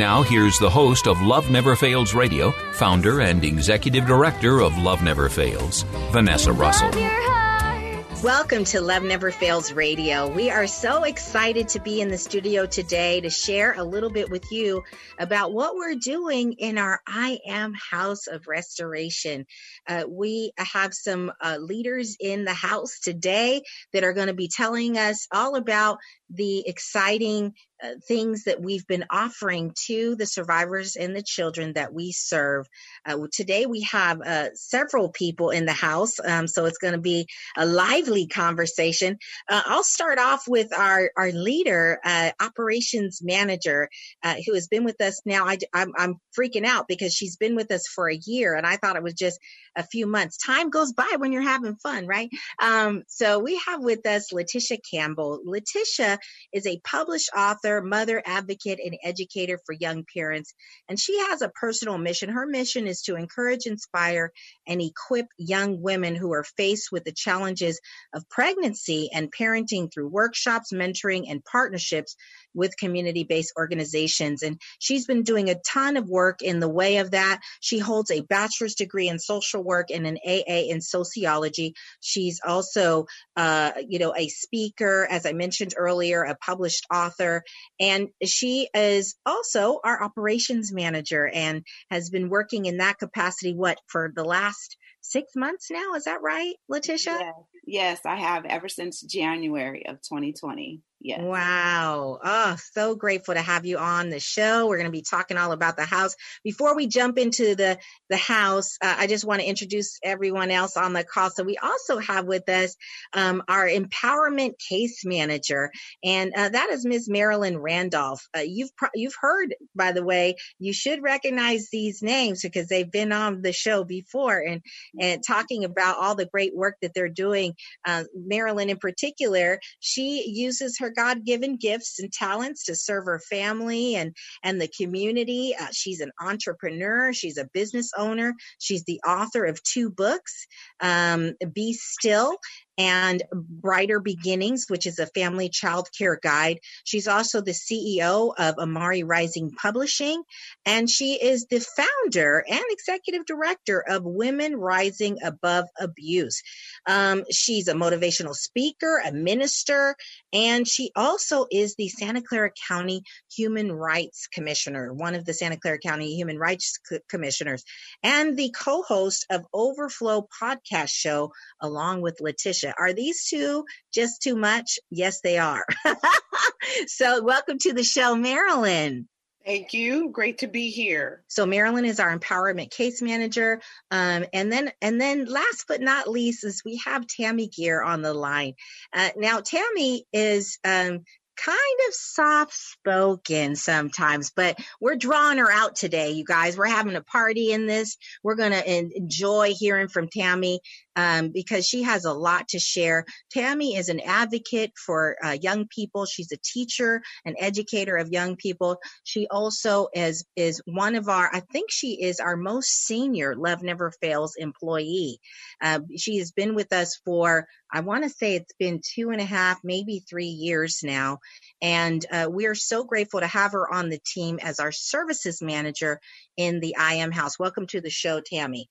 Now, 0.00 0.22
here's 0.22 0.58
the 0.58 0.70
host 0.70 1.06
of 1.06 1.20
Love 1.20 1.50
Never 1.50 1.76
Fails 1.76 2.14
Radio, 2.14 2.52
founder 2.72 3.20
and 3.20 3.44
executive 3.44 4.06
director 4.06 4.62
of 4.62 4.78
Love 4.78 5.02
Never 5.02 5.28
Fails, 5.28 5.82
Vanessa 6.10 6.54
Russell. 6.54 6.88
Love 6.88 6.98
your 6.98 7.10
heart. 7.10 8.22
Welcome 8.22 8.64
to 8.64 8.80
Love 8.80 9.02
Never 9.02 9.30
Fails 9.30 9.72
Radio. 9.72 10.26
We 10.26 10.50
are 10.50 10.66
so 10.66 11.04
excited 11.04 11.68
to 11.70 11.80
be 11.80 12.00
in 12.00 12.08
the 12.08 12.16
studio 12.16 12.64
today 12.64 13.20
to 13.20 13.28
share 13.28 13.74
a 13.74 13.84
little 13.84 14.08
bit 14.08 14.30
with 14.30 14.50
you 14.50 14.84
about 15.18 15.52
what 15.52 15.74
we're 15.74 15.96
doing 15.96 16.52
in 16.54 16.78
our 16.78 17.00
I 17.06 17.38
Am 17.46 17.74
House 17.74 18.26
of 18.26 18.46
Restoration. 18.46 19.44
Uh, 19.86 20.04
we 20.08 20.52
have 20.56 20.94
some 20.94 21.30
uh, 21.42 21.58
leaders 21.60 22.16
in 22.18 22.44
the 22.44 22.54
house 22.54 23.00
today 23.00 23.62
that 23.92 24.04
are 24.04 24.14
going 24.14 24.28
to 24.28 24.34
be 24.34 24.48
telling 24.48 24.96
us 24.96 25.26
all 25.30 25.56
about 25.56 25.98
the 26.30 26.66
exciting 26.66 27.54
uh, 27.82 27.94
things 28.06 28.44
that 28.44 28.60
we've 28.60 28.86
been 28.86 29.04
offering 29.10 29.72
to 29.86 30.14
the 30.16 30.26
survivors 30.26 30.96
and 30.96 31.16
the 31.16 31.22
children 31.22 31.72
that 31.74 31.92
we 31.92 32.12
serve. 32.12 32.66
Uh, 33.06 33.16
today 33.32 33.66
we 33.66 33.80
have 33.82 34.20
uh, 34.20 34.48
several 34.54 35.10
people 35.10 35.50
in 35.50 35.64
the 35.64 35.72
house, 35.72 36.20
um, 36.24 36.46
so 36.46 36.66
it's 36.66 36.78
going 36.78 36.94
to 36.94 37.00
be 37.00 37.26
a 37.56 37.64
lively 37.66 38.26
conversation. 38.26 39.18
Uh, 39.48 39.62
I'll 39.64 39.82
start 39.84 40.18
off 40.18 40.46
with 40.46 40.76
our 40.76 41.10
our 41.16 41.32
leader, 41.32 41.98
uh, 42.04 42.32
operations 42.40 43.20
manager, 43.22 43.88
uh, 44.22 44.36
who 44.46 44.54
has 44.54 44.68
been 44.68 44.84
with 44.84 45.00
us 45.00 45.22
now. 45.24 45.46
I, 45.46 45.58
I'm, 45.72 45.92
I'm 45.96 46.14
freaking 46.38 46.66
out 46.66 46.86
because 46.86 47.14
she's 47.14 47.36
been 47.36 47.56
with 47.56 47.70
us 47.70 47.86
for 47.86 48.10
a 48.10 48.20
year, 48.26 48.54
and 48.54 48.66
I 48.66 48.76
thought 48.76 48.96
it 48.96 49.02
was 49.02 49.14
just 49.14 49.38
a 49.76 49.82
few 49.82 50.06
months. 50.06 50.36
Time 50.36 50.70
goes 50.70 50.92
by 50.92 51.16
when 51.18 51.32
you're 51.32 51.42
having 51.42 51.76
fun, 51.76 52.06
right? 52.06 52.28
Um, 52.62 53.04
so 53.08 53.38
we 53.38 53.60
have 53.66 53.82
with 53.82 54.06
us 54.06 54.32
Letitia 54.32 54.78
Campbell. 54.90 55.40
Letitia 55.44 56.18
is 56.52 56.66
a 56.66 56.80
published 56.84 57.30
author, 57.36 57.80
mother 57.82 58.22
advocate, 58.24 58.80
and 58.84 58.96
educator 59.02 59.58
for 59.64 59.72
young 59.72 60.04
parents, 60.14 60.54
and 60.88 60.98
she 60.98 61.18
has 61.18 61.42
a 61.42 61.48
personal 61.48 61.98
mission. 61.98 62.30
Her 62.30 62.46
mission 62.46 62.86
is 62.86 63.02
to 63.02 63.16
encourage, 63.16 63.66
inspire, 63.66 64.32
and 64.66 64.80
equip 64.80 65.26
young 65.38 65.80
women 65.80 66.14
who 66.14 66.32
are 66.32 66.44
faced 66.44 66.90
with 66.92 67.04
the 67.04 67.12
challenges 67.12 67.80
of 68.14 68.28
pregnancy 68.28 69.10
and 69.12 69.32
parenting 69.32 69.92
through 69.92 70.08
workshops, 70.08 70.72
mentoring, 70.72 71.24
and 71.28 71.44
partnerships 71.44 72.16
with 72.54 72.76
community 72.76 73.24
based 73.24 73.52
organizations. 73.56 74.42
And 74.42 74.60
she's 74.78 75.06
been 75.06 75.22
doing 75.22 75.50
a 75.50 75.60
ton 75.66 75.96
of 75.96 76.08
work 76.08 76.42
in 76.42 76.60
the 76.60 76.68
way 76.68 76.98
of 76.98 77.12
that. 77.12 77.40
She 77.60 77.78
holds 77.78 78.10
a 78.10 78.20
bachelor's 78.20 78.74
degree 78.74 79.08
in 79.08 79.18
social 79.18 79.62
work 79.62 79.90
and 79.90 80.06
an 80.06 80.18
AA 80.24 80.68
in 80.70 80.80
sociology. 80.80 81.74
She's 82.00 82.40
also, 82.46 83.06
uh, 83.36 83.72
you 83.88 83.98
know, 83.98 84.14
a 84.16 84.28
speaker, 84.28 85.06
as 85.10 85.26
I 85.26 85.32
mentioned 85.32 85.74
earlier, 85.76 86.22
a 86.22 86.36
published 86.36 86.86
author, 86.92 87.42
and 87.78 88.08
she 88.24 88.68
is 88.74 89.16
also 89.24 89.80
our 89.84 90.02
operations 90.02 90.72
manager 90.72 91.26
and 91.26 91.62
has 91.90 92.10
been 92.10 92.28
working 92.28 92.66
in 92.66 92.78
that 92.78 92.98
capacity, 92.98 93.54
what, 93.54 93.78
for 93.86 94.12
the 94.14 94.24
last 94.24 94.76
six 95.00 95.32
months 95.34 95.70
now? 95.70 95.94
Is 95.94 96.04
that 96.04 96.22
right, 96.22 96.54
Letitia? 96.68 97.16
Yes, 97.18 97.34
yes, 97.66 98.00
I 98.04 98.16
have 98.16 98.44
ever 98.44 98.68
since 98.68 99.00
January 99.00 99.86
of 99.86 99.96
2020. 100.02 100.80
Yes. 101.02 101.20
Wow. 101.22 102.18
Oh, 102.22 102.56
so 102.72 102.94
grateful 102.94 103.32
to 103.34 103.40
have 103.40 103.64
you 103.64 103.78
on 103.78 104.10
the 104.10 104.20
show. 104.20 104.66
We're 104.66 104.76
going 104.76 104.84
to 104.84 104.92
be 104.92 105.00
talking 105.02 105.38
all 105.38 105.52
about 105.52 105.78
the 105.78 105.86
house. 105.86 106.14
Before 106.44 106.76
we 106.76 106.88
jump 106.88 107.16
into 107.16 107.54
the, 107.54 107.78
the 108.10 108.18
house, 108.18 108.76
uh, 108.82 108.96
I 108.98 109.06
just 109.06 109.24
want 109.24 109.40
to 109.40 109.48
introduce 109.48 109.98
everyone 110.04 110.50
else 110.50 110.76
on 110.76 110.92
the 110.92 111.02
call. 111.02 111.30
So 111.30 111.42
we 111.42 111.56
also 111.56 111.98
have 111.98 112.26
with 112.26 112.46
us 112.50 112.76
um, 113.14 113.42
our 113.48 113.66
empowerment 113.66 114.58
case 114.58 115.02
manager, 115.06 115.70
and 116.04 116.34
uh, 116.36 116.50
that 116.50 116.68
is 116.70 116.84
Ms. 116.84 117.08
Marilyn 117.08 117.56
Randolph. 117.56 118.28
Uh, 118.36 118.40
you've, 118.40 118.76
pro- 118.76 118.90
you've 118.94 119.16
heard, 119.18 119.54
by 119.74 119.92
the 119.92 120.04
way, 120.04 120.36
you 120.58 120.74
should 120.74 121.02
recognize 121.02 121.70
these 121.70 122.02
names 122.02 122.42
because 122.42 122.68
they've 122.68 122.90
been 122.90 123.12
on 123.12 123.40
the 123.40 123.52
show 123.54 123.84
before 123.84 124.38
and, 124.38 124.60
and 125.00 125.22
talking 125.26 125.64
about 125.64 125.96
all 125.98 126.14
the 126.14 126.26
great 126.26 126.54
work 126.54 126.76
that 126.82 126.92
they're 126.94 127.08
doing. 127.08 127.54
Uh, 127.86 128.04
Marilyn 128.14 128.68
in 128.68 128.76
particular, 128.76 129.60
she 129.78 130.28
uses 130.28 130.78
her 130.78 130.89
God-given 130.90 131.56
gifts 131.56 131.98
and 132.00 132.12
talents 132.12 132.64
to 132.64 132.74
serve 132.74 133.04
her 133.06 133.20
family 133.30 133.96
and 133.96 134.14
and 134.42 134.60
the 134.60 134.68
community. 134.68 135.54
Uh, 135.60 135.68
she's 135.72 136.00
an 136.00 136.12
entrepreneur. 136.20 137.12
She's 137.12 137.38
a 137.38 137.48
business 137.52 137.90
owner. 137.96 138.34
She's 138.58 138.84
the 138.84 139.00
author 139.06 139.44
of 139.44 139.62
two 139.62 139.90
books, 139.90 140.46
um, 140.80 141.34
"Be 141.54 141.72
Still" 141.72 142.36
and 142.78 143.22
Brighter 143.32 144.00
Beginnings, 144.00 144.66
which 144.68 144.86
is 144.86 144.98
a 144.98 145.06
family 145.06 145.48
child 145.48 145.88
care 145.96 146.18
guide. 146.22 146.60
She's 146.84 147.08
also 147.08 147.40
the 147.40 147.50
CEO 147.52 148.32
of 148.36 148.58
Amari 148.58 149.02
Rising 149.02 149.50
Publishing, 149.50 150.22
and 150.64 150.88
she 150.88 151.14
is 151.14 151.46
the 151.46 151.60
founder 151.60 152.44
and 152.48 152.64
executive 152.70 153.26
director 153.26 153.84
of 153.86 154.04
Women 154.04 154.56
Rising 154.56 155.18
Above 155.22 155.66
Abuse. 155.78 156.42
Um, 156.86 157.24
she's 157.30 157.68
a 157.68 157.74
motivational 157.74 158.34
speaker, 158.34 159.02
a 159.04 159.12
minister, 159.12 159.96
and 160.32 160.66
she 160.66 160.90
also 160.94 161.46
is 161.50 161.74
the 161.74 161.88
Santa 161.88 162.22
Clara 162.22 162.50
County 162.68 163.02
Human 163.36 163.72
Rights 163.72 164.28
Commissioner, 164.32 164.92
one 164.92 165.14
of 165.14 165.24
the 165.24 165.34
Santa 165.34 165.58
Clara 165.58 165.78
County 165.78 166.14
Human 166.14 166.38
Rights 166.38 166.78
Commissioners, 167.08 167.64
and 168.02 168.36
the 168.36 168.54
co 168.56 168.82
host 168.82 169.26
of 169.30 169.44
Overflow 169.52 170.28
podcast 170.40 170.90
show 170.90 171.32
along 171.60 172.00
with 172.00 172.20
Letitia. 172.20 172.59
Are 172.64 172.92
these 172.92 173.26
two 173.28 173.64
just 173.92 174.22
too 174.22 174.36
much? 174.36 174.78
Yes, 174.90 175.20
they 175.20 175.38
are. 175.38 175.64
so, 176.86 177.22
welcome 177.22 177.58
to 177.58 177.72
the 177.72 177.84
show, 177.84 178.14
Marilyn. 178.14 179.08
Thank 179.44 179.72
you. 179.72 180.10
Great 180.10 180.38
to 180.38 180.48
be 180.48 180.70
here. 180.70 181.22
So 181.26 181.46
Marilyn 181.46 181.86
is 181.86 181.98
our 181.98 182.16
empowerment 182.16 182.70
case 182.70 183.00
manager. 183.00 183.60
Um, 183.90 184.26
and 184.34 184.52
then, 184.52 184.70
and 184.82 185.00
then 185.00 185.24
last 185.24 185.64
but 185.66 185.80
not 185.80 186.08
least 186.08 186.44
is 186.44 186.62
we 186.62 186.80
have 186.84 187.06
Tammy 187.06 187.48
Gear 187.48 187.82
on 187.82 188.02
the 188.02 188.12
line. 188.12 188.52
Uh, 188.92 189.08
now 189.16 189.40
Tammy 189.40 190.04
is, 190.12 190.58
um, 190.62 191.04
kind 191.36 191.80
of 191.88 191.94
soft 191.94 192.52
spoken 192.52 193.56
sometimes, 193.56 194.30
but 194.30 194.58
we're 194.80 194.96
drawing 194.96 195.38
her 195.38 195.50
out 195.50 195.74
today, 195.74 196.10
you 196.10 196.24
guys. 196.24 196.56
We're 196.56 196.66
having 196.66 196.96
a 196.96 197.02
party 197.02 197.52
in 197.52 197.66
this. 197.66 197.96
We're 198.22 198.34
going 198.34 198.52
to 198.52 198.94
enjoy 198.96 199.54
hearing 199.56 199.88
from 199.88 200.08
Tammy. 200.08 200.60
Um, 201.00 201.30
because 201.30 201.66
she 201.66 201.82
has 201.84 202.04
a 202.04 202.12
lot 202.12 202.48
to 202.48 202.58
share. 202.58 203.06
Tammy 203.30 203.74
is 203.74 203.88
an 203.88 204.00
advocate 204.00 204.72
for 204.76 205.16
uh, 205.24 205.36
young 205.40 205.66
people. 205.66 206.04
She's 206.04 206.30
a 206.30 206.36
teacher, 206.36 207.00
an 207.24 207.36
educator 207.38 207.96
of 207.96 208.12
young 208.12 208.36
people. 208.36 208.76
She 209.04 209.26
also 209.30 209.88
is 209.94 210.26
is 210.36 210.60
one 210.66 210.96
of 210.96 211.08
our. 211.08 211.30
I 211.32 211.40
think 211.40 211.70
she 211.70 212.02
is 212.02 212.20
our 212.20 212.36
most 212.36 212.68
senior 212.84 213.34
Love 213.34 213.62
Never 213.62 213.90
Fails 214.02 214.34
employee. 214.36 215.20
Uh, 215.62 215.80
she 215.96 216.18
has 216.18 216.32
been 216.32 216.54
with 216.54 216.70
us 216.70 217.00
for 217.02 217.46
I 217.72 217.80
want 217.80 218.04
to 218.04 218.10
say 218.10 218.34
it's 218.34 218.52
been 218.58 218.82
two 218.84 219.08
and 219.08 219.22
a 219.22 219.24
half, 219.24 219.60
maybe 219.64 220.00
three 220.00 220.26
years 220.26 220.80
now. 220.82 221.20
And 221.62 222.04
uh, 222.12 222.28
we 222.30 222.44
are 222.44 222.54
so 222.54 222.84
grateful 222.84 223.20
to 223.20 223.26
have 223.26 223.52
her 223.52 223.72
on 223.72 223.88
the 223.88 224.00
team 224.04 224.38
as 224.42 224.60
our 224.60 224.72
services 224.72 225.40
manager 225.40 225.98
in 226.36 226.60
the 226.60 226.76
I 226.76 226.94
Am 226.94 227.10
house. 227.10 227.38
Welcome 227.38 227.68
to 227.68 227.80
the 227.80 227.88
show, 227.88 228.20
Tammy. 228.20 228.68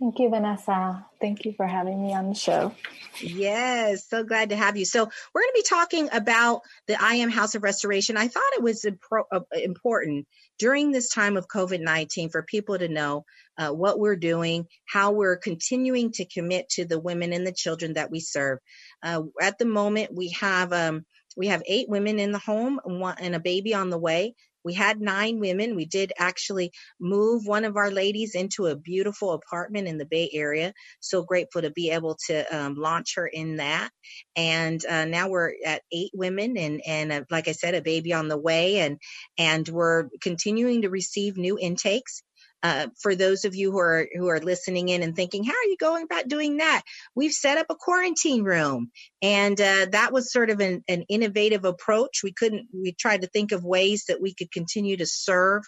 Thank 0.00 0.18
you, 0.18 0.28
Vanessa. 0.28 1.06
Thank 1.20 1.44
you 1.44 1.52
for 1.52 1.66
having 1.66 2.02
me 2.02 2.14
on 2.14 2.28
the 2.28 2.34
show. 2.34 2.74
Yes, 3.20 4.08
so 4.08 4.24
glad 4.24 4.48
to 4.50 4.56
have 4.56 4.76
you. 4.76 4.84
So, 4.84 5.04
we're 5.04 5.40
going 5.40 5.52
to 5.54 5.62
be 5.62 5.68
talking 5.68 6.08
about 6.12 6.62
the 6.88 7.00
I 7.00 7.14
Am 7.14 7.30
House 7.30 7.54
of 7.54 7.62
Restoration. 7.62 8.16
I 8.16 8.26
thought 8.26 8.42
it 8.56 8.62
was 8.62 8.84
impro- 8.84 9.26
uh, 9.30 9.40
important 9.52 10.26
during 10.58 10.90
this 10.90 11.08
time 11.08 11.36
of 11.36 11.46
COVID 11.46 11.80
19 11.80 12.30
for 12.30 12.42
people 12.42 12.76
to 12.76 12.88
know 12.88 13.24
uh, 13.56 13.70
what 13.70 14.00
we're 14.00 14.16
doing, 14.16 14.66
how 14.84 15.12
we're 15.12 15.36
continuing 15.36 16.10
to 16.12 16.24
commit 16.24 16.68
to 16.70 16.84
the 16.84 16.98
women 16.98 17.32
and 17.32 17.46
the 17.46 17.52
children 17.52 17.94
that 17.94 18.10
we 18.10 18.18
serve. 18.18 18.58
Uh, 19.00 19.22
at 19.40 19.58
the 19.58 19.64
moment, 19.64 20.12
we 20.12 20.30
have 20.30 20.72
um, 20.72 21.06
we 21.36 21.46
have 21.48 21.62
eight 21.66 21.88
women 21.88 22.18
in 22.18 22.32
the 22.32 22.38
home 22.38 22.80
one, 22.84 23.16
and 23.20 23.36
a 23.36 23.40
baby 23.40 23.74
on 23.74 23.90
the 23.90 23.98
way. 23.98 24.34
We 24.64 24.74
had 24.74 25.00
nine 25.00 25.40
women. 25.40 25.76
We 25.76 25.86
did 25.86 26.12
actually 26.18 26.72
move 27.00 27.46
one 27.46 27.64
of 27.64 27.76
our 27.76 27.90
ladies 27.90 28.34
into 28.34 28.66
a 28.66 28.76
beautiful 28.76 29.32
apartment 29.32 29.88
in 29.88 29.98
the 29.98 30.06
Bay 30.06 30.30
Area. 30.32 30.72
So 31.00 31.22
grateful 31.22 31.62
to 31.62 31.70
be 31.70 31.90
able 31.90 32.16
to 32.28 32.56
um, 32.56 32.76
launch 32.76 33.14
her 33.16 33.26
in 33.26 33.56
that. 33.56 33.90
And 34.36 34.84
uh, 34.86 35.06
now 35.06 35.28
we're 35.28 35.52
at 35.64 35.82
eight 35.92 36.10
women, 36.14 36.56
and 36.56 36.82
and 36.86 37.12
uh, 37.12 37.22
like 37.30 37.48
I 37.48 37.52
said, 37.52 37.74
a 37.74 37.82
baby 37.82 38.12
on 38.12 38.28
the 38.28 38.38
way, 38.38 38.78
and 38.78 38.98
and 39.38 39.68
we're 39.68 40.08
continuing 40.22 40.82
to 40.82 40.90
receive 40.90 41.36
new 41.36 41.58
intakes. 41.58 42.22
Uh, 42.64 42.86
for 43.02 43.14
those 43.14 43.44
of 43.44 43.54
you 43.54 43.70
who 43.70 43.78
are 43.78 44.08
who 44.14 44.26
are 44.28 44.40
listening 44.40 44.88
in 44.88 45.02
and 45.02 45.14
thinking, 45.14 45.44
how 45.44 45.52
are 45.52 45.68
you 45.68 45.76
going 45.78 46.02
about 46.04 46.28
doing 46.28 46.56
that? 46.56 46.80
We've 47.14 47.30
set 47.30 47.58
up 47.58 47.66
a 47.68 47.76
quarantine 47.76 48.42
room, 48.42 48.90
and 49.20 49.60
uh, 49.60 49.86
that 49.92 50.14
was 50.14 50.32
sort 50.32 50.48
of 50.48 50.60
an, 50.60 50.82
an 50.88 51.04
innovative 51.10 51.66
approach. 51.66 52.22
We 52.24 52.32
couldn't. 52.32 52.68
We 52.72 52.92
tried 52.98 53.20
to 53.20 53.28
think 53.28 53.52
of 53.52 53.64
ways 53.64 54.06
that 54.08 54.22
we 54.22 54.32
could 54.32 54.50
continue 54.50 54.96
to 54.96 55.06
serve 55.06 55.62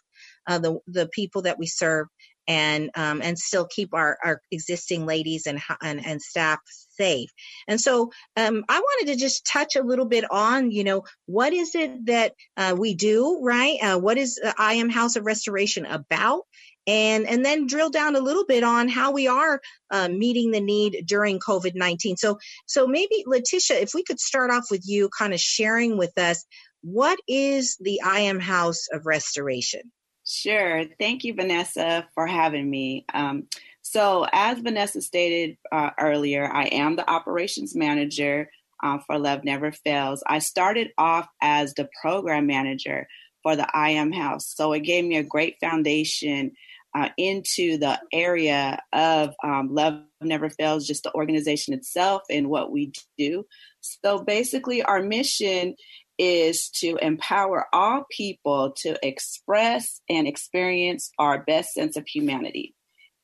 uh, 0.47 0.59
the 0.59 0.79
the 0.87 1.07
people 1.09 1.43
that 1.43 1.59
we 1.59 1.67
serve, 1.67 2.07
and 2.49 2.91
um, 2.97 3.21
and 3.23 3.39
still 3.39 3.67
keep 3.67 3.93
our, 3.93 4.17
our 4.25 4.41
existing 4.51 5.05
ladies 5.05 5.47
and, 5.47 5.61
and 5.83 6.05
and 6.05 6.23
staff 6.23 6.61
safe. 6.97 7.31
And 7.69 7.81
so 7.81 8.11
um, 8.37 8.65
I 8.69 8.79
wanted 8.79 9.13
to 9.13 9.19
just 9.19 9.47
touch 9.47 9.77
a 9.77 9.83
little 9.83 10.07
bit 10.07 10.25
on, 10.31 10.71
you 10.71 10.85
know, 10.85 11.05
what 11.27 11.53
is 11.53 11.75
it 11.75 12.07
that 12.07 12.35
uh, 12.57 12.75
we 12.79 12.95
do, 12.95 13.41
right? 13.43 13.79
Uh, 13.83 13.99
what 13.99 14.19
is 14.19 14.41
I 14.59 14.75
Am 14.75 14.91
House 14.91 15.17
of 15.17 15.27
Restoration 15.27 15.87
about? 15.87 16.43
and 16.87 17.27
and 17.27 17.45
then 17.45 17.67
drill 17.67 17.91
down 17.91 18.15
a 18.15 18.21
little 18.21 18.47
bit 18.47 18.63
on 18.63 18.89
how 18.89 19.11
we 19.11 19.27
are 19.27 19.61
uh, 19.91 20.09
meeting 20.09 20.51
the 20.51 20.61
need 20.61 21.05
during 21.07 21.41
COVID 21.41 21.75
nineteen. 21.75 22.17
So 22.17 22.39
so 22.67 22.87
maybe 22.87 23.25
Letitia, 23.27 23.79
if 23.81 23.93
we 23.95 24.05
could 24.05 24.21
start 24.21 24.51
off 24.51 24.67
with 24.71 24.83
you, 24.85 25.09
kind 25.17 25.35
of 25.35 25.41
sharing 25.41 25.99
with 25.99 26.17
us 26.17 26.45
what 26.83 27.19
is 27.27 27.77
the 27.81 28.01
I 28.03 28.21
Am 28.21 28.39
House 28.39 28.87
of 28.93 29.07
Restoration. 29.07 29.93
Sure. 30.25 30.85
Thank 30.99 31.25
you, 31.25 31.35
Vanessa, 31.35 32.07
for 32.15 32.27
having 32.27 32.69
me. 32.69 33.05
Um, 33.13 33.49
so, 33.89 34.27
as 34.33 34.59
Vanessa 34.59 35.01
stated 35.01 35.59
uh, 35.71 35.91
earlier, 35.97 36.51
I 36.53 36.65
am 36.65 36.97
the 36.97 37.09
operations 37.09 37.77
manager 37.77 38.51
uh, 38.83 38.99
for 39.07 39.17
Love 39.17 39.45
Never 39.45 39.71
Fails. 39.71 40.25
I 40.27 40.41
started 40.41 40.91
off 40.99 41.29
as 41.41 41.73
the 41.73 41.89
program 42.03 42.49
manager 42.49 43.07
for 43.45 43.55
the 43.55 43.69
I 43.73 43.91
Am 43.91 44.11
House. 44.11 44.53
So, 44.57 44.73
it 44.73 44.81
gave 44.81 45.05
me 45.05 45.19
a 45.19 45.23
great 45.23 45.59
foundation 45.61 46.51
uh, 46.97 47.11
into 47.17 47.79
the 47.79 48.01
area 48.13 48.81
of 48.93 49.37
um, 49.45 49.73
Love 49.73 50.01
Never 50.21 50.51
Fails, 50.51 50.85
just 50.85 51.05
the 51.05 51.15
organization 51.15 51.73
itself 51.73 52.23
and 52.29 52.49
what 52.49 52.73
we 52.73 52.91
do. 53.17 53.47
So 53.83 54.19
basically, 54.19 54.83
our 54.83 55.01
mission 55.01 55.77
is 56.19 56.71
to 56.81 56.99
empower 57.01 57.67
all 57.73 58.05
people 58.11 58.73
to 58.79 58.99
express 59.07 60.01
and 60.09 60.27
experience 60.27 61.13
our 61.21 61.45
best 61.45 61.73
sense 61.73 61.97
of 61.97 62.05
humanity. 62.09 62.75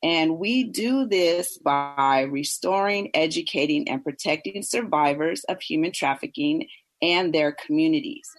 And 0.03 0.37
we 0.37 0.65
do 0.65 1.07
this 1.07 1.57
by 1.57 2.27
restoring, 2.29 3.09
educating, 3.13 3.89
and 3.89 4.03
protecting 4.03 4.61
survivors 4.61 5.45
of 5.45 5.61
human 5.61 5.93
trafficking 5.93 6.67
and 7.01 7.33
their 7.33 7.53
communities. 7.53 8.29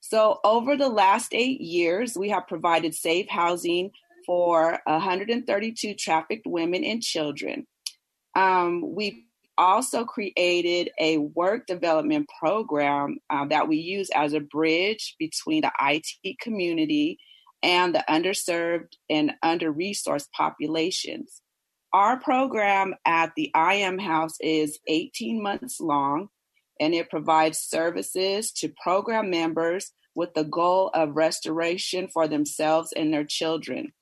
So, 0.00 0.38
over 0.44 0.76
the 0.76 0.90
last 0.90 1.32
eight 1.32 1.62
years, 1.62 2.16
we 2.16 2.28
have 2.28 2.46
provided 2.46 2.94
safe 2.94 3.26
housing 3.28 3.90
for 4.26 4.78
132 4.84 5.94
trafficked 5.94 6.46
women 6.46 6.84
and 6.84 7.02
children. 7.02 7.66
Um, 8.34 8.94
we 8.94 9.24
also 9.56 10.04
created 10.04 10.90
a 10.98 11.18
work 11.18 11.66
development 11.66 12.28
program 12.38 13.18
uh, 13.30 13.46
that 13.46 13.68
we 13.68 13.76
use 13.76 14.10
as 14.14 14.34
a 14.34 14.40
bridge 14.40 15.16
between 15.18 15.62
the 15.62 15.72
IT 15.80 16.38
community 16.40 17.18
and 17.64 17.94
the 17.94 18.04
underserved 18.08 18.92
and 19.10 19.32
under 19.42 19.72
resourced 19.72 20.30
populations. 20.36 21.40
Our 21.92 22.20
program 22.20 22.94
at 23.04 23.32
the 23.34 23.50
I 23.54 23.74
Am 23.74 23.98
House 23.98 24.36
is 24.40 24.78
18 24.86 25.42
months 25.42 25.80
long 25.80 26.28
and 26.78 26.94
it 26.94 27.10
provides 27.10 27.58
services 27.58 28.52
to 28.52 28.72
program 28.82 29.30
members 29.30 29.92
with 30.14 30.34
the 30.34 30.44
goal 30.44 30.90
of 30.94 31.16
restoration 31.16 32.08
for 32.08 32.28
themselves 32.28 32.92
and 32.94 33.12
their 33.12 33.24
children 33.24 33.92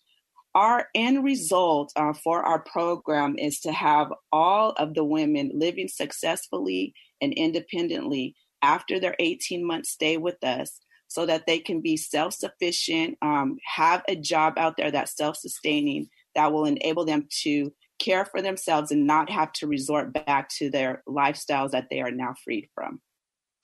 our 0.54 0.88
end 0.94 1.24
result 1.24 1.92
uh, 1.96 2.12
for 2.12 2.42
our 2.42 2.60
program 2.60 3.36
is 3.38 3.60
to 3.60 3.72
have 3.72 4.12
all 4.30 4.72
of 4.72 4.94
the 4.94 5.04
women 5.04 5.50
living 5.54 5.88
successfully 5.88 6.94
and 7.20 7.32
independently 7.32 8.34
after 8.62 9.00
their 9.00 9.16
18 9.18 9.66
month 9.66 9.86
stay 9.86 10.16
with 10.16 10.42
us 10.44 10.80
so 11.12 11.26
that 11.26 11.46
they 11.46 11.58
can 11.58 11.80
be 11.80 11.96
self 11.96 12.34
sufficient, 12.34 13.18
um, 13.22 13.58
have 13.64 14.02
a 14.08 14.16
job 14.16 14.54
out 14.56 14.76
there 14.76 14.90
that's 14.90 15.16
self 15.16 15.36
sustaining 15.36 16.08
that 16.34 16.52
will 16.52 16.64
enable 16.64 17.04
them 17.04 17.28
to 17.42 17.72
care 17.98 18.24
for 18.24 18.40
themselves 18.40 18.90
and 18.90 19.06
not 19.06 19.30
have 19.30 19.52
to 19.52 19.66
resort 19.66 20.12
back 20.12 20.48
to 20.48 20.70
their 20.70 21.02
lifestyles 21.06 21.70
that 21.70 21.88
they 21.90 22.00
are 22.00 22.10
now 22.10 22.34
freed 22.44 22.68
from. 22.74 23.00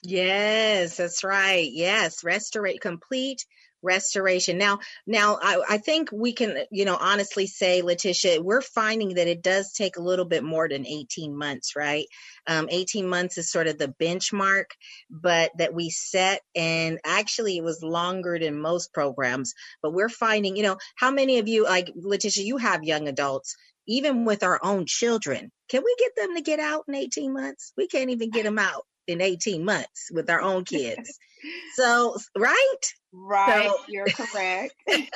Yes, 0.02 0.96
that's 0.96 1.24
right. 1.24 1.68
Yes, 1.72 2.22
restorate 2.22 2.80
complete 2.80 3.44
restoration. 3.82 4.58
Now, 4.58 4.80
now 5.06 5.38
I, 5.42 5.62
I 5.68 5.78
think 5.78 6.10
we 6.12 6.32
can, 6.32 6.58
you 6.70 6.84
know, 6.84 6.96
honestly 7.00 7.46
say, 7.46 7.82
Letitia, 7.82 8.42
we're 8.42 8.62
finding 8.62 9.14
that 9.14 9.28
it 9.28 9.42
does 9.42 9.72
take 9.72 9.96
a 9.96 10.02
little 10.02 10.24
bit 10.24 10.44
more 10.44 10.68
than 10.68 10.86
18 10.86 11.36
months, 11.36 11.76
right? 11.76 12.06
Um, 12.46 12.68
18 12.70 13.08
months 13.08 13.38
is 13.38 13.50
sort 13.50 13.66
of 13.66 13.78
the 13.78 13.94
benchmark, 14.00 14.66
but 15.10 15.50
that 15.58 15.74
we 15.74 15.90
set, 15.90 16.42
and 16.54 16.98
actually 17.04 17.58
it 17.58 17.64
was 17.64 17.82
longer 17.82 18.38
than 18.38 18.60
most 18.60 18.92
programs. 18.92 19.54
But 19.82 19.92
we're 19.92 20.08
finding, 20.08 20.56
you 20.56 20.62
know, 20.62 20.78
how 20.96 21.10
many 21.10 21.38
of 21.38 21.48
you, 21.48 21.64
like 21.64 21.92
Letitia, 21.94 22.44
you 22.44 22.56
have 22.58 22.84
young 22.84 23.08
adults. 23.08 23.56
Even 23.90 24.26
with 24.26 24.42
our 24.42 24.60
own 24.62 24.84
children, 24.84 25.50
can 25.70 25.82
we 25.82 25.96
get 25.98 26.14
them 26.14 26.34
to 26.34 26.42
get 26.42 26.60
out 26.60 26.84
in 26.88 26.94
18 26.94 27.32
months? 27.32 27.72
We 27.74 27.86
can't 27.86 28.10
even 28.10 28.28
get 28.28 28.44
them 28.44 28.58
out 28.58 28.84
in 29.08 29.20
18 29.20 29.64
months 29.64 30.10
with 30.12 30.30
our 30.30 30.40
own 30.40 30.64
kids. 30.64 31.18
so, 31.74 32.16
right? 32.36 32.76
Right, 33.12 33.70
so, 33.70 33.76
you're 33.88 34.06
correct. 34.06 34.74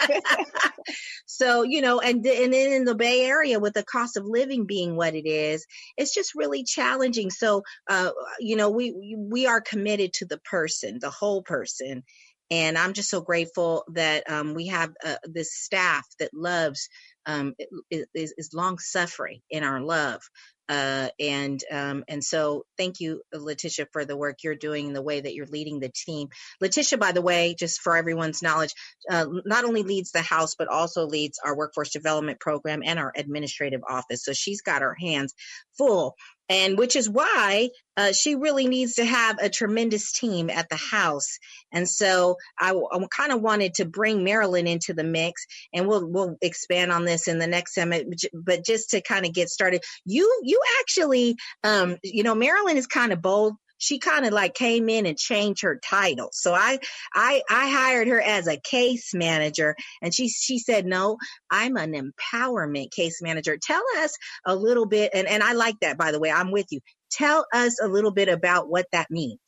so, 1.27 1.63
you 1.63 1.83
know, 1.83 2.01
and 2.01 2.25
and 2.27 2.53
then 2.53 2.73
in 2.73 2.85
the 2.85 2.95
Bay 2.95 3.27
Area 3.27 3.61
with 3.61 3.75
the 3.75 3.85
cost 3.85 4.17
of 4.17 4.25
living 4.25 4.67
being 4.67 4.97
what 4.97 5.15
it 5.15 5.27
is, 5.27 5.67
it's 5.97 6.15
just 6.15 6.35
really 6.35 6.65
challenging. 6.65 7.31
So, 7.31 7.63
uh, 7.89 8.11
you 8.41 8.57
know, 8.57 8.71
we 8.71 9.15
we 9.19 9.47
are 9.47 9.61
committed 9.61 10.15
to 10.15 10.27
the 10.27 10.39
person, 10.39 10.99
the 11.01 11.11
whole 11.11 11.43
person. 11.43 12.03
And 12.51 12.77
I'm 12.77 12.93
just 12.93 13.09
so 13.09 13.23
grateful 13.23 13.85
that 13.95 14.29
um, 14.31 14.53
we 14.53 14.67
have 14.67 14.93
uh, 15.03 15.17
this 15.25 15.55
staff 15.55 16.07
that 16.19 16.35
loves 16.35 16.91
um, 17.25 17.55
is, 17.91 18.35
is 18.37 18.51
long 18.53 18.79
suffering 18.79 19.41
in 19.49 19.65
our 19.65 19.81
love. 19.81 20.21
Uh, 20.69 21.09
and 21.19 21.63
um, 21.71 22.05
and 22.09 22.23
so 22.23 22.65
thank 22.79 23.01
you, 23.01 23.23
Letitia, 23.33 23.87
for 23.93 24.05
the 24.05 24.17
work 24.17 24.39
you're 24.43 24.55
doing, 24.55 24.93
the 24.93 25.03
way 25.03 25.21
that 25.21 25.35
you're 25.35 25.47
leading 25.47 25.81
the 25.81 25.91
team. 25.95 26.29
Letitia, 26.61 26.99
by 26.99 27.13
the 27.13 27.23
way, 27.23 27.55
just 27.59 27.81
for 27.81 27.97
everyone's 27.97 28.43
knowledge, 28.43 28.73
uh, 29.11 29.27
not 29.45 29.65
only 29.65 29.83
leads 29.83 30.13
the 30.13 30.23
house 30.23 30.55
but 30.55 30.69
also 30.69 31.07
leads 31.07 31.39
our 31.45 31.57
workforce 31.57 31.91
development 31.91 32.41
program 32.41 32.83
and 32.85 32.99
our 32.99 33.13
administrative 33.17 33.83
office. 33.89 34.25
So 34.25 34.33
she's 34.33 34.63
got 34.63 34.83
her 34.83 34.97
hands 34.99 35.35
full 35.77 36.17
and 36.53 36.77
which 36.77 36.97
is 36.97 37.09
why 37.09 37.71
uh, 37.97 38.13
she 38.13 38.35
really 38.35 38.69
needs 38.69 38.95
to 38.95 39.05
have 39.07 39.39
a 39.41 39.49
tremendous 39.49 40.13
team 40.13 40.51
at 40.51 40.69
the 40.69 40.77
house. 40.77 41.39
And 41.73 41.89
so 41.89 42.37
I, 42.59 42.73
I 42.73 43.07
kind 43.11 43.33
of 43.33 43.41
wanted 43.41 43.73
to 43.75 43.87
bring 43.87 44.23
Marilyn 44.23 44.67
into 44.67 44.93
the 44.93 45.03
mix, 45.03 45.47
and 45.73 45.89
we'll 45.89 46.07
we'll 46.07 46.37
expand 46.43 46.93
on 46.93 47.07
this 47.07 47.27
in 47.27 47.39
the 47.39 47.47
next 47.47 47.73
segment. 47.73 48.23
But 48.35 48.67
just 48.67 48.91
to 48.91 49.01
kind 49.01 49.25
of 49.25 49.33
get 49.33 49.49
started, 49.49 49.83
you 50.05 50.41
you 50.43 50.61
actually, 50.81 51.37
um, 51.65 51.97
you 52.03 52.23
know, 52.23 52.35
Marilyn 52.35 52.77
is 52.77 52.87
kind 52.87 53.13
of 53.15 53.23
bold 53.23 53.55
she 53.83 53.99
kind 53.99 54.25
of 54.25 54.33
like 54.33 54.55
came 54.55 54.89
in 54.89 55.07
and 55.07 55.19
changed 55.19 55.63
her 55.63 55.81
title. 55.85 56.29
So 56.33 56.55
I, 56.55 56.79
I, 57.13 57.43
I 57.51 57.69
hired 57.69 58.07
her 58.07 58.21
as 58.21 58.47
a 58.47 58.57
case 58.57 59.13
manager 59.13 59.75
and 60.01 60.15
she, 60.15 60.29
she 60.29 60.61
said, 60.61 60.87
no, 60.87 61.19
I'm 61.51 61.77
an 61.77 61.93
empowerment 61.93 62.93
case 62.93 63.21
manager. 63.21 63.59
Tell 63.61 63.83
us 63.99 64.17
a 64.47 64.55
little 64.55 64.87
bit. 64.87 65.11
And, 65.13 65.27
and 65.27 65.43
I 65.43 65.55
like 65.55 65.81
that, 65.81 65.99
by 65.99 66.13
the 66.13 66.21
way, 66.21 66.31
I'm 66.31 66.53
with 66.53 66.67
you. 66.71 66.79
Tell 67.11 67.45
us 67.53 67.81
a 67.83 67.89
little 67.89 68.13
bit 68.13 68.29
about 68.29 68.69
what 68.69 68.87
that 68.93 69.11
means. 69.11 69.41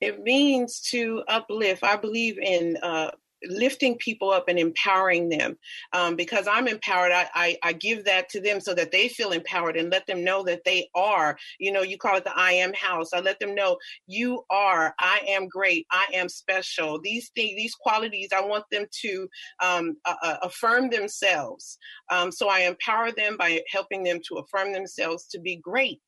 It 0.00 0.24
means 0.24 0.80
to 0.90 1.22
uplift. 1.28 1.84
I 1.84 1.96
believe 1.96 2.36
in 2.38 2.78
uh, 2.82 3.12
lifting 3.44 3.96
people 3.96 4.30
up 4.30 4.44
and 4.48 4.58
empowering 4.58 5.28
them. 5.28 5.56
Um, 5.92 6.16
because 6.16 6.46
i'm 6.50 6.68
empowered 6.68 7.12
I, 7.12 7.28
I, 7.34 7.56
I 7.62 7.72
give 7.72 8.04
that 8.04 8.28
to 8.30 8.40
them 8.40 8.60
so 8.60 8.74
that 8.74 8.92
they 8.92 9.08
feel 9.08 9.30
empowered 9.32 9.76
and 9.76 9.90
let 9.90 10.06
them 10.06 10.24
know 10.24 10.42
that 10.44 10.64
they 10.64 10.88
are 10.94 11.38
you 11.58 11.72
know 11.72 11.82
you 11.82 11.98
call 11.98 12.16
it 12.16 12.24
the 12.24 12.36
i 12.36 12.52
am 12.52 12.72
house. 12.74 13.12
I 13.12 13.20
let 13.20 13.38
them 13.40 13.54
know 13.54 13.78
you 14.06 14.44
are. 14.50 14.94
I 14.98 15.20
am 15.28 15.48
great. 15.48 15.86
I 15.90 16.06
am 16.14 16.28
special. 16.28 17.00
These 17.00 17.30
things 17.34 17.56
these 17.56 17.74
qualities 17.74 18.30
i 18.34 18.40
want 18.40 18.64
them 18.70 18.86
to 19.02 19.28
um, 19.62 19.96
uh, 20.04 20.36
affirm 20.42 20.90
themselves. 20.90 21.78
Um, 22.10 22.32
so 22.32 22.48
i 22.48 22.60
empower 22.60 23.12
them 23.12 23.36
by 23.36 23.62
helping 23.70 24.02
them 24.02 24.20
to 24.28 24.36
affirm 24.36 24.72
themselves 24.72 25.26
to 25.28 25.40
be 25.40 25.56
great. 25.56 26.00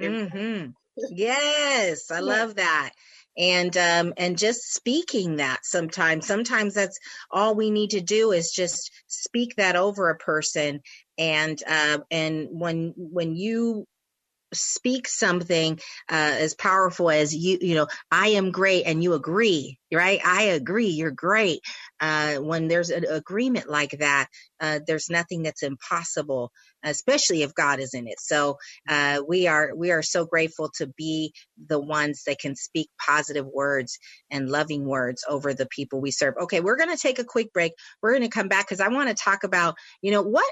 Mm-hmm. 0.00 0.70
yes 1.10 2.10
i 2.10 2.20
love 2.20 2.56
that 2.56 2.90
and 3.36 3.76
um, 3.76 4.14
and 4.16 4.38
just 4.38 4.72
speaking 4.72 5.36
that 5.36 5.64
sometimes 5.64 6.26
sometimes 6.26 6.74
that's 6.74 6.98
all 7.30 7.54
we 7.54 7.70
need 7.70 7.90
to 7.90 8.00
do 8.00 8.32
is 8.32 8.52
just 8.52 8.92
speak 9.06 9.56
that 9.56 9.76
over 9.76 10.10
a 10.10 10.16
person. 10.16 10.80
And 11.18 11.60
uh, 11.66 11.98
and 12.10 12.48
when 12.50 12.94
when 12.96 13.34
you 13.36 13.86
speak 14.52 15.08
something 15.08 15.80
uh, 16.10 16.36
as 16.38 16.54
powerful 16.54 17.10
as 17.10 17.34
you 17.34 17.58
you 17.60 17.74
know 17.74 17.88
i 18.10 18.28
am 18.28 18.52
great 18.52 18.84
and 18.86 19.02
you 19.02 19.14
agree 19.14 19.78
right? 19.92 20.20
I 20.24 20.44
agree 20.44 20.88
you're 20.88 21.10
great 21.10 21.60
uh, 22.00 22.36
when 22.36 22.68
there's 22.68 22.90
an 22.90 23.04
agreement 23.08 23.68
like 23.68 23.92
that 23.98 24.26
uh, 24.60 24.80
there's 24.86 25.10
nothing 25.10 25.42
that's 25.42 25.62
impossible 25.62 26.50
especially 26.84 27.42
if 27.42 27.54
God 27.54 27.80
is 27.80 27.94
in 27.94 28.06
it. 28.06 28.20
So 28.20 28.58
uh, 28.88 29.22
we 29.26 29.46
are 29.46 29.74
we 29.74 29.90
are 29.90 30.02
so 30.02 30.26
grateful 30.26 30.70
to 30.76 30.86
be 30.86 31.32
the 31.66 31.80
ones 31.80 32.24
that 32.26 32.38
can 32.38 32.56
speak 32.56 32.90
positive 33.04 33.46
words 33.46 33.98
and 34.30 34.48
loving 34.48 34.84
words 34.84 35.24
over 35.28 35.54
the 35.54 35.66
people 35.66 36.00
we 36.00 36.10
serve. 36.10 36.34
Okay, 36.42 36.60
we're 36.60 36.76
going 36.76 36.94
to 36.94 37.00
take 37.00 37.18
a 37.18 37.24
quick 37.24 37.52
break. 37.52 37.72
We're 38.02 38.12
going 38.12 38.22
to 38.22 38.28
come 38.28 38.48
back 38.48 38.66
because 38.66 38.80
I 38.80 38.88
want 38.88 39.08
to 39.08 39.14
talk 39.14 39.44
about 39.44 39.76
you 40.02 40.12
know 40.12 40.22
what 40.22 40.44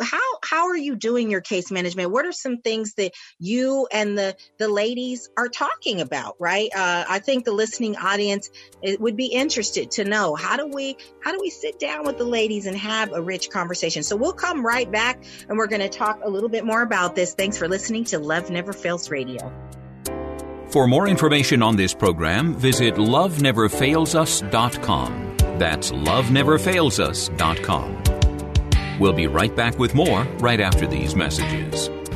how 0.00 0.20
how 0.44 0.68
are 0.68 0.76
you 0.76 0.96
doing 0.96 1.30
your 1.30 1.40
case 1.40 1.70
management? 1.70 2.10
What 2.10 2.26
are 2.26 2.32
some 2.32 2.58
things 2.58 2.94
that 2.94 3.12
you 3.38 3.88
and 3.92 4.16
the 4.16 4.36
the 4.58 4.68
ladies 4.68 5.28
are 5.36 5.48
talking 5.48 6.00
about? 6.00 6.36
Right? 6.38 6.70
Uh, 6.74 7.04
I 7.08 7.18
think 7.18 7.44
the 7.44 7.52
listening 7.52 7.96
audience 7.96 8.50
would 8.82 9.16
be 9.16 9.26
interested 9.26 9.90
to 9.92 10.04
know 10.04 10.34
how 10.34 10.56
do 10.56 10.66
we 10.66 10.81
how 11.20 11.32
do 11.32 11.38
we 11.40 11.50
sit 11.50 11.78
down 11.78 12.04
with 12.04 12.18
the 12.18 12.24
ladies 12.24 12.66
and 12.66 12.76
have 12.76 13.12
a 13.12 13.22
rich 13.22 13.50
conversation. 13.50 14.02
So 14.02 14.16
we'll 14.16 14.32
come 14.32 14.64
right 14.64 14.90
back 14.90 15.22
and 15.48 15.56
we're 15.58 15.68
going 15.68 15.82
to 15.82 15.88
talk 15.88 16.18
a 16.22 16.30
little 16.30 16.48
bit 16.48 16.64
more 16.64 16.82
about 16.82 17.14
this. 17.14 17.34
Thanks 17.34 17.58
for 17.58 17.68
listening 17.68 18.02
to 18.04 18.18
Love 18.18 18.50
Never 18.50 18.72
Fails 18.72 19.10
Radio. 19.10 19.52
For 20.70 20.88
more 20.88 21.06
information 21.06 21.62
on 21.62 21.76
this 21.76 21.94
program, 21.94 22.54
visit 22.54 22.94
loveneverfailsus.com. 22.94 25.36
That's 25.58 25.92
loveneverfailsus.com. 25.92 28.02
We'll 28.98 29.12
be 29.12 29.26
right 29.26 29.54
back 29.54 29.78
with 29.78 29.94
more 29.94 30.24
right 30.38 30.60
after 30.60 30.86
these 30.86 31.14
messages. 31.14 31.90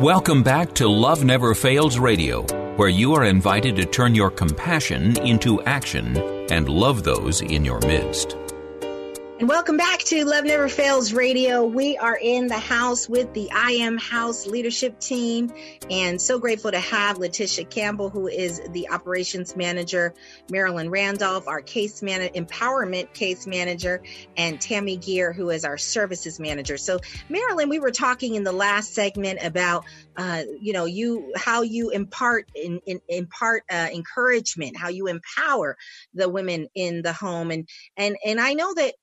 Welcome 0.00 0.42
back 0.42 0.72
to 0.76 0.88
Love 0.88 1.24
Never 1.24 1.54
Fails 1.54 1.98
Radio, 1.98 2.40
where 2.76 2.88
you 2.88 3.12
are 3.12 3.24
invited 3.26 3.76
to 3.76 3.84
turn 3.84 4.14
your 4.14 4.30
compassion 4.30 5.14
into 5.18 5.60
action 5.64 6.16
and 6.50 6.70
love 6.70 7.02
those 7.02 7.42
in 7.42 7.66
your 7.66 7.80
midst. 7.80 8.34
And 9.40 9.48
welcome 9.48 9.78
back 9.78 10.00
to 10.00 10.26
Love 10.26 10.44
Never 10.44 10.68
Fails 10.68 11.14
Radio. 11.14 11.64
We 11.64 11.96
are 11.96 12.18
in 12.20 12.46
the 12.46 12.58
house 12.58 13.08
with 13.08 13.32
the 13.32 13.50
I 13.50 13.70
Am 13.70 13.96
House 13.96 14.46
leadership 14.46 15.00
team, 15.00 15.50
and 15.88 16.20
so 16.20 16.38
grateful 16.38 16.70
to 16.70 16.78
have 16.78 17.16
Letitia 17.16 17.64
Campbell, 17.64 18.10
who 18.10 18.28
is 18.28 18.60
the 18.72 18.90
operations 18.90 19.56
manager, 19.56 20.12
Marilyn 20.50 20.90
Randolph, 20.90 21.48
our 21.48 21.62
case 21.62 22.02
man 22.02 22.20
empowerment 22.34 23.14
case 23.14 23.46
manager, 23.46 24.02
and 24.36 24.60
Tammy 24.60 24.98
Gear, 24.98 25.32
who 25.32 25.48
is 25.48 25.64
our 25.64 25.78
services 25.78 26.38
manager. 26.38 26.76
So, 26.76 27.00
Marilyn, 27.30 27.70
we 27.70 27.78
were 27.78 27.92
talking 27.92 28.34
in 28.34 28.44
the 28.44 28.52
last 28.52 28.92
segment 28.92 29.42
about, 29.42 29.86
uh, 30.18 30.42
you 30.60 30.74
know, 30.74 30.84
you 30.84 31.32
how 31.34 31.62
you 31.62 31.88
impart 31.88 32.50
in, 32.54 32.78
in 32.84 33.00
impart 33.08 33.62
uh, 33.72 33.88
encouragement, 33.90 34.76
how 34.76 34.90
you 34.90 35.06
empower 35.06 35.78
the 36.12 36.28
women 36.28 36.68
in 36.74 37.00
the 37.00 37.14
home, 37.14 37.50
and 37.50 37.66
and 37.96 38.18
and 38.22 38.38
I 38.38 38.52
know 38.52 38.74
that 38.74 38.96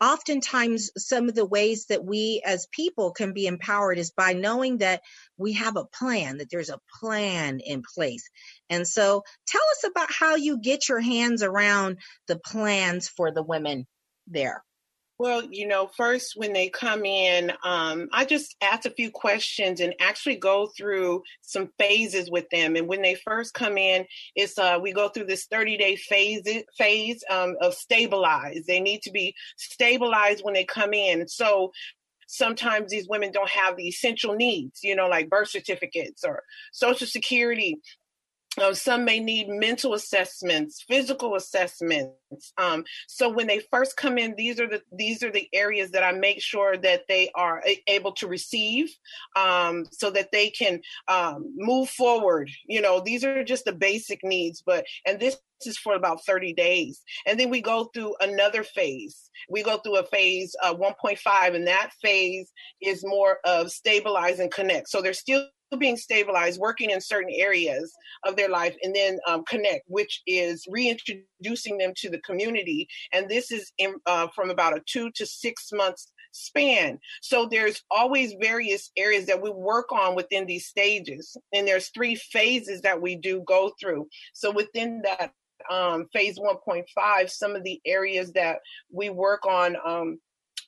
oftentimes 0.00 0.90
some 0.96 1.28
of 1.28 1.34
the 1.34 1.44
ways 1.44 1.86
that 1.86 2.04
we 2.04 2.42
as 2.44 2.66
people 2.72 3.12
can 3.12 3.32
be 3.32 3.46
empowered 3.46 3.98
is 3.98 4.10
by 4.10 4.32
knowing 4.32 4.78
that 4.78 5.02
we 5.36 5.52
have 5.54 5.76
a 5.76 5.86
plan 5.86 6.38
that 6.38 6.50
there's 6.50 6.70
a 6.70 6.80
plan 7.00 7.60
in 7.60 7.82
place. 7.94 8.28
And 8.70 8.86
so 8.86 9.22
tell 9.46 9.62
us 9.72 9.90
about 9.90 10.12
how 10.12 10.36
you 10.36 10.60
get 10.60 10.88
your 10.88 11.00
hands 11.00 11.42
around 11.42 11.98
the 12.26 12.38
plans 12.38 13.08
for 13.08 13.32
the 13.32 13.42
women 13.42 13.86
there 14.26 14.62
well, 15.18 15.44
you 15.48 15.68
know, 15.68 15.88
first 15.96 16.32
when 16.36 16.52
they 16.52 16.68
come 16.68 17.04
in, 17.04 17.52
um, 17.62 18.08
I 18.12 18.24
just 18.24 18.56
ask 18.60 18.84
a 18.84 18.90
few 18.90 19.10
questions 19.10 19.80
and 19.80 19.94
actually 20.00 20.36
go 20.36 20.68
through 20.76 21.22
some 21.40 21.70
phases 21.78 22.30
with 22.30 22.48
them. 22.50 22.74
And 22.74 22.88
when 22.88 23.02
they 23.02 23.14
first 23.14 23.54
come 23.54 23.78
in, 23.78 24.06
it's 24.34 24.58
uh, 24.58 24.78
we 24.82 24.92
go 24.92 25.08
through 25.08 25.26
this 25.26 25.46
30 25.46 25.76
day 25.76 25.96
phase 25.96 26.42
phase 26.76 27.22
um, 27.30 27.54
of 27.60 27.74
stabilize. 27.74 28.64
They 28.66 28.80
need 28.80 29.02
to 29.02 29.12
be 29.12 29.34
stabilized 29.56 30.42
when 30.42 30.54
they 30.54 30.64
come 30.64 30.92
in. 30.92 31.28
So 31.28 31.70
sometimes 32.26 32.90
these 32.90 33.08
women 33.08 33.30
don't 33.30 33.50
have 33.50 33.76
the 33.76 33.86
essential 33.86 34.34
needs, 34.34 34.80
you 34.82 34.96
know, 34.96 35.06
like 35.06 35.30
birth 35.30 35.48
certificates 35.48 36.24
or 36.24 36.42
social 36.72 37.06
security 37.06 37.78
uh, 38.60 38.72
some 38.72 39.04
may 39.04 39.20
need 39.20 39.48
mental 39.48 39.94
assessments, 39.94 40.84
physical 40.86 41.34
assessments. 41.34 42.52
Um, 42.56 42.84
so 43.08 43.28
when 43.28 43.46
they 43.46 43.60
first 43.72 43.96
come 43.96 44.18
in, 44.18 44.34
these 44.36 44.60
are 44.60 44.68
the 44.68 44.82
these 44.92 45.22
are 45.22 45.30
the 45.30 45.48
areas 45.52 45.90
that 45.92 46.04
I 46.04 46.12
make 46.12 46.40
sure 46.40 46.76
that 46.76 47.02
they 47.08 47.30
are 47.34 47.62
able 47.86 48.12
to 48.12 48.26
receive, 48.26 48.94
um, 49.36 49.84
so 49.90 50.10
that 50.10 50.30
they 50.32 50.50
can 50.50 50.80
um, 51.08 51.52
move 51.56 51.88
forward. 51.90 52.50
You 52.66 52.80
know, 52.80 53.00
these 53.00 53.24
are 53.24 53.44
just 53.44 53.64
the 53.64 53.72
basic 53.72 54.20
needs. 54.22 54.62
But 54.64 54.84
and 55.06 55.18
this 55.18 55.38
is 55.66 55.78
for 55.78 55.94
about 55.94 56.24
30 56.24 56.52
days. 56.52 57.02
And 57.26 57.38
then 57.38 57.50
we 57.50 57.60
go 57.60 57.84
through 57.94 58.14
another 58.20 58.62
phase. 58.62 59.30
We 59.48 59.62
go 59.62 59.78
through 59.78 59.96
a 59.96 60.04
phase 60.04 60.54
uh, 60.62 60.74
1.5, 60.74 61.54
and 61.54 61.66
that 61.66 61.90
phase 62.02 62.52
is 62.80 63.04
more 63.04 63.38
of 63.44 63.70
stabilize 63.70 64.40
and 64.40 64.52
connect. 64.52 64.88
So 64.88 65.00
they're 65.00 65.12
still 65.12 65.46
being 65.76 65.96
stabilized, 65.96 66.60
working 66.60 66.90
in 66.90 67.00
certain 67.00 67.32
areas 67.34 67.92
of 68.24 68.36
their 68.36 68.48
life, 68.48 68.76
and 68.82 68.94
then 68.94 69.18
um, 69.26 69.44
connect, 69.44 69.84
which 69.88 70.22
is 70.26 70.64
reintroducing 70.68 71.78
them 71.78 71.92
to 71.96 72.10
the 72.10 72.20
community. 72.20 72.88
And 73.12 73.28
this 73.28 73.50
is 73.50 73.72
in, 73.78 73.96
uh, 74.06 74.28
from 74.34 74.50
about 74.50 74.76
a 74.76 74.82
two 74.86 75.10
to 75.12 75.26
six 75.26 75.70
months 75.72 76.12
span. 76.34 76.98
So 77.22 77.46
there's 77.46 77.82
always 77.90 78.34
various 78.40 78.90
areas 78.96 79.26
that 79.26 79.40
we 79.40 79.50
work 79.50 79.92
on 79.92 80.14
within 80.14 80.46
these 80.46 80.66
stages. 80.66 81.36
And 81.52 81.66
there's 81.66 81.88
three 81.88 82.16
phases 82.16 82.80
that 82.82 83.00
we 83.00 83.16
do 83.16 83.42
go 83.46 83.72
through. 83.80 84.08
So 84.32 84.50
within 84.50 85.02
that 85.02 85.32
um, 85.70 86.06
phase 86.12 86.38
1.5, 86.38 87.30
some 87.30 87.56
of 87.56 87.64
the 87.64 87.80
areas 87.86 88.32
that 88.32 88.58
we 88.92 89.10
work 89.10 89.46
on 89.46 89.76
um, 89.84 90.18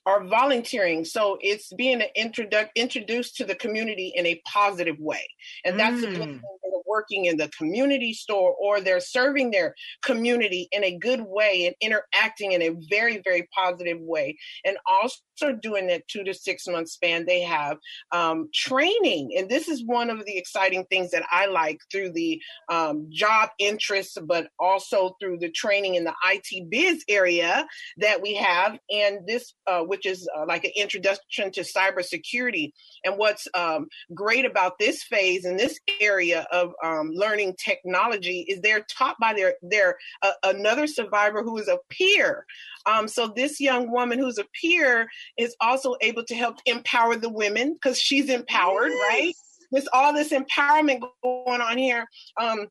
are 0.07 0.23
volunteering. 0.23 1.03
So 1.03 1.37
it's 1.41 1.73
being 1.73 2.01
introdu- 2.17 2.69
introduced 2.75 3.35
to 3.37 3.43
the 3.43 3.55
community 3.55 4.13
in 4.15 4.25
a 4.25 4.41
positive 4.45 4.97
way. 4.99 5.27
And 5.65 5.77
that's 5.77 6.01
mm 6.01 6.39
working 6.87 7.25
in 7.25 7.37
the 7.37 7.49
community 7.49 8.13
store 8.13 8.55
or 8.59 8.81
they're 8.81 8.99
serving 8.99 9.51
their 9.51 9.75
community 10.03 10.67
in 10.71 10.83
a 10.83 10.97
good 10.97 11.21
way 11.21 11.67
and 11.67 11.75
interacting 11.81 12.53
in 12.53 12.61
a 12.61 12.75
very, 12.89 13.21
very 13.23 13.47
positive 13.53 13.99
way. 13.99 14.37
And 14.65 14.77
also 14.89 15.53
doing 15.61 15.87
that 15.87 16.07
two 16.07 16.23
to 16.23 16.33
six 16.33 16.67
month 16.67 16.89
span, 16.89 17.25
they 17.25 17.41
have 17.41 17.77
um, 18.11 18.49
training. 18.53 19.35
And 19.37 19.49
this 19.49 19.67
is 19.67 19.85
one 19.85 20.09
of 20.09 20.25
the 20.25 20.37
exciting 20.37 20.85
things 20.85 21.11
that 21.11 21.23
I 21.29 21.47
like 21.47 21.79
through 21.91 22.13
the 22.13 22.41
um, 22.69 23.07
job 23.11 23.49
interests, 23.59 24.17
but 24.25 24.47
also 24.59 25.15
through 25.19 25.39
the 25.39 25.51
training 25.51 25.95
in 25.95 26.05
the 26.05 26.13
IT 26.25 26.69
biz 26.69 27.03
area 27.07 27.67
that 27.97 28.21
we 28.21 28.35
have. 28.35 28.79
And 28.89 29.27
this, 29.27 29.53
uh, 29.67 29.83
which 29.97 30.05
is 30.05 30.29
uh, 30.37 30.45
like 30.45 30.63
an 30.63 30.71
introduction 30.75 31.51
to 31.51 31.61
cybersecurity. 31.61 32.71
And 33.03 33.17
what's 33.17 33.47
um, 33.55 33.87
great 34.13 34.45
about 34.45 34.77
this 34.77 35.01
phase 35.01 35.43
in 35.43 35.57
this 35.57 35.79
area 35.99 36.45
of 36.51 36.73
um, 36.83 37.09
learning 37.13 37.55
technology 37.57 38.45
is 38.47 38.61
they're 38.61 38.85
taught 38.95 39.15
by 39.19 39.33
their 39.33 39.55
their 39.63 39.97
uh, 40.21 40.33
another 40.43 40.85
survivor 40.85 41.41
who 41.41 41.57
is 41.57 41.67
a 41.67 41.79
peer. 41.89 42.45
Um, 42.85 43.07
so 43.07 43.33
this 43.35 43.59
young 43.59 43.91
woman 43.91 44.19
who's 44.19 44.37
a 44.37 44.45
peer 44.61 45.07
is 45.35 45.55
also 45.59 45.95
able 46.01 46.23
to 46.25 46.35
help 46.35 46.57
empower 46.67 47.15
the 47.15 47.29
women 47.29 47.73
because 47.73 47.99
she's 47.99 48.29
empowered, 48.29 48.91
yes. 48.91 49.09
right? 49.09 49.33
There's 49.71 49.89
all 49.91 50.13
this 50.13 50.31
empowerment 50.31 51.01
going 51.23 51.61
on 51.61 51.77
here. 51.77 52.05
Um, 52.39 52.67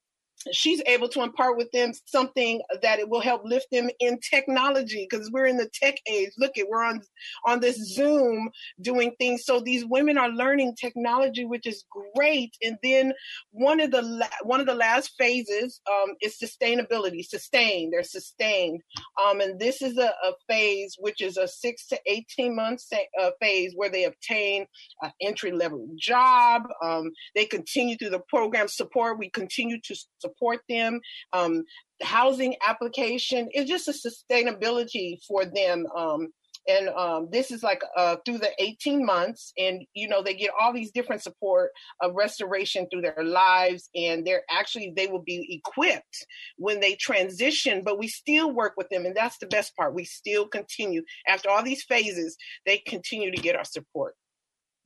she's 0.52 0.82
able 0.86 1.08
to 1.08 1.22
impart 1.22 1.56
with 1.56 1.70
them 1.72 1.92
something 2.06 2.60
that 2.82 2.98
it 2.98 3.08
will 3.08 3.20
help 3.20 3.42
lift 3.44 3.66
them 3.70 3.88
in 4.00 4.18
technology 4.20 5.06
because 5.08 5.30
we're 5.30 5.46
in 5.46 5.56
the 5.56 5.70
tech 5.72 5.96
age. 6.08 6.30
Look 6.38 6.58
at 6.58 6.68
we're 6.68 6.84
on 6.84 7.02
on 7.44 7.60
this 7.60 7.76
zoom 7.94 8.50
doing 8.80 9.14
things. 9.18 9.44
So 9.44 9.60
these 9.60 9.84
women 9.84 10.18
are 10.18 10.28
learning 10.28 10.76
technology 10.80 11.44
which 11.44 11.66
is 11.66 11.84
great. 12.14 12.54
And 12.62 12.76
then 12.82 13.12
one 13.50 13.80
of 13.80 13.90
the 13.90 14.02
la- 14.02 14.26
one 14.42 14.60
of 14.60 14.66
the 14.66 14.74
last 14.74 15.12
phases 15.18 15.80
um, 15.90 16.14
is 16.20 16.36
sustainability 16.42 17.24
sustain 17.24 17.90
they're 17.90 18.02
sustained. 18.02 18.82
Um, 19.22 19.40
and 19.40 19.58
this 19.58 19.82
is 19.82 19.98
a, 19.98 20.12
a, 20.24 20.32
phase 20.48 20.96
which 21.00 21.20
is 21.20 21.36
a 21.36 21.48
six 21.48 21.86
to 21.88 21.98
18 22.06 22.54
months 22.54 22.88
uh, 23.20 23.30
phase 23.40 23.72
where 23.74 23.88
they 23.88 24.04
obtain 24.04 24.66
an 25.02 25.10
entry 25.20 25.50
level 25.50 25.88
job. 25.98 26.62
Um, 26.82 27.10
they 27.34 27.46
continue 27.46 27.96
through 27.96 28.10
the 28.10 28.22
program 28.28 28.68
support. 28.68 29.18
We 29.18 29.30
continue 29.30 29.80
to 29.82 29.96
support 30.26 30.60
them. 30.68 31.00
Um, 31.32 31.64
housing 32.02 32.56
application 32.66 33.48
is 33.54 33.68
just 33.68 33.88
a 33.88 33.92
sustainability 33.92 35.18
for 35.26 35.44
them. 35.44 35.86
Um, 35.96 36.28
and 36.68 36.88
um, 36.88 37.28
this 37.30 37.50
is 37.50 37.62
like 37.62 37.80
uh, 37.96 38.16
through 38.24 38.38
the 38.38 38.50
18 38.58 39.04
months 39.04 39.52
and 39.56 39.84
you 39.94 40.08
know 40.08 40.22
they 40.22 40.34
get 40.34 40.50
all 40.60 40.72
these 40.72 40.90
different 40.90 41.22
support 41.22 41.70
of 42.00 42.14
restoration 42.14 42.86
through 42.90 43.02
their 43.02 43.24
lives 43.24 43.88
and 43.94 44.26
they're 44.26 44.42
actually 44.50 44.92
they 44.96 45.06
will 45.06 45.22
be 45.22 45.60
equipped 45.64 46.26
when 46.56 46.80
they 46.80 46.94
transition 46.94 47.82
but 47.84 47.98
we 47.98 48.08
still 48.08 48.52
work 48.52 48.74
with 48.76 48.88
them 48.88 49.06
and 49.06 49.14
that's 49.14 49.38
the 49.38 49.46
best 49.46 49.76
part 49.76 49.94
we 49.94 50.04
still 50.04 50.46
continue 50.46 51.02
after 51.28 51.48
all 51.48 51.62
these 51.62 51.84
phases 51.84 52.36
they 52.64 52.78
continue 52.78 53.30
to 53.30 53.40
get 53.40 53.56
our 53.56 53.64
support 53.64 54.14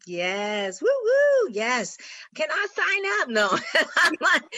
Yes, 0.06 0.80
woo 0.80 0.88
woo. 0.88 1.50
Yes. 1.52 1.96
Can 2.34 2.48
I 2.50 2.66
sign 2.74 3.20
up? 3.20 3.28
No, 3.28 3.58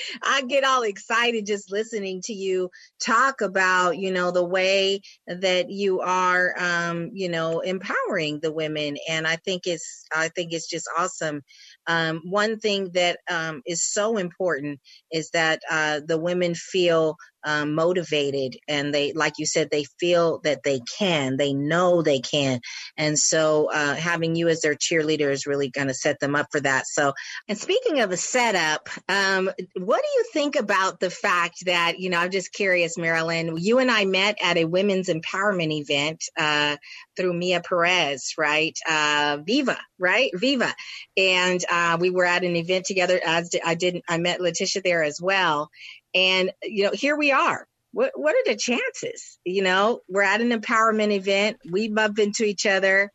I 0.23 0.43
get 0.43 0.63
all 0.65 0.83
excited 0.83 1.47
just 1.47 1.71
listening 1.71 2.21
to 2.25 2.33
you 2.33 2.71
talk 3.05 3.41
about, 3.41 3.99
you 3.99 4.13
know, 4.13 4.31
the 4.31 4.45
way 4.45 5.01
that 5.27 5.69
you 5.69 6.01
are, 6.01 6.55
um, 6.59 7.11
you 7.13 7.29
know, 7.29 7.61
empowering 7.61 8.39
the 8.41 8.53
women. 8.53 8.97
And 9.09 9.27
I 9.27 9.37
think 9.37 9.67
it's, 9.67 10.05
I 10.15 10.29
think 10.29 10.53
it's 10.53 10.69
just 10.69 10.89
awesome. 10.97 11.43
Um, 11.89 12.21
one 12.25 12.59
thing 12.59 12.91
that 12.95 13.19
um, 13.31 13.63
is 13.67 13.85
so 13.85 14.17
important 14.19 14.81
is 15.11 15.31
that 15.31 15.61
uh, 15.71 16.01
the 16.07 16.19
women 16.19 16.55
feel 16.55 17.17
um, 17.45 17.75
motivated 17.75 18.57
and 18.69 18.95
they 18.95 19.13
like 19.13 19.35
you 19.39 19.47
said 19.47 19.69
they 19.71 19.85
feel 19.99 20.41
that 20.45 20.63
they 20.63 20.81
can 20.99 21.37
they 21.37 21.53
know 21.53 22.03
they 22.03 22.21
can. 22.21 22.61
And 22.97 23.19
so 23.19 23.71
uh, 23.73 23.95
having 23.95 24.35
you 24.37 24.49
as 24.49 24.61
their 24.61 24.75
cheerleader 24.75 25.31
is 25.31 25.47
really 25.47 25.71
going 25.71 25.89
to 25.89 25.95
set 25.95 26.21
them 26.21 26.35
up 26.35 26.47
for 26.51 26.61
that. 26.61 26.87
So 26.87 27.13
and 27.49 27.59
speaking 27.59 28.01
of 28.01 28.11
a 28.11 28.17
setup 28.17 28.89
um, 29.09 29.51
what 29.77 30.03
do 30.03 30.09
you 30.15 30.25
think 30.33 30.57
about 30.57 31.01
the 31.01 31.11
fact 31.11 31.65
that 31.67 31.99
you 31.99 32.11
know 32.11 32.19
i'm 32.19 32.31
just 32.31 32.53
curious 32.53 32.97
marilyn 32.97 33.57
you 33.59 33.79
and 33.79 33.91
i 33.91 34.05
met 34.05 34.39
at 34.43 34.57
a 34.57 34.65
women's 34.65 35.09
empowerment 35.09 35.73
event 35.73 36.23
uh, 36.39 36.77
through 37.17 37.33
mia 37.33 37.61
perez 37.61 38.35
right? 38.39 38.77
Uh, 38.89 39.39
viva 39.45 39.79
right? 39.99 40.31
Viva. 40.35 40.75
And 41.17 41.65
uh, 41.71 41.97
we 42.01 42.11
were 42.11 42.25
at 42.25 42.45
an 42.45 42.57
event 42.57 42.87
together 42.87 43.21
as 43.25 43.51
i 43.65 43.75
didn't 43.75 44.05
i 44.09 44.19
met 44.19 44.41
letitia 44.41 44.83
there 44.83 45.03
as 45.03 45.21
well 45.21 45.71
and, 46.15 46.53
you 46.63 46.85
know, 46.85 46.93
here 46.93 47.17
we 47.17 47.33
are. 47.33 47.67
What, 47.93 48.13
what 48.15 48.35
are 48.35 48.51
the 48.51 48.57
chances? 48.57 49.39
You 49.45 49.63
know, 49.63 50.01
we're 50.09 50.23
at 50.23 50.41
an 50.41 50.51
empowerment 50.51 51.13
event. 51.13 51.59
We 51.71 51.89
bump 51.89 52.19
into 52.19 52.45
each 52.45 52.65
other 52.67 53.13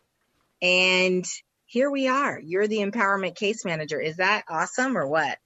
and 0.62 1.26
here 1.66 1.90
we 1.92 2.08
are. 2.08 2.40
You're 2.40 2.68
the 2.68 2.80
empowerment 2.80 3.36
case 3.36 3.66
manager. 3.66 4.00
Is 4.00 4.18
that 4.18 4.44
awesome 4.50 4.98
or 4.98 5.08
what? 5.08 5.38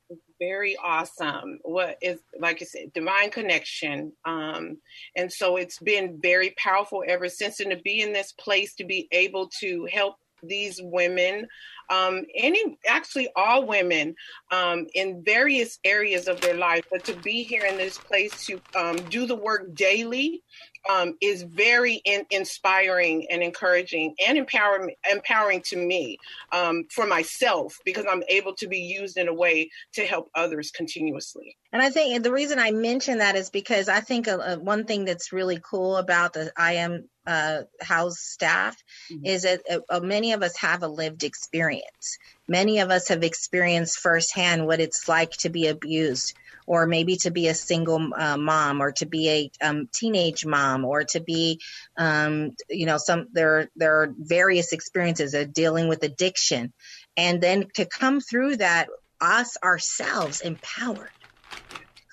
very 0.42 0.76
awesome. 0.84 1.60
What 1.62 1.98
is 2.02 2.20
like 2.40 2.62
I 2.62 2.66
said, 2.66 2.94
divine 2.94 3.30
connection. 3.30 4.14
Um, 4.26 4.78
and 5.16 5.32
so 5.32 5.56
it's 5.58 5.78
been 5.78 6.20
very 6.20 6.56
powerful 6.58 7.04
ever 7.08 7.30
since. 7.30 7.60
And 7.60 7.70
to 7.70 7.78
be 7.78 8.02
in 8.02 8.12
this 8.12 8.34
place 8.34 8.74
to 8.76 8.84
be 8.84 9.08
able 9.12 9.50
to 9.60 9.88
help 9.92 10.16
these 10.44 10.80
women 10.82 11.48
um, 11.92 12.26
any 12.36 12.78
actually 12.88 13.28
all 13.36 13.68
women 13.68 14.16
um, 14.50 14.88
in 14.96 15.24
various 15.24 15.78
areas 15.84 16.28
of 16.28 16.40
their 16.40 16.56
life, 16.56 16.86
but 16.90 17.04
to 17.04 17.14
be 17.18 17.44
here 17.44 17.66
in 17.66 17.78
this 17.78 17.98
place 17.98 18.46
to 18.46 18.62
um, 18.76 18.96
do 19.10 19.26
the 19.26 19.36
work 19.36 19.76
daily 19.76 20.42
um, 20.90 21.16
is 21.22 21.44
very 21.44 22.02
in- 22.06 22.26
inspiring 22.30 23.28
and 23.30 23.44
encouraging 23.44 24.16
and 24.26 24.38
empowering 24.38 24.96
empowering 25.12 25.62
to 25.62 25.78
me 25.78 26.18
um, 26.52 26.86
for 26.92 27.06
myself 27.06 27.78
because 27.86 28.06
I'm 28.10 28.24
able 28.30 28.56
to 28.56 28.68
be 28.68 28.80
used 28.80 29.18
in 29.18 29.28
a 29.28 29.34
way 29.34 29.70
to 29.94 30.06
help 30.06 30.30
others 30.36 30.72
continuously. 30.72 31.58
And 31.72 31.82
I 31.82 31.90
think 31.90 32.24
the 32.24 32.32
reason 32.32 32.60
I 32.60 32.72
mention 32.72 33.20
that 33.20 33.36
is 33.36 33.50
because 33.50 33.88
I 33.88 34.02
think 34.02 34.28
uh, 34.28 34.38
uh, 34.38 34.58
one 34.58 34.86
thing 34.86 35.06
that's 35.06 35.32
really 35.32 35.60
cool 35.62 35.98
about 35.98 36.34
the 36.34 36.52
I 36.58 36.74
am 36.74 37.08
uh, 37.26 37.62
house 37.82 38.20
staff 38.20 38.76
mm-hmm. 39.12 39.26
is 39.26 39.44
that 39.44 39.62
uh, 39.70 39.80
uh, 39.90 40.00
many 40.00 40.34
of 40.34 40.42
us 40.42 40.58
have 40.58 40.84
a 40.84 40.88
lived 40.88 41.24
experience. 41.24 42.18
Many 42.48 42.80
of 42.80 42.90
us 42.90 43.08
have 43.10 43.24
experienced 43.24 44.00
firsthand 44.00 44.66
what 44.66 44.80
it's 44.80 45.08
like 45.08 45.32
to 45.38 45.50
be 45.50 45.68
abused, 45.68 46.34
or 46.68 46.88
maybe 46.88 47.18
to 47.18 47.32
be 47.32 47.48
a 47.48 47.54
single 47.56 48.10
uh, 48.16 48.38
mom, 48.38 48.82
or 48.82 48.92
to 48.94 49.06
be 49.06 49.30
a 49.30 49.52
um, 49.66 49.90
teenage 49.94 50.46
mom, 50.46 50.86
or 50.86 51.04
to 51.06 51.20
be, 51.22 51.60
um, 51.98 52.52
you 52.70 52.86
know, 52.86 52.98
some 52.98 53.28
there 53.34 53.70
there 53.76 54.02
are 54.02 54.14
various 54.18 54.74
experiences 54.74 55.34
of 55.34 55.54
dealing 55.54 55.88
with 55.90 56.04
addiction, 56.04 56.74
and 57.18 57.42
then 57.42 57.66
to 57.76 57.86
come 57.86 58.22
through 58.22 58.58
that 58.58 58.90
us 59.22 59.58
ourselves 59.64 60.42
empowered. 60.42 61.12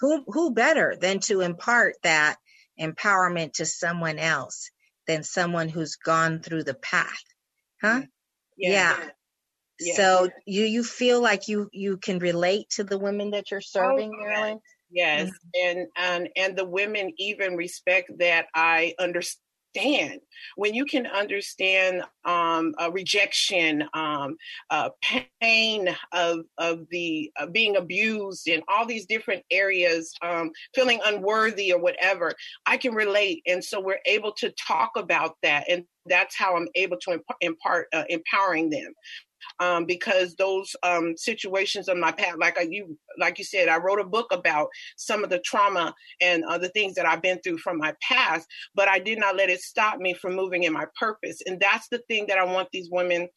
Who 0.01 0.25
who 0.29 0.53
better 0.55 0.97
than 1.01 1.21
to 1.21 1.41
impart 1.43 1.95
that 2.05 2.37
empowerment 2.81 3.55
to 3.55 3.67
someone 3.67 4.19
else? 4.19 4.71
than 5.09 5.25
someone 5.25 5.69
who's 5.69 5.97
gone 5.97 6.41
through 6.41 6.65
the 6.65 6.75
path. 6.75 7.25
Huh? 7.83 8.03
Yeah. 8.57 8.71
yeah. 8.99 9.11
Yeah. 9.81 9.95
So 9.95 10.29
you 10.47 10.65
you 10.65 10.85
feel 10.85 11.23
like 11.23 11.49
you 11.49 11.69
you 11.73 11.97
can 11.97 12.19
relate 12.19 12.71
to 12.71 12.85
the 12.85 12.99
women 12.99 13.31
that 13.31 13.51
you're 13.51 13.61
serving, 13.61 14.13
oh, 14.15 14.19
Marilyn? 14.19 14.61
Yes, 14.91 15.29
mm-hmm. 15.29 15.79
and 15.79 15.87
and 15.97 16.29
and 16.37 16.57
the 16.57 16.65
women 16.65 17.13
even 17.19 17.57
respect 17.57 18.11
that 18.19 18.47
I 18.55 18.95
understand 18.99 19.43
understand 19.79 20.21
when 20.57 20.75
you 20.75 20.85
can 20.85 21.07
understand 21.07 22.03
um, 22.25 22.75
rejection, 22.93 23.85
um, 23.95 24.37
uh, 24.71 24.91
pain 25.41 25.89
of 26.13 26.41
of 26.59 26.87
the 26.91 27.31
uh, 27.39 27.47
being 27.47 27.77
abused 27.77 28.49
in 28.49 28.63
all 28.69 28.87
these 28.87 29.07
different 29.07 29.43
areas, 29.51 30.13
um, 30.23 30.51
feeling 30.75 31.01
unworthy 31.05 31.73
or 31.73 31.81
whatever. 31.81 32.33
I 32.67 32.77
can 32.77 32.95
relate, 32.95 33.43
and 33.47 33.63
so 33.63 33.81
we're 33.81 34.01
able 34.07 34.33
to 34.39 34.53
talk 34.67 34.93
about 34.97 35.37
that, 35.43 35.65
and 35.69 35.85
that's 36.07 36.37
how 36.37 36.57
I'm 36.57 36.69
able 36.75 36.99
to 37.03 37.13
imp- 37.13 37.37
impart 37.41 37.89
uh, 37.93 38.05
empowering 38.09 38.71
them. 38.71 38.93
Um, 39.61 39.85
because 39.85 40.35
those 40.35 40.75
um, 40.83 41.15
situations 41.17 41.89
of 41.89 41.97
my 41.97 42.13
past, 42.13 42.39
like 42.39 42.59
I, 42.59 42.67
you, 42.71 42.99
like 43.19 43.39
you 43.39 43.45
said, 43.45 43.69
I 43.69 43.79
wrote 43.79 44.01
a 44.01 44.05
book 44.05 44.29
about 44.33 44.69
some 44.97 45.25
of 45.25 45.31
the 45.31 45.41
trauma 45.41 45.95
and 46.21 46.45
uh, 46.45 46.59
the 46.59 46.69
things 46.71 46.95
that 46.95 47.07
I've 47.07 47.23
been 47.23 47.41
through 47.41 47.59
from 47.59 47.79
my 47.79 47.95
past, 48.01 48.47
but 48.75 48.89
I 48.89 48.99
did 48.99 49.19
not 49.19 49.37
let 49.37 49.51
it 49.51 49.61
stop 49.61 49.99
me 49.99 50.15
from 50.15 50.35
moving 50.35 50.65
in 50.65 50.73
my 50.73 50.87
purpose. 50.99 51.39
And 51.47 51.61
that's 51.61 51.89
the 51.89 51.99
thing 52.09 52.27
that 52.29 52.39
I 52.39 52.45
want 52.45 52.69
these 52.73 52.89
women 52.91 53.29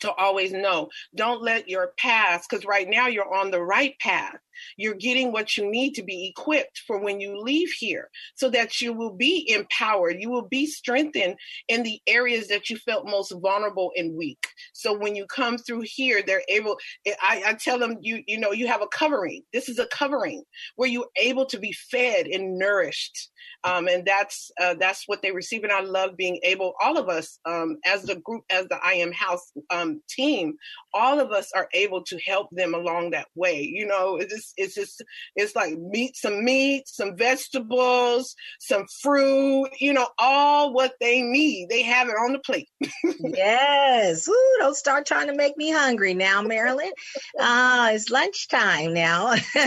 to 0.00 0.12
always 0.12 0.52
know. 0.52 0.88
Don't 1.14 1.42
let 1.42 1.68
your 1.68 1.92
past, 1.98 2.48
because 2.48 2.64
right 2.64 2.88
now 2.88 3.08
you're 3.08 3.34
on 3.34 3.50
the 3.50 3.62
right 3.62 3.98
path. 4.00 4.36
You're 4.76 4.94
getting 4.94 5.32
what 5.32 5.56
you 5.56 5.68
need 5.68 5.94
to 5.94 6.04
be 6.04 6.28
equipped 6.28 6.82
for 6.86 7.00
when 7.00 7.20
you 7.20 7.42
leave 7.42 7.70
here 7.70 8.08
so 8.36 8.48
that 8.50 8.80
you 8.80 8.92
will 8.92 9.12
be 9.12 9.50
empowered. 9.52 10.20
You 10.20 10.30
will 10.30 10.46
be 10.46 10.66
strengthened 10.66 11.36
in 11.66 11.82
the 11.82 12.00
areas 12.06 12.46
that 12.48 12.70
you 12.70 12.76
felt 12.76 13.04
most 13.04 13.32
vulnerable 13.42 13.90
and 13.96 14.16
weak. 14.16 14.46
So 14.72 14.96
when 14.96 15.16
you 15.16 15.26
come 15.26 15.58
through 15.58 15.82
here, 15.84 16.22
they're 16.24 16.44
able, 16.48 16.78
I, 17.20 17.42
I 17.46 17.54
tell 17.54 17.80
them, 17.80 17.96
you, 18.00 18.22
you 18.28 18.38
know, 18.38 18.52
you 18.52 18.68
have 18.68 18.80
a 18.80 18.86
covering. 18.86 19.42
This 19.52 19.68
is 19.68 19.80
a 19.80 19.86
covering 19.86 20.44
where 20.76 20.88
you're 20.88 21.10
able 21.20 21.46
to 21.46 21.58
be 21.58 21.72
fed 21.72 22.28
and 22.28 22.56
nourished. 22.56 23.30
Um, 23.64 23.88
and 23.88 24.04
that's, 24.04 24.52
uh, 24.60 24.74
that's 24.78 25.02
what 25.06 25.20
they 25.20 25.32
receive. 25.32 25.64
And 25.64 25.72
I 25.72 25.80
love 25.80 26.16
being 26.16 26.38
able, 26.44 26.74
all 26.80 26.96
of 26.96 27.08
us, 27.08 27.40
um, 27.44 27.78
as 27.84 28.04
the 28.04 28.16
group, 28.16 28.44
as 28.50 28.66
the 28.68 28.78
I 28.80 28.94
am 28.94 29.10
house, 29.10 29.50
um, 29.70 29.83
team, 30.08 30.54
all 30.92 31.20
of 31.20 31.30
us 31.32 31.50
are 31.54 31.68
able 31.74 32.02
to 32.04 32.18
help 32.18 32.48
them 32.50 32.74
along 32.74 33.10
that 33.10 33.28
way. 33.34 33.62
You 33.62 33.86
know, 33.86 34.16
it's 34.16 34.32
just, 34.32 34.54
it's 34.56 34.74
just, 34.74 35.04
it's 35.36 35.56
like 35.56 35.76
meat, 35.78 36.16
some 36.16 36.44
meat, 36.44 36.88
some 36.88 37.16
vegetables, 37.16 38.34
some 38.60 38.86
fruit, 39.02 39.68
you 39.80 39.92
know, 39.92 40.08
all 40.18 40.72
what 40.72 40.94
they 41.00 41.22
need. 41.22 41.68
They 41.68 41.82
have 41.82 42.08
it 42.08 42.12
on 42.12 42.32
the 42.32 42.38
plate. 42.38 42.68
yes. 43.20 44.28
Ooh, 44.28 44.56
don't 44.58 44.76
start 44.76 45.06
trying 45.06 45.28
to 45.28 45.34
make 45.34 45.56
me 45.56 45.70
hungry 45.70 46.14
now, 46.14 46.42
Marilyn. 46.42 46.92
Uh, 47.38 47.90
it's 47.92 48.10
lunchtime 48.10 48.94
now. 48.94 49.34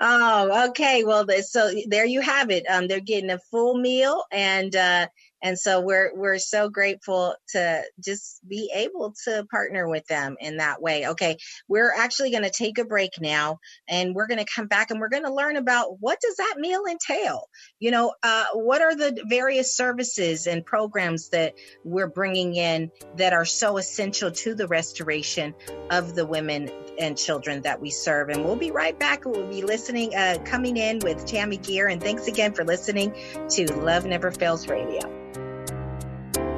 Oh, 0.00 0.68
okay. 0.70 1.04
Well, 1.04 1.26
so 1.42 1.70
there 1.86 2.04
you 2.04 2.20
have 2.20 2.50
it. 2.50 2.64
Um, 2.68 2.88
they're 2.88 3.00
getting 3.00 3.30
a 3.30 3.38
full 3.50 3.78
meal, 3.78 4.24
and 4.32 4.74
uh, 4.74 5.06
and 5.44 5.56
so 5.56 5.80
we're 5.80 6.10
we're 6.16 6.38
so 6.38 6.68
grateful 6.68 7.36
to 7.50 7.82
just 8.04 8.40
be 8.48 8.72
able 8.74 9.14
to 9.24 9.46
partner 9.50 9.88
with 9.88 10.04
them 10.08 10.36
in 10.40 10.56
that 10.56 10.82
way. 10.82 11.06
Okay 11.06 11.36
we're 11.68 11.92
actually 11.92 12.30
going 12.30 12.42
to 12.42 12.50
take 12.50 12.78
a 12.78 12.84
break 12.84 13.20
now 13.20 13.58
and 13.88 14.14
we're 14.14 14.26
going 14.26 14.44
to 14.44 14.52
come 14.52 14.66
back 14.66 14.90
and 14.90 15.00
we're 15.00 15.08
going 15.08 15.24
to 15.24 15.32
learn 15.32 15.56
about 15.56 16.00
what 16.00 16.20
does 16.20 16.36
that 16.36 16.54
meal 16.58 16.84
entail? 16.90 17.48
You 17.78 17.90
know 17.90 18.14
uh, 18.22 18.46
what 18.54 18.82
are 18.82 18.94
the 18.94 19.22
various 19.28 19.76
services 19.76 20.46
and 20.46 20.64
programs 20.64 21.28
that 21.30 21.54
we're 21.84 22.08
bringing 22.08 22.54
in 22.54 22.90
that 23.16 23.32
are 23.32 23.44
so 23.44 23.76
essential 23.76 24.30
to 24.30 24.54
the 24.54 24.66
restoration 24.66 25.54
of 25.90 26.14
the 26.14 26.26
women 26.26 26.70
and 26.98 27.16
children 27.16 27.62
that 27.62 27.80
we 27.80 27.90
serve? 27.90 28.30
And 28.30 28.44
we'll 28.44 28.56
be 28.56 28.70
right 28.70 28.98
back. 28.98 29.24
We'll 29.24 29.48
be 29.48 29.62
listening 29.62 30.14
uh, 30.14 30.38
coming 30.44 30.76
in 30.76 31.00
with 31.00 31.26
tammy 31.26 31.56
gear 31.56 31.88
and 31.88 32.02
thanks 32.02 32.26
again 32.26 32.54
for 32.54 32.64
listening 32.64 33.14
to 33.50 33.72
love 33.74 34.06
never 34.06 34.30
fails 34.30 34.68
radio 34.68 35.33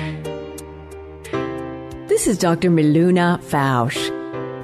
This 2.08 2.28
is 2.28 2.38
Dr. 2.38 2.70
Miluna 2.70 3.40
Fausch. 3.42 4.14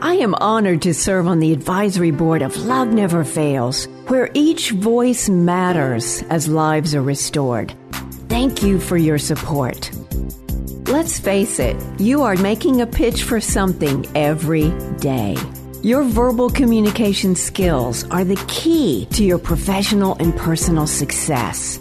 I 0.03 0.15
am 0.15 0.35
honored 0.35 0.83
to 0.83 0.93
serve 0.93 1.27
on 1.27 1.41
the 1.41 1.53
advisory 1.53 2.11
board 2.11 2.43
of 2.43 2.57
Love 2.57 2.89
Never 2.89 3.25
Fails, 3.25 3.87
where 4.09 4.31
each 4.35 4.71
voice 4.71 5.29
matters 5.29 6.23
as 6.31 6.47
lives 6.47 6.95
are 6.95 7.03
restored. 7.03 7.75
Thank 8.29 8.63
you 8.63 8.79
for 8.79 8.97
your 8.97 9.19
support. 9.19 9.91
Let's 10.89 11.19
face 11.19 11.61
it, 11.61 11.77
you 11.99 12.23
are 12.23 12.37
making 12.37 12.83
a 12.83 12.87
pitch 12.87 13.23
for 13.23 13.41
something 13.41 14.07
every 14.15 14.69
day. 14.99 15.35
Your 15.83 16.03
verbal 16.03 16.51
communication 16.51 17.37
skills 17.37 18.05
are 18.11 18.23
the 18.23 18.43
key 18.49 19.07
to 19.13 19.25
your 19.25 19.39
professional 19.39 20.15
and 20.21 20.37
personal 20.37 20.87
success. 20.87 21.81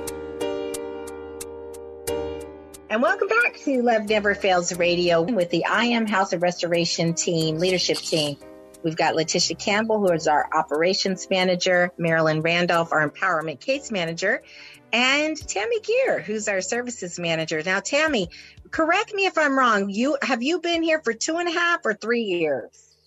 And 2.91 3.01
welcome 3.01 3.29
back 3.29 3.55
to 3.59 3.81
Love 3.81 4.09
Never 4.09 4.35
Fails 4.35 4.77
Radio 4.77 5.21
with 5.21 5.49
the 5.49 5.63
I 5.63 5.85
Am 5.85 6.05
House 6.05 6.33
of 6.33 6.41
Restoration 6.41 7.13
team, 7.13 7.57
leadership 7.57 7.95
team. 7.95 8.35
We've 8.83 8.97
got 8.97 9.15
Letitia 9.15 9.55
Campbell, 9.55 10.01
who 10.01 10.11
is 10.11 10.27
our 10.27 10.49
operations 10.53 11.29
manager, 11.29 11.93
Marilyn 11.97 12.41
Randolph, 12.41 12.91
our 12.91 13.09
empowerment 13.09 13.61
case 13.61 13.91
manager, 13.91 14.43
and 14.91 15.37
Tammy 15.37 15.79
Gear, 15.79 16.19
who's 16.19 16.49
our 16.49 16.59
services 16.59 17.17
manager. 17.17 17.63
Now, 17.65 17.79
Tammy, 17.79 18.27
correct 18.71 19.13
me 19.13 19.25
if 19.25 19.37
I'm 19.37 19.57
wrong. 19.57 19.89
You 19.89 20.17
have 20.21 20.43
you 20.43 20.59
been 20.59 20.83
here 20.83 20.99
for 21.01 21.13
two 21.13 21.37
and 21.37 21.47
a 21.47 21.53
half 21.53 21.85
or 21.85 21.93
three 21.93 22.23
years? 22.23 22.97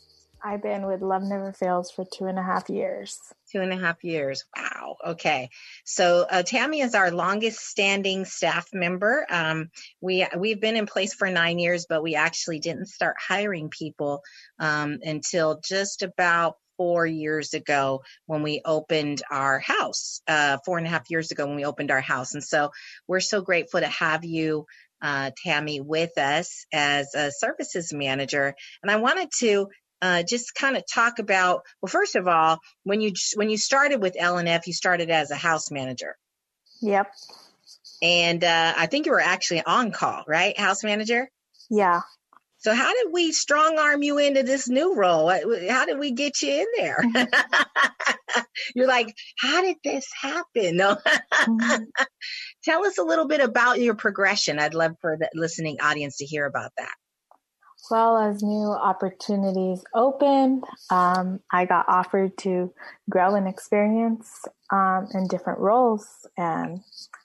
I've 0.42 0.62
been 0.62 0.86
with 0.86 1.02
Love 1.02 1.24
Never 1.24 1.52
Fails 1.52 1.90
for 1.90 2.06
two 2.10 2.24
and 2.24 2.38
a 2.38 2.42
half 2.42 2.70
years. 2.70 3.20
Two 3.54 3.60
and 3.60 3.72
a 3.72 3.76
half 3.76 4.02
years. 4.02 4.44
Wow. 4.56 4.96
Okay. 5.06 5.48
So 5.84 6.26
uh, 6.28 6.42
Tammy 6.42 6.80
is 6.80 6.96
our 6.96 7.12
longest 7.12 7.60
standing 7.60 8.24
staff 8.24 8.66
member. 8.72 9.24
Um, 9.30 9.70
we 10.00 10.26
we've 10.36 10.60
been 10.60 10.76
in 10.76 10.86
place 10.86 11.14
for 11.14 11.30
nine 11.30 11.60
years, 11.60 11.86
but 11.88 12.02
we 12.02 12.16
actually 12.16 12.58
didn't 12.58 12.86
start 12.86 13.14
hiring 13.16 13.68
people 13.68 14.22
um, 14.58 14.98
until 15.02 15.60
just 15.64 16.02
about 16.02 16.56
four 16.76 17.06
years 17.06 17.54
ago 17.54 18.02
when 18.26 18.42
we 18.42 18.60
opened 18.64 19.22
our 19.30 19.60
house. 19.60 20.20
Uh, 20.26 20.58
four 20.64 20.76
and 20.76 20.86
a 20.88 20.90
half 20.90 21.08
years 21.08 21.30
ago 21.30 21.46
when 21.46 21.54
we 21.54 21.64
opened 21.64 21.92
our 21.92 22.00
house, 22.00 22.34
and 22.34 22.42
so 22.42 22.72
we're 23.06 23.20
so 23.20 23.40
grateful 23.40 23.78
to 23.78 23.86
have 23.86 24.24
you. 24.24 24.66
Uh, 25.02 25.30
Tammy 25.44 25.82
with 25.82 26.16
us 26.16 26.64
as 26.72 27.14
a 27.14 27.30
services 27.30 27.92
manager. 27.92 28.54
And 28.82 28.90
I 28.90 28.96
wanted 28.96 29.28
to 29.40 29.68
uh, 30.04 30.22
just 30.22 30.54
kind 30.54 30.76
of 30.76 30.84
talk 30.86 31.18
about 31.18 31.62
well 31.80 31.88
first 31.88 32.14
of 32.14 32.28
all 32.28 32.58
when 32.82 33.00
you 33.00 33.12
when 33.36 33.48
you 33.48 33.56
started 33.56 34.02
with 34.02 34.14
lnf 34.20 34.66
you 34.66 34.74
started 34.74 35.08
as 35.08 35.30
a 35.30 35.36
house 35.36 35.70
manager. 35.70 36.14
Yep. 36.82 37.10
And 38.02 38.44
uh, 38.44 38.74
i 38.76 38.84
think 38.84 39.06
you 39.06 39.12
were 39.12 39.20
actually 39.20 39.62
on 39.64 39.92
call 39.92 40.22
right 40.28 40.58
house 40.58 40.84
manager? 40.84 41.30
Yeah. 41.70 42.02
So 42.58 42.74
how 42.74 42.92
did 42.92 43.12
we 43.12 43.32
strong 43.32 43.78
arm 43.78 44.02
you 44.02 44.18
into 44.18 44.42
this 44.42 44.68
new 44.68 44.94
role? 44.94 45.30
How 45.70 45.86
did 45.86 45.98
we 45.98 46.12
get 46.12 46.42
you 46.42 46.50
in 46.50 46.66
there? 46.76 47.02
You're 48.74 48.86
like 48.86 49.16
how 49.38 49.62
did 49.62 49.76
this 49.82 50.06
happen? 50.20 50.76
No. 50.76 50.98
Mm-hmm. 51.32 51.84
tell 52.64 52.84
us 52.84 52.98
a 52.98 53.04
little 53.04 53.26
bit 53.26 53.40
about 53.40 53.80
your 53.80 53.94
progression. 53.94 54.58
I'd 54.58 54.74
love 54.74 54.96
for 55.00 55.16
the 55.18 55.30
listening 55.34 55.78
audience 55.80 56.18
to 56.18 56.26
hear 56.26 56.44
about 56.44 56.72
that 56.76 56.92
well 57.90 58.16
as 58.16 58.42
new 58.42 58.70
opportunities 58.70 59.84
opened, 59.94 60.64
um, 60.90 61.40
I 61.52 61.64
got 61.64 61.88
offered 61.88 62.36
to 62.38 62.72
grow 63.08 63.34
and 63.34 63.48
experience 63.48 64.44
um, 64.70 65.08
in 65.14 65.28
different 65.28 65.60
roles. 65.60 66.06
And 66.36 66.80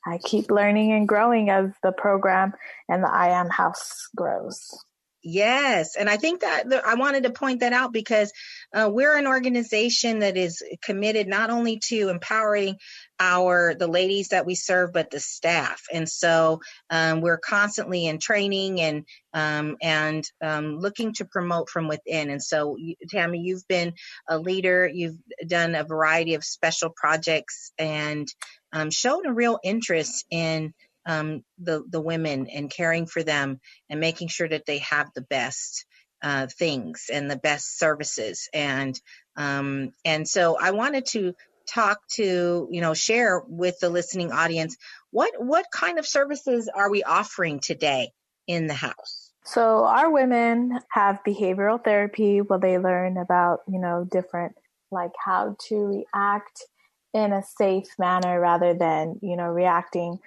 I 0.06 0.18
keep 0.20 0.52
learning 0.52 0.92
and 0.92 1.08
growing 1.08 1.50
as 1.50 1.72
the 1.84 1.92
program 1.92 2.54
and 2.88 3.04
the 3.04 3.12
I 3.12 3.30
Am 3.30 3.50
House 3.50 4.10
grows. 4.16 4.86
Yes, 5.22 5.98
and 5.98 6.10
I 6.10 6.16
think 6.16 6.42
that 6.42 6.66
I 6.86 6.96
wanted 6.96 7.24
to 7.24 7.32
point 7.32 7.60
that 7.60 7.74
out 7.74 7.92
because 7.92 8.32
uh, 8.74 8.90
we're 8.92 9.18
an 9.18 9.28
organization 9.28 10.20
that 10.20 10.38
is 10.38 10.64
committed 10.82 11.28
not 11.28 11.50
only 11.50 11.82
to 11.88 12.08
empowering 12.08 12.78
our 13.20 13.76
the 13.76 13.88
ladies 13.88 14.30
that 14.30 14.46
we 14.46 14.56
serve, 14.56 14.94
but 14.94 15.12
the 15.12 15.20
staff, 15.20 15.82
and 15.92 16.08
so 16.08 16.62
um, 16.90 17.20
we're 17.20 17.38
constantly 17.38 18.08
in 18.08 18.18
training 18.18 18.80
and 18.80 19.06
um, 19.34 19.76
and 19.82 20.24
um, 20.42 20.80
looking 20.80 21.14
to 21.16 21.26
promote 21.26 21.70
from 21.70 21.90
within. 21.90 22.30
And 22.30 22.42
so, 22.42 22.78
Tammy, 23.10 23.40
you've 23.40 23.68
been 23.68 23.94
a 24.30 24.38
leader. 24.38 24.88
You've 24.88 25.18
done 25.46 25.76
a 25.76 25.84
variety 25.84 26.36
of 26.36 26.46
special 26.46 26.92
projects 26.96 27.74
and 27.78 28.26
um, 28.72 28.90
shown 28.90 29.26
a 29.26 29.34
real 29.34 29.60
interest 29.64 30.26
in 30.32 30.74
um, 31.06 31.44
the 31.58 31.84
the 31.90 32.02
women 32.02 32.48
and 32.48 32.70
caring 32.70 33.06
for 33.06 33.24
them 33.24 33.60
and 33.90 34.00
making 34.00 34.28
sure 34.28 34.48
that 34.48 34.66
they 34.66 34.80
have 34.80 35.10
the 35.16 35.22
best 35.22 35.86
uh, 36.22 36.48
things 36.48 37.06
and 37.12 37.30
the 37.30 37.38
best 37.38 37.78
services. 37.78 38.50
And 38.54 39.00
um, 39.36 39.94
and 40.06 40.28
so 40.28 40.58
I 40.60 40.72
wanted 40.72 41.06
to 41.08 41.34
talk 41.68 42.00
to 42.16 42.68
you 42.72 42.82
know 42.82 42.94
share 42.94 43.42
with 43.48 43.80
the 43.80 43.90
listening 43.90 44.32
audience 44.32 44.76
what 45.12 45.34
what 45.38 45.66
kind 45.72 46.00
of 46.00 46.08
services 46.08 46.70
are 46.74 46.90
we 46.90 47.04
offering 47.04 47.60
today 47.60 48.12
in 48.48 48.68
the 48.68 48.74
house? 48.74 49.32
So 49.44 49.86
our 49.86 50.12
women 50.12 50.80
have 50.92 51.24
behavioral 51.26 51.84
therapy 51.84 52.42
where 52.42 52.60
they 52.60 52.78
learn 52.78 53.18
about 53.18 53.62
you 53.68 53.80
know 53.80 54.08
different 54.10 54.56
like 54.92 55.12
how 55.24 55.56
to 55.68 55.76
react 55.76 56.66
in 57.14 57.34
a 57.34 57.44
safe 57.44 57.88
manner 57.98 58.40
rather 58.40 58.74
than 58.74 59.20
you 59.22 59.36
know 59.36 59.48
reacting 59.48 60.20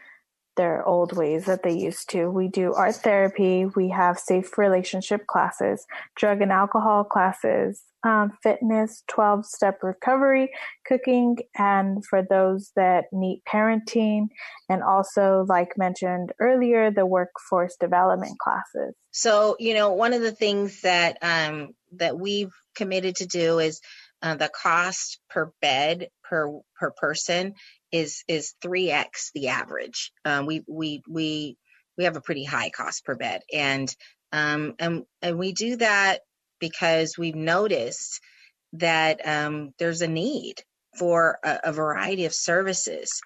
their 0.56 0.86
old 0.86 1.16
ways 1.16 1.46
that 1.46 1.62
they 1.62 1.72
used 1.72 2.10
to. 2.10 2.30
We 2.30 2.48
do 2.48 2.74
art 2.74 2.96
therapy. 2.96 3.66
We 3.66 3.90
have 3.90 4.18
safe 4.18 4.58
relationship 4.58 5.26
classes, 5.26 5.86
drug 6.16 6.42
and 6.42 6.52
alcohol 6.52 7.04
classes, 7.04 7.82
um, 8.04 8.32
fitness, 8.42 9.04
12 9.08 9.46
step 9.46 9.78
recovery, 9.82 10.50
cooking, 10.86 11.38
and 11.56 12.04
for 12.04 12.22
those 12.22 12.72
that 12.76 13.04
need 13.12 13.42
parenting, 13.48 14.26
and 14.68 14.82
also, 14.82 15.44
like 15.48 15.78
mentioned 15.78 16.32
earlier, 16.40 16.90
the 16.90 17.06
workforce 17.06 17.76
development 17.78 18.38
classes. 18.38 18.94
So, 19.12 19.56
you 19.58 19.74
know, 19.74 19.92
one 19.92 20.12
of 20.14 20.22
the 20.22 20.32
things 20.32 20.80
that, 20.82 21.18
um, 21.22 21.74
that 21.92 22.18
we've 22.18 22.52
committed 22.74 23.16
to 23.16 23.26
do 23.26 23.58
is 23.58 23.80
uh, 24.22 24.36
the 24.36 24.50
cost 24.50 25.18
per 25.30 25.52
bed 25.60 26.08
per 26.22 26.60
per 26.78 26.92
person 26.92 27.54
is 27.92 28.24
is 28.26 28.55
3x 28.64 29.31
the 29.35 29.48
average. 29.48 30.12
Um, 30.24 30.46
we 30.46 30.64
we 30.66 31.02
we 31.09 31.57
we 31.96 32.05
have 32.05 32.16
a 32.16 32.22
pretty 32.22 32.44
high 32.44 32.70
cost 32.70 33.05
per 33.05 33.14
bed, 33.14 33.42
and 33.52 33.94
um, 34.33 34.74
and 34.78 35.05
and 35.20 35.38
we 35.38 35.52
do 35.52 35.76
that 35.76 36.20
because 36.59 37.18
we've 37.18 37.37
noticed 37.37 38.20
that 38.74 39.26
um, 39.26 39.72
there's 39.78 40.00
a 40.00 40.09
need 40.09 40.62
for 40.98 41.38
a, 41.44 41.61
a 41.64 41.72
variety 41.72 42.24
of 42.24 42.35
services. 42.35 43.20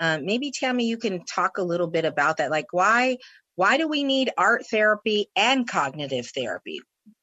Um, 0.00 0.26
maybe 0.26 0.50
Tammy, 0.50 0.86
you 0.86 0.96
can 0.96 1.24
talk 1.24 1.58
a 1.58 1.62
little 1.62 1.88
bit 1.88 2.04
about 2.04 2.38
that. 2.38 2.50
Like 2.50 2.72
why 2.72 3.18
why 3.56 3.76
do 3.76 3.88
we 3.88 4.04
need 4.04 4.30
art 4.38 4.66
therapy 4.70 5.26
and 5.36 5.68
cognitive 5.68 6.30
therapy? 6.34 6.80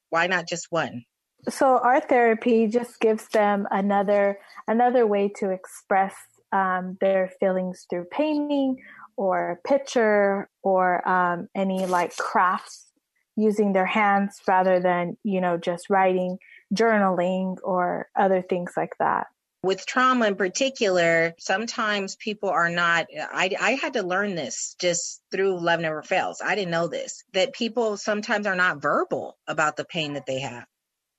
Why 0.09 0.27
not 0.27 0.47
just 0.47 0.67
one? 0.69 1.03
So 1.47 1.77
art 1.77 2.09
therapy 2.09 2.67
just 2.67 2.99
gives 2.99 3.27
them 3.29 3.67
another 3.71 4.39
another 4.67 5.05
way 5.05 5.29
to 5.37 5.51
express 5.51 6.13
um, 6.55 6.97
their 7.01 7.31
feelings 7.39 7.85
through 7.89 8.05
painting 8.05 8.77
or 9.17 9.59
picture 9.65 10.49
or 10.63 11.07
um, 11.07 11.49
any 11.53 11.85
like 11.85 12.15
crafts 12.15 12.85
using 13.35 13.73
their 13.73 13.85
hands 13.85 14.39
rather 14.47 14.79
than 14.79 15.17
you 15.23 15.41
know 15.41 15.57
just 15.57 15.89
writing 15.89 16.37
journaling 16.73 17.57
or 17.63 18.07
other 18.15 18.41
things 18.41 18.71
like 18.77 18.93
that. 18.99 19.27
With 19.63 19.85
trauma 19.85 20.27
in 20.27 20.35
particular 20.35 21.33
sometimes 21.37 22.15
people 22.15 22.49
are 22.49 22.69
not 22.69 23.07
I, 23.13 23.51
I 23.59 23.71
had 23.71 23.93
to 23.93 24.03
learn 24.03 24.35
this 24.35 24.75
just 24.79 25.21
through 25.31 25.59
love 25.59 25.81
never 25.81 26.03
fails. 26.03 26.41
I 26.43 26.55
didn't 26.55 26.71
know 26.71 26.87
this 26.87 27.23
that 27.33 27.53
people 27.53 27.97
sometimes 27.97 28.47
are 28.47 28.55
not 28.55 28.81
verbal 28.81 29.37
about 29.47 29.75
the 29.75 29.85
pain 29.85 30.13
that 30.13 30.25
they 30.25 30.39
have. 30.39 30.65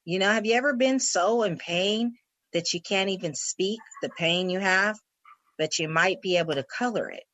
You 0.07 0.19
know 0.19 0.31
have 0.31 0.47
you 0.47 0.55
ever 0.55 0.75
been 0.75 0.99
so 0.99 1.43
in 1.43 1.59
pain 1.59 2.17
that 2.55 2.73
you 2.73 2.81
can't 2.81 3.11
even 3.11 3.35
speak 3.35 3.81
the 4.01 4.09
pain 4.09 4.49
you 4.49 4.61
have 4.61 4.97
but 5.59 5.79
you 5.79 5.89
might 5.89 6.21
be 6.21 6.37
able 6.39 6.55
to 6.55 6.65
color 6.65 7.11
it. 7.11 7.25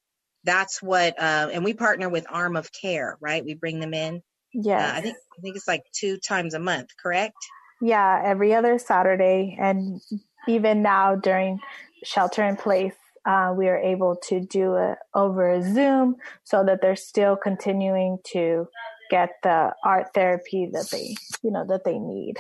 That's 0.45 0.83
what, 0.83 1.21
uh, 1.21 1.51
and 1.53 1.65
we 1.65 1.73
partner 1.73 2.09
with 2.09 2.27
Arm 2.29 2.57
of 2.57 2.71
Care, 2.73 3.17
right? 3.21 3.45
We 3.45 3.55
bring 3.55 3.81
them 3.81 3.95
in. 3.95 4.23
Yeah, 4.53 4.87
uh, 4.87 4.99
I 4.99 5.01
think 5.01 5.17
I 5.39 5.41
think 5.41 5.57
it's 5.57 5.69
like 5.69 5.85
two 5.93 6.19
times 6.19 6.55
a 6.55 6.59
month, 6.59 6.91
correct? 7.01 7.37
Yeah, 7.81 8.23
every 8.25 8.55
other 8.55 8.79
Saturday, 8.79 9.57
and 9.59 10.01
even 10.47 10.83
now 10.83 11.15
during 11.15 11.59
shelter 12.05 12.45
in 12.45 12.57
place, 12.57 12.95
uh, 13.25 13.55
we 13.57 13.69
are 13.69 13.79
able 13.79 14.17
to 14.29 14.41
do 14.41 14.77
it 14.77 14.99
over 15.15 15.63
Zoom, 15.63 16.17
so 16.45 16.65
that 16.65 16.81
they're 16.83 16.97
still 16.97 17.37
continuing 17.37 18.19
to 18.33 18.69
get 19.11 19.31
the 19.43 19.73
art 19.85 20.09
therapy 20.15 20.69
that 20.73 20.91
they, 20.91 21.15
you 21.43 21.51
know, 21.51 21.65
that 21.67 21.85
they 21.85 21.99
need. 21.99 22.35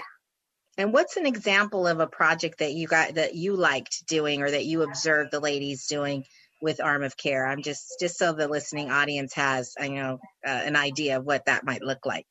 And 0.78 0.92
what's 0.92 1.16
an 1.16 1.26
example 1.26 1.86
of 1.86 2.00
a 2.00 2.06
project 2.06 2.58
that 2.58 2.72
you 2.72 2.86
got 2.86 3.14
that 3.14 3.34
you 3.34 3.56
liked 3.56 4.06
doing 4.06 4.42
or 4.42 4.50
that 4.50 4.64
you 4.64 4.82
observed 4.82 5.30
the 5.30 5.40
ladies 5.40 5.86
doing 5.86 6.24
with 6.60 6.80
Arm 6.80 7.02
of 7.02 7.16
Care? 7.16 7.46
I'm 7.46 7.62
just 7.62 7.96
just 8.00 8.18
so 8.18 8.32
the 8.32 8.48
listening 8.48 8.90
audience 8.90 9.34
has, 9.34 9.74
you 9.80 9.90
know, 9.90 10.20
uh, 10.46 10.50
an 10.50 10.76
idea 10.76 11.18
of 11.18 11.24
what 11.24 11.44
that 11.46 11.64
might 11.64 11.82
look 11.82 12.06
like. 12.06 12.26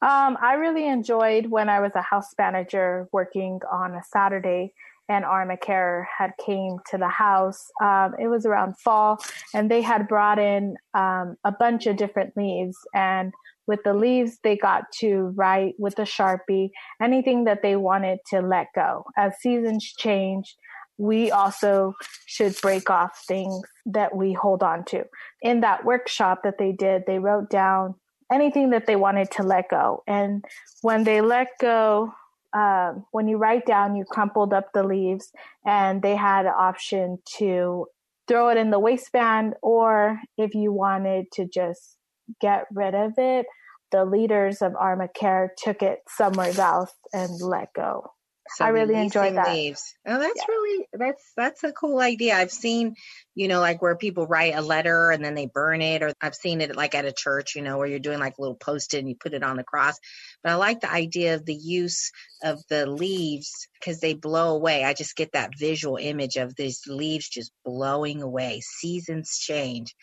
Um, 0.00 0.38
I 0.40 0.54
really 0.54 0.86
enjoyed 0.86 1.46
when 1.46 1.68
I 1.68 1.80
was 1.80 1.92
a 1.94 2.02
house 2.02 2.32
manager 2.38 3.08
working 3.12 3.60
on 3.70 3.94
a 3.94 4.02
Saturday 4.04 4.72
and 5.08 5.24
Arm 5.24 5.50
of 5.50 5.60
Care 5.60 6.08
had 6.16 6.32
came 6.44 6.78
to 6.90 6.98
the 6.98 7.08
house. 7.08 7.70
Um, 7.82 8.14
it 8.18 8.28
was 8.28 8.44
around 8.46 8.78
fall, 8.78 9.18
and 9.54 9.70
they 9.70 9.82
had 9.82 10.06
brought 10.06 10.38
in 10.38 10.76
um, 10.94 11.36
a 11.44 11.52
bunch 11.52 11.86
of 11.86 11.96
different 11.96 12.36
leaves. 12.36 12.76
And 12.94 13.32
with 13.68 13.84
the 13.84 13.94
leaves, 13.94 14.38
they 14.42 14.56
got 14.56 14.84
to 14.98 15.32
write 15.36 15.74
with 15.78 15.98
a 16.00 16.02
sharpie 16.02 16.70
anything 17.00 17.44
that 17.44 17.62
they 17.62 17.76
wanted 17.76 18.18
to 18.30 18.40
let 18.40 18.66
go. 18.74 19.04
As 19.16 19.34
seasons 19.40 19.84
change, 19.96 20.56
we 20.96 21.30
also 21.30 21.94
should 22.26 22.60
break 22.60 22.90
off 22.90 23.22
things 23.28 23.62
that 23.86 24.16
we 24.16 24.32
hold 24.32 24.64
on 24.64 24.84
to. 24.86 25.04
In 25.42 25.60
that 25.60 25.84
workshop 25.84 26.40
that 26.42 26.58
they 26.58 26.72
did, 26.72 27.04
they 27.06 27.20
wrote 27.20 27.50
down 27.50 27.94
anything 28.32 28.70
that 28.70 28.86
they 28.86 28.96
wanted 28.96 29.30
to 29.32 29.42
let 29.42 29.70
go. 29.70 30.02
And 30.08 30.44
when 30.82 31.04
they 31.04 31.20
let 31.20 31.48
go, 31.60 32.12
um, 32.54 33.04
when 33.12 33.28
you 33.28 33.36
write 33.36 33.66
down, 33.66 33.94
you 33.94 34.04
crumpled 34.04 34.52
up 34.52 34.72
the 34.72 34.82
leaves, 34.82 35.30
and 35.66 36.02
they 36.02 36.16
had 36.16 36.46
an 36.46 36.54
option 36.56 37.18
to 37.36 37.86
throw 38.26 38.48
it 38.48 38.56
in 38.56 38.70
the 38.70 38.78
waistband, 38.78 39.54
or 39.62 40.18
if 40.36 40.54
you 40.54 40.72
wanted 40.72 41.30
to 41.32 41.46
just 41.46 41.96
get 42.40 42.64
rid 42.72 42.94
of 42.94 43.12
it, 43.18 43.46
the 43.92 44.04
leaders 44.04 44.62
of 44.62 44.74
Arm 44.76 45.00
of 45.00 45.12
Care 45.12 45.52
took 45.56 45.82
it 45.82 46.00
somewhere 46.08 46.52
else 46.58 46.92
and 47.12 47.40
let 47.40 47.72
go. 47.74 48.12
So 48.56 48.64
I 48.64 48.68
really 48.68 48.94
enjoyed 48.94 49.36
that. 49.36 49.52
Leaves. 49.52 49.94
Oh, 50.06 50.18
that's 50.18 50.34
yeah. 50.36 50.44
really 50.48 50.88
that's 50.92 51.32
that's 51.36 51.64
a 51.64 51.72
cool 51.72 52.00
idea. 52.00 52.34
I've 52.34 52.50
seen, 52.50 52.94
you 53.34 53.46
know, 53.46 53.60
like 53.60 53.82
where 53.82 53.96
people 53.96 54.26
write 54.26 54.54
a 54.54 54.62
letter 54.62 55.10
and 55.10 55.22
then 55.22 55.34
they 55.34 55.50
burn 55.52 55.82
it, 55.82 56.02
or 56.02 56.12
I've 56.22 56.34
seen 56.34 56.60
it 56.60 56.74
like 56.74 56.94
at 56.94 57.04
a 57.04 57.12
church, 57.12 57.54
you 57.56 57.62
know, 57.62 57.76
where 57.76 57.86
you're 57.86 57.98
doing 57.98 58.20
like 58.20 58.38
a 58.38 58.40
little 58.40 58.56
post-it 58.56 58.98
and 58.98 59.08
you 59.08 59.16
put 59.16 59.34
it 59.34 59.42
on 59.42 59.56
the 59.56 59.64
cross. 59.64 59.98
But 60.42 60.52
I 60.52 60.54
like 60.54 60.80
the 60.80 60.90
idea 60.90 61.34
of 61.34 61.44
the 61.44 61.54
use 61.54 62.10
of 62.42 62.62
the 62.70 62.86
leaves 62.86 63.50
because 63.78 64.00
they 64.00 64.14
blow 64.14 64.54
away. 64.54 64.84
I 64.84 64.94
just 64.94 65.16
get 65.16 65.32
that 65.32 65.58
visual 65.58 65.96
image 65.96 66.36
of 66.36 66.54
these 66.56 66.80
leaves 66.86 67.28
just 67.28 67.52
blowing 67.64 68.22
away. 68.22 68.62
Seasons 68.62 69.36
change 69.38 69.94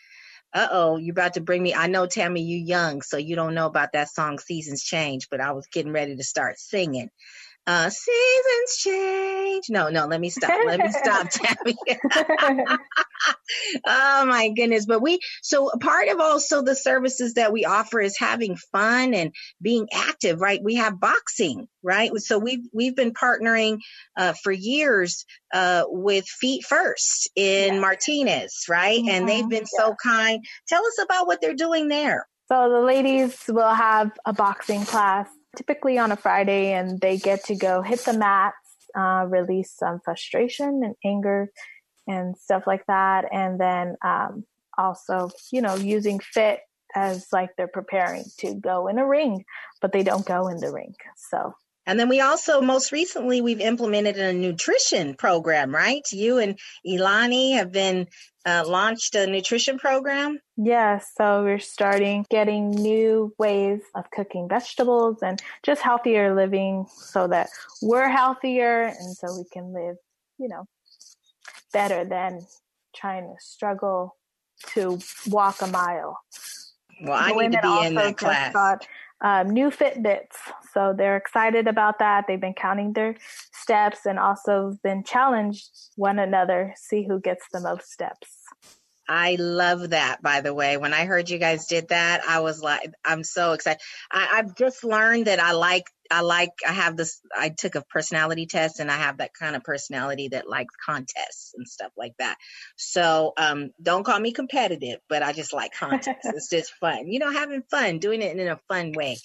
uh 0.54 0.68
oh, 0.72 0.96
you're 0.98 1.12
about 1.12 1.34
to 1.34 1.40
bring 1.40 1.62
me. 1.62 1.74
I 1.74 1.88
know, 1.88 2.06
Tammy, 2.06 2.42
you 2.42 2.58
young, 2.58 3.02
so 3.02 3.18
you 3.18 3.36
don't 3.36 3.54
know 3.54 3.66
about 3.66 3.92
that 3.92 4.10
song 4.10 4.38
Seasons 4.38 4.82
Change, 4.82 5.28
but 5.30 5.40
I 5.40 5.52
was 5.52 5.66
getting 5.68 5.92
ready 5.92 6.16
to 6.16 6.24
start 6.24 6.58
singing 6.58 7.10
uh, 7.66 7.90
seasons 7.90 8.76
change. 8.78 9.64
No, 9.68 9.88
no, 9.88 10.06
let 10.06 10.20
me 10.20 10.30
stop. 10.30 10.52
Let 10.66 10.78
me 10.78 10.90
stop, 10.90 11.28
Tammy. 11.30 11.76
oh 13.86 14.26
my 14.26 14.50
goodness. 14.50 14.86
But 14.86 15.02
we, 15.02 15.18
so 15.42 15.70
part 15.80 16.08
of 16.08 16.20
also 16.20 16.62
the 16.62 16.76
services 16.76 17.34
that 17.34 17.52
we 17.52 17.64
offer 17.64 18.00
is 18.00 18.16
having 18.16 18.56
fun 18.56 19.14
and 19.14 19.32
being 19.60 19.88
active, 19.92 20.40
right? 20.40 20.62
We 20.62 20.76
have 20.76 21.00
boxing, 21.00 21.66
right? 21.82 22.16
So 22.18 22.38
we've, 22.38 22.66
we've 22.72 22.94
been 22.94 23.12
partnering, 23.12 23.78
uh, 24.16 24.34
for 24.42 24.52
years, 24.52 25.24
uh, 25.52 25.84
with 25.88 26.26
Feet 26.26 26.64
First 26.64 27.30
in 27.34 27.74
yeah. 27.74 27.80
Martinez, 27.80 28.66
right? 28.68 28.98
Mm-hmm. 28.98 29.08
And 29.08 29.28
they've 29.28 29.48
been 29.48 29.66
yeah. 29.76 29.84
so 29.84 29.94
kind. 30.00 30.44
Tell 30.68 30.84
us 30.86 30.98
about 31.02 31.26
what 31.26 31.40
they're 31.40 31.54
doing 31.54 31.88
there. 31.88 32.28
So 32.48 32.70
the 32.70 32.80
ladies 32.80 33.36
will 33.48 33.74
have 33.74 34.12
a 34.24 34.32
boxing 34.32 34.84
class 34.84 35.28
typically 35.56 35.98
on 35.98 36.12
a 36.12 36.16
Friday, 36.16 36.72
and 36.72 37.00
they 37.00 37.16
get 37.16 37.44
to 37.44 37.56
go 37.56 37.82
hit 37.82 38.00
the 38.00 38.12
mats, 38.12 38.56
uh, 38.96 39.26
release 39.28 39.72
some 39.76 40.00
frustration 40.04 40.82
and 40.84 40.94
anger 41.04 41.50
and 42.06 42.36
stuff 42.36 42.64
like 42.66 42.86
that. 42.86 43.24
And 43.32 43.58
then 43.60 43.96
um, 44.04 44.44
also, 44.78 45.30
you 45.50 45.60
know, 45.60 45.74
using 45.74 46.20
fit 46.20 46.60
as 46.94 47.26
like 47.32 47.50
they're 47.56 47.68
preparing 47.68 48.24
to 48.38 48.54
go 48.54 48.86
in 48.88 48.98
a 48.98 49.06
ring, 49.06 49.44
but 49.80 49.92
they 49.92 50.02
don't 50.02 50.24
go 50.24 50.48
in 50.48 50.58
the 50.58 50.72
ring. 50.72 50.94
So 51.30 51.54
and 51.86 51.98
then 51.98 52.08
we 52.08 52.20
also, 52.20 52.60
most 52.60 52.90
recently, 52.92 53.40
we've 53.40 53.60
implemented 53.60 54.18
a 54.18 54.32
nutrition 54.32 55.14
program, 55.14 55.74
right? 55.74 56.02
You 56.12 56.38
and 56.38 56.58
Ilani 56.86 57.54
have 57.54 57.70
been 57.70 58.08
uh, 58.44 58.64
launched 58.66 59.14
a 59.14 59.26
nutrition 59.26 59.78
program. 59.78 60.40
Yeah, 60.56 61.00
so 61.16 61.42
we're 61.42 61.58
starting 61.58 62.26
getting 62.30 62.70
new 62.70 63.34
ways 63.38 63.80
of 63.94 64.10
cooking 64.10 64.48
vegetables 64.48 65.18
and 65.22 65.40
just 65.64 65.82
healthier 65.82 66.34
living 66.34 66.86
so 66.96 67.26
that 67.28 67.48
we're 67.82 68.08
healthier 68.08 68.82
and 68.82 69.16
so 69.16 69.36
we 69.36 69.44
can 69.52 69.72
live, 69.72 69.96
you 70.38 70.48
know, 70.48 70.64
better 71.72 72.04
than 72.04 72.40
trying 72.94 73.24
to 73.24 73.34
struggle 73.38 74.16
to 74.74 74.98
walk 75.28 75.60
a 75.62 75.66
mile. 75.66 76.18
Well, 77.02 77.12
I 77.12 77.32
need 77.32 77.52
to 77.52 77.60
be 77.62 77.86
in 77.86 77.94
that 77.94 78.16
class. 78.16 78.52
Got, 78.52 78.86
um, 79.20 79.50
new 79.50 79.70
Fitbits. 79.70 80.36
So 80.76 80.94
they're 80.96 81.16
excited 81.16 81.68
about 81.68 82.00
that. 82.00 82.24
They've 82.28 82.40
been 82.40 82.52
counting 82.52 82.92
their 82.92 83.16
steps 83.52 84.04
and 84.04 84.18
also 84.18 84.78
been 84.82 85.04
challenged 85.04 85.70
one 85.94 86.18
another, 86.18 86.74
see 86.76 87.06
who 87.08 87.18
gets 87.18 87.46
the 87.50 87.60
most 87.60 87.90
steps. 87.90 88.28
I 89.08 89.36
love 89.38 89.90
that, 89.90 90.20
by 90.20 90.42
the 90.42 90.52
way. 90.52 90.76
When 90.76 90.92
I 90.92 91.06
heard 91.06 91.30
you 91.30 91.38
guys 91.38 91.66
did 91.66 91.88
that, 91.88 92.22
I 92.28 92.40
was 92.40 92.60
like, 92.60 92.90
I'm 93.04 93.24
so 93.24 93.52
excited. 93.52 93.80
I, 94.10 94.28
I've 94.34 94.54
just 94.54 94.84
learned 94.84 95.28
that 95.28 95.40
I 95.40 95.52
like, 95.52 95.84
I 96.10 96.20
like, 96.20 96.50
I 96.68 96.72
have 96.72 96.96
this, 96.96 97.20
I 97.34 97.48
took 97.48 97.76
a 97.76 97.84
personality 97.84 98.46
test 98.46 98.80
and 98.80 98.90
I 98.90 98.96
have 98.96 99.18
that 99.18 99.32
kind 99.32 99.56
of 99.56 99.62
personality 99.62 100.28
that 100.28 100.48
likes 100.48 100.74
contests 100.84 101.54
and 101.56 101.66
stuff 101.66 101.92
like 101.96 102.14
that. 102.18 102.36
So, 102.76 103.32
um, 103.38 103.70
don't 103.80 104.04
call 104.04 104.18
me 104.20 104.32
competitive, 104.32 104.98
but 105.08 105.22
I 105.22 105.32
just 105.32 105.54
like 105.54 105.72
contests. 105.72 106.18
it's 106.24 106.50
just 106.50 106.74
fun, 106.74 107.06
you 107.06 107.20
know, 107.20 107.30
having 107.30 107.62
fun, 107.70 107.98
doing 107.98 108.20
it 108.20 108.36
in 108.36 108.48
a 108.48 108.60
fun 108.68 108.92
way. 108.92 109.16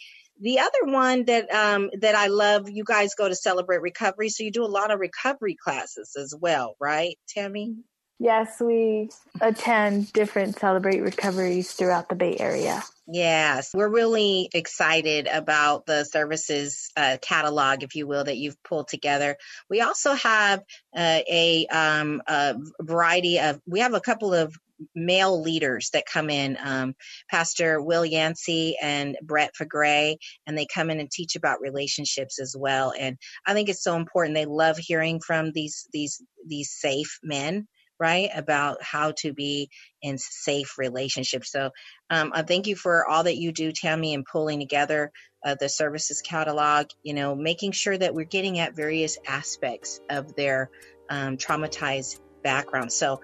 The 0.41 0.59
other 0.59 0.91
one 0.91 1.25
that 1.25 1.53
um, 1.53 1.91
that 1.99 2.15
I 2.15 2.27
love, 2.27 2.67
you 2.69 2.83
guys 2.83 3.13
go 3.15 3.29
to 3.29 3.35
celebrate 3.35 3.81
recovery, 3.81 4.29
so 4.29 4.43
you 4.43 4.51
do 4.51 4.63
a 4.63 4.65
lot 4.65 4.91
of 4.91 4.99
recovery 4.99 5.55
classes 5.55 6.15
as 6.19 6.33
well, 6.37 6.75
right, 6.79 7.17
Tammy? 7.29 7.75
Yes, 8.21 8.59
we 8.59 9.09
attend 9.39 10.13
different 10.13 10.59
Celebrate 10.59 11.01
Recoveries 11.01 11.71
throughout 11.71 12.07
the 12.07 12.13
Bay 12.13 12.37
Area. 12.39 12.83
Yes, 13.07 13.71
we're 13.73 13.89
really 13.89 14.47
excited 14.53 15.27
about 15.27 15.87
the 15.87 16.03
services 16.03 16.91
uh, 16.95 17.17
catalog, 17.19 17.81
if 17.81 17.95
you 17.95 18.05
will, 18.05 18.23
that 18.23 18.37
you've 18.37 18.61
pulled 18.61 18.89
together. 18.89 19.37
We 19.71 19.81
also 19.81 20.13
have 20.13 20.59
uh, 20.95 21.21
a, 21.27 21.65
um, 21.65 22.21
a, 22.27 22.57
variety 22.79 23.39
of, 23.39 23.59
we 23.67 23.79
have 23.79 23.95
a 23.95 23.99
couple 23.99 24.35
of 24.35 24.55
male 24.95 25.41
leaders 25.41 25.89
that 25.93 26.05
come 26.05 26.29
in, 26.29 26.57
um, 26.63 26.95
Pastor 27.29 27.81
Will 27.81 28.05
Yancey 28.05 28.77
and 28.81 29.17
Brett 29.23 29.53
Fagray, 29.59 30.17
and 30.47 30.57
they 30.57 30.65
come 30.65 30.89
in 30.89 30.99
and 30.99 31.09
teach 31.09 31.35
about 31.35 31.61
relationships 31.61 32.39
as 32.39 32.55
well. 32.57 32.93
And 32.97 33.17
I 33.45 33.53
think 33.53 33.69
it's 33.69 33.83
so 33.83 33.95
important. 33.95 34.35
They 34.35 34.45
love 34.45 34.77
hearing 34.77 35.19
from 35.19 35.51
these 35.51 35.87
these 35.93 36.21
these 36.45 36.71
safe 36.71 37.19
men 37.23 37.67
right? 38.01 38.31
About 38.33 38.81
how 38.81 39.11
to 39.17 39.31
be 39.31 39.69
in 40.01 40.17
safe 40.17 40.79
relationships. 40.79 41.51
So 41.51 41.69
um, 42.09 42.31
I 42.33 42.41
thank 42.41 42.65
you 42.65 42.75
for 42.75 43.07
all 43.07 43.25
that 43.25 43.37
you 43.37 43.51
do, 43.51 43.71
Tammy, 43.71 44.15
in 44.15 44.23
pulling 44.23 44.59
together 44.59 45.11
uh, 45.45 45.55
the 45.59 45.69
services 45.69 46.19
catalog, 46.19 46.87
you 47.03 47.13
know, 47.13 47.35
making 47.35 47.73
sure 47.73 47.95
that 47.95 48.15
we're 48.15 48.25
getting 48.25 48.57
at 48.57 48.75
various 48.75 49.19
aspects 49.27 50.01
of 50.09 50.35
their 50.35 50.71
um, 51.11 51.37
traumatized 51.37 52.19
background. 52.41 52.91
So, 52.91 53.21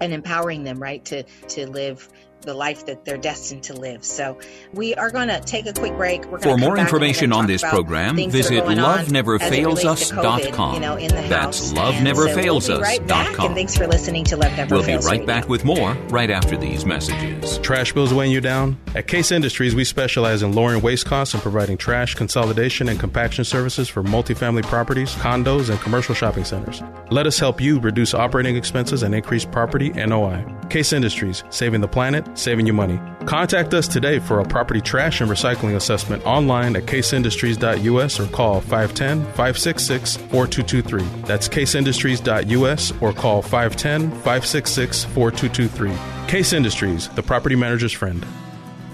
and 0.00 0.12
empowering 0.12 0.64
them, 0.64 0.80
right, 0.80 1.04
to, 1.06 1.22
to 1.22 1.68
live 1.68 2.08
the 2.42 2.54
life 2.54 2.86
that 2.86 3.04
they're 3.04 3.16
destined 3.18 3.62
to 3.64 3.74
live. 3.74 4.04
So 4.04 4.38
we 4.72 4.94
are 4.94 5.10
going 5.10 5.28
to 5.28 5.40
take 5.40 5.66
a 5.66 5.72
quick 5.72 5.96
break. 5.96 6.24
For 6.42 6.56
more 6.56 6.78
information 6.78 7.32
on 7.32 7.46
this 7.46 7.62
program, 7.62 8.16
visit 8.16 8.64
loveneverfailsus.com. 8.64 10.74
You 10.74 10.80
know, 10.80 10.96
That's 11.28 11.72
loveneverfailsus.com. 11.72 13.34
So 13.34 13.42
we'll 13.42 13.54
thanks 13.54 13.76
for 13.76 13.86
listening 13.86 14.24
to 14.24 14.36
Love 14.36 14.56
Never 14.56 14.76
We'll 14.76 14.84
Fails 14.84 15.04
be 15.04 15.08
right 15.08 15.20
Radio. 15.20 15.26
back 15.26 15.48
with 15.48 15.64
more 15.64 15.92
right 16.08 16.30
after 16.30 16.56
these 16.56 16.84
messages. 16.84 17.58
Trash 17.58 17.92
bills 17.92 18.12
weighing 18.14 18.32
you 18.32 18.40
down? 18.40 18.76
At 18.94 19.06
Case 19.06 19.32
Industries, 19.32 19.74
we 19.74 19.84
specialize 19.84 20.42
in 20.42 20.52
lowering 20.52 20.82
waste 20.82 21.06
costs 21.06 21.34
and 21.34 21.42
providing 21.42 21.76
trash 21.76 22.14
consolidation 22.14 22.88
and 22.88 22.98
compaction 22.98 23.44
services 23.44 23.88
for 23.88 24.02
multifamily 24.02 24.62
properties, 24.64 25.14
condos, 25.16 25.70
and 25.70 25.80
commercial 25.80 26.14
shopping 26.14 26.44
centers. 26.44 26.82
Let 27.10 27.26
us 27.26 27.38
help 27.38 27.60
you 27.60 27.80
reduce 27.80 28.14
operating 28.14 28.56
expenses 28.56 29.02
and 29.02 29.14
increase 29.14 29.44
property 29.44 29.90
NOI. 29.90 30.44
Case 30.68 30.92
Industries, 30.92 31.44
saving 31.50 31.80
the 31.80 31.88
planet, 31.88 32.26
saving 32.38 32.66
you 32.66 32.72
money. 32.72 33.00
Contact 33.26 33.74
us 33.74 33.88
today 33.88 34.18
for 34.18 34.40
a 34.40 34.44
property 34.44 34.80
trash 34.80 35.20
and 35.20 35.30
recycling 35.30 35.76
assessment 35.76 36.24
online 36.24 36.76
at 36.76 36.84
caseindustries.us 36.84 38.20
or 38.20 38.26
call 38.28 38.60
510 38.60 39.24
566 39.34 40.16
4223. 40.16 41.02
That's 41.22 41.48
caseindustries.us 41.48 42.92
or 43.00 43.12
call 43.12 43.42
510 43.42 44.10
566 44.10 45.04
4223. 45.04 46.28
Case 46.28 46.52
Industries, 46.52 47.08
the 47.10 47.22
property 47.22 47.56
manager's 47.56 47.92
friend. 47.92 48.24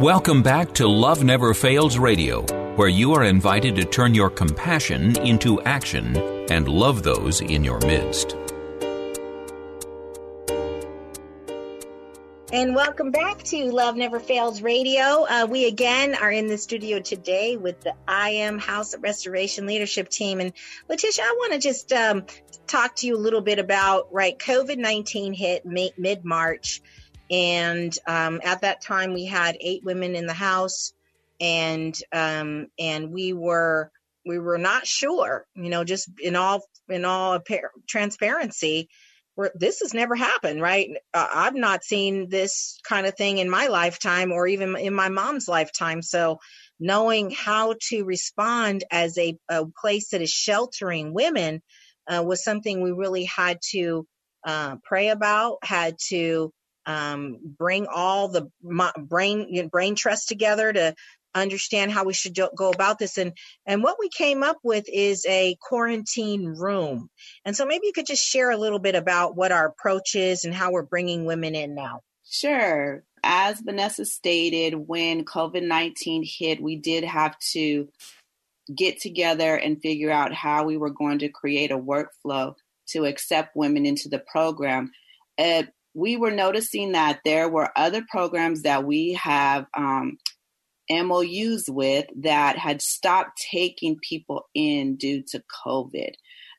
Welcome 0.00 0.42
back 0.42 0.72
to 0.76 0.86
Love 0.88 1.22
Never 1.22 1.52
Fails 1.52 1.98
Radio, 1.98 2.40
where 2.76 2.88
you 2.88 3.12
are 3.12 3.22
invited 3.22 3.76
to 3.76 3.84
turn 3.84 4.14
your 4.14 4.30
compassion 4.30 5.14
into 5.18 5.60
action 5.60 6.16
and 6.50 6.66
love 6.66 7.02
those 7.02 7.42
in 7.42 7.62
your 7.62 7.78
midst. 7.80 8.34
And 12.50 12.74
welcome 12.74 13.10
back 13.10 13.42
to 13.42 13.70
Love 13.70 13.94
Never 13.94 14.20
Fails 14.20 14.62
Radio. 14.62 15.26
Uh, 15.28 15.46
we 15.50 15.66
again 15.66 16.14
are 16.14 16.32
in 16.32 16.46
the 16.46 16.56
studio 16.56 17.00
today 17.00 17.58
with 17.58 17.82
the 17.82 17.94
I 18.08 18.30
Am 18.30 18.58
House 18.58 18.96
Restoration 18.96 19.66
Leadership 19.66 20.08
Team. 20.08 20.40
And 20.40 20.54
Letitia, 20.88 21.24
I 21.24 21.34
want 21.36 21.52
to 21.52 21.58
just 21.58 21.92
um, 21.92 22.24
talk 22.66 22.96
to 22.96 23.06
you 23.06 23.16
a 23.16 23.20
little 23.20 23.42
bit 23.42 23.58
about, 23.58 24.10
right, 24.14 24.38
COVID 24.38 24.78
19 24.78 25.34
hit 25.34 25.66
mid 25.66 26.24
March. 26.24 26.80
And 27.30 27.96
um, 28.06 28.40
at 28.44 28.62
that 28.62 28.80
time, 28.80 29.12
we 29.14 29.24
had 29.24 29.56
eight 29.60 29.84
women 29.84 30.16
in 30.16 30.26
the 30.26 30.32
house, 30.32 30.92
and 31.40 31.96
um, 32.12 32.66
and 32.78 33.12
we 33.12 33.32
were 33.32 33.90
we 34.26 34.38
were 34.38 34.58
not 34.58 34.86
sure, 34.86 35.46
you 35.54 35.70
know, 35.70 35.84
just 35.84 36.10
in 36.20 36.36
all 36.36 36.62
in 36.88 37.04
all 37.04 37.40
transparency, 37.88 38.88
this 39.54 39.80
has 39.80 39.94
never 39.94 40.14
happened, 40.14 40.60
right? 40.60 40.90
Uh, 41.14 41.26
I've 41.32 41.54
not 41.54 41.84
seen 41.84 42.28
this 42.28 42.78
kind 42.86 43.06
of 43.06 43.16
thing 43.16 43.38
in 43.38 43.48
my 43.48 43.68
lifetime 43.68 44.32
or 44.32 44.46
even 44.46 44.76
in 44.76 44.94
my 44.94 45.08
mom's 45.08 45.48
lifetime. 45.48 46.02
So, 46.02 46.40
knowing 46.78 47.30
how 47.30 47.74
to 47.88 48.04
respond 48.04 48.84
as 48.90 49.16
a, 49.18 49.36
a 49.48 49.66
place 49.80 50.10
that 50.10 50.22
is 50.22 50.30
sheltering 50.30 51.14
women 51.14 51.62
uh, 52.08 52.22
was 52.22 52.42
something 52.42 52.80
we 52.80 52.92
really 52.92 53.24
had 53.24 53.58
to 53.70 54.06
uh, 54.44 54.76
pray 54.82 55.08
about, 55.08 55.58
had 55.62 55.96
to 56.08 56.52
um, 56.90 57.38
bring 57.42 57.86
all 57.86 58.28
the 58.28 58.50
brain 58.98 59.46
you 59.50 59.62
know, 59.62 59.68
brain 59.68 59.94
trust 59.94 60.28
together 60.28 60.72
to 60.72 60.94
understand 61.34 61.92
how 61.92 62.04
we 62.04 62.12
should 62.12 62.36
go 62.56 62.70
about 62.70 62.98
this. 62.98 63.16
And 63.16 63.32
and 63.66 63.82
what 63.82 63.96
we 64.00 64.08
came 64.08 64.42
up 64.42 64.58
with 64.64 64.86
is 64.88 65.24
a 65.28 65.56
quarantine 65.60 66.46
room. 66.46 67.08
And 67.44 67.56
so 67.56 67.64
maybe 67.64 67.86
you 67.86 67.92
could 67.92 68.06
just 68.06 68.24
share 68.24 68.50
a 68.50 68.56
little 68.56 68.80
bit 68.80 68.96
about 68.96 69.36
what 69.36 69.52
our 69.52 69.66
approach 69.66 70.14
is 70.14 70.44
and 70.44 70.54
how 70.54 70.72
we're 70.72 70.82
bringing 70.82 71.24
women 71.24 71.54
in 71.54 71.74
now. 71.74 72.00
Sure. 72.28 73.04
As 73.22 73.60
vanessa 73.60 74.04
stated 74.04 74.74
when 74.74 75.24
covid-19 75.24 76.22
hit 76.24 76.62
we 76.62 76.76
did 76.76 77.04
have 77.04 77.38
to 77.52 77.88
get 78.74 79.00
together 79.00 79.54
and 79.54 79.82
figure 79.82 80.10
out 80.10 80.32
how 80.32 80.64
we 80.64 80.76
were 80.76 80.90
going 80.90 81.18
to 81.18 81.28
create 81.28 81.70
a 81.70 81.78
workflow 81.78 82.54
to 82.88 83.04
accept 83.04 83.56
women 83.56 83.86
into 83.86 84.08
the 84.08 84.18
program. 84.18 84.90
Uh, 85.38 85.64
we 85.94 86.16
were 86.16 86.30
noticing 86.30 86.92
that 86.92 87.20
there 87.24 87.48
were 87.48 87.70
other 87.76 88.04
programs 88.08 88.62
that 88.62 88.84
we 88.84 89.14
have 89.14 89.66
um, 89.76 90.18
MOUs 90.90 91.64
with 91.68 92.06
that 92.16 92.58
had 92.58 92.82
stopped 92.82 93.42
taking 93.50 93.98
people 94.02 94.46
in 94.54 94.96
due 94.96 95.22
to 95.30 95.42
COVID. 95.64 96.12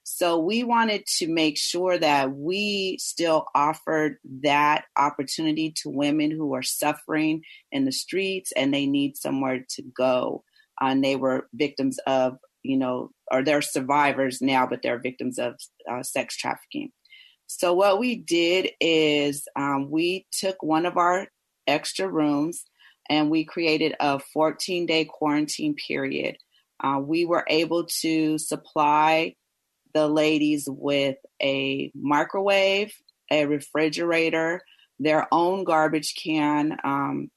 So 0.04 0.40
we 0.40 0.64
wanted 0.64 1.06
to 1.18 1.28
make 1.28 1.58
sure 1.58 1.98
that 1.98 2.34
we 2.36 2.98
still 3.00 3.46
offered 3.54 4.18
that 4.44 4.86
opportunity 4.98 5.74
to 5.84 5.90
women 5.90 6.32
who 6.32 6.56
are 6.56 6.64
suffering 6.64 7.44
in 7.72 7.86
the 7.86 7.92
streets 7.92 8.52
and 8.56 8.74
they 8.74 8.88
need 8.88 9.16
somewhere 9.16 9.64
to 9.70 9.84
go. 9.96 10.44
And 10.80 11.04
they 11.04 11.16
were 11.16 11.48
victims 11.54 12.00
of, 12.08 12.38
you 12.64 12.78
know, 12.78 13.12
or 13.32 13.44
they're 13.44 13.62
survivors 13.62 14.42
now, 14.42 14.66
but 14.66 14.82
they're 14.82 15.00
victims 15.00 15.38
of 15.38 15.56
uh, 15.90 16.02
sex 16.02 16.36
trafficking. 16.36 16.92
So 17.58 17.74
what 17.74 18.00
we 18.00 18.16
did 18.16 18.70
is 18.80 19.46
um, 19.58 19.92
we 19.92 20.26
took 20.32 20.64
one 20.64 20.86
of 20.86 20.96
our 20.96 21.28
extra 21.68 22.08
rooms 22.08 22.64
and 23.10 23.30
we 23.30 23.44
created 23.44 23.94
a 24.00 24.20
14 24.20 24.86
day 24.86 25.04
quarantine 25.04 25.76
period. 25.76 26.38
Uh, 26.82 27.02
we 27.04 27.26
were 27.26 27.44
able 27.50 27.88
to 28.02 28.38
supply 28.38 29.36
the 29.94 30.08
ladies 30.08 30.64
with 30.66 31.18
a 31.44 31.92
microwave, 31.94 32.94
a 33.30 33.46
refrigerator, 33.46 34.62
their 34.98 35.28
own 35.30 35.66
garbage 35.66 36.16
can, 36.16 36.78
um, 36.86 37.30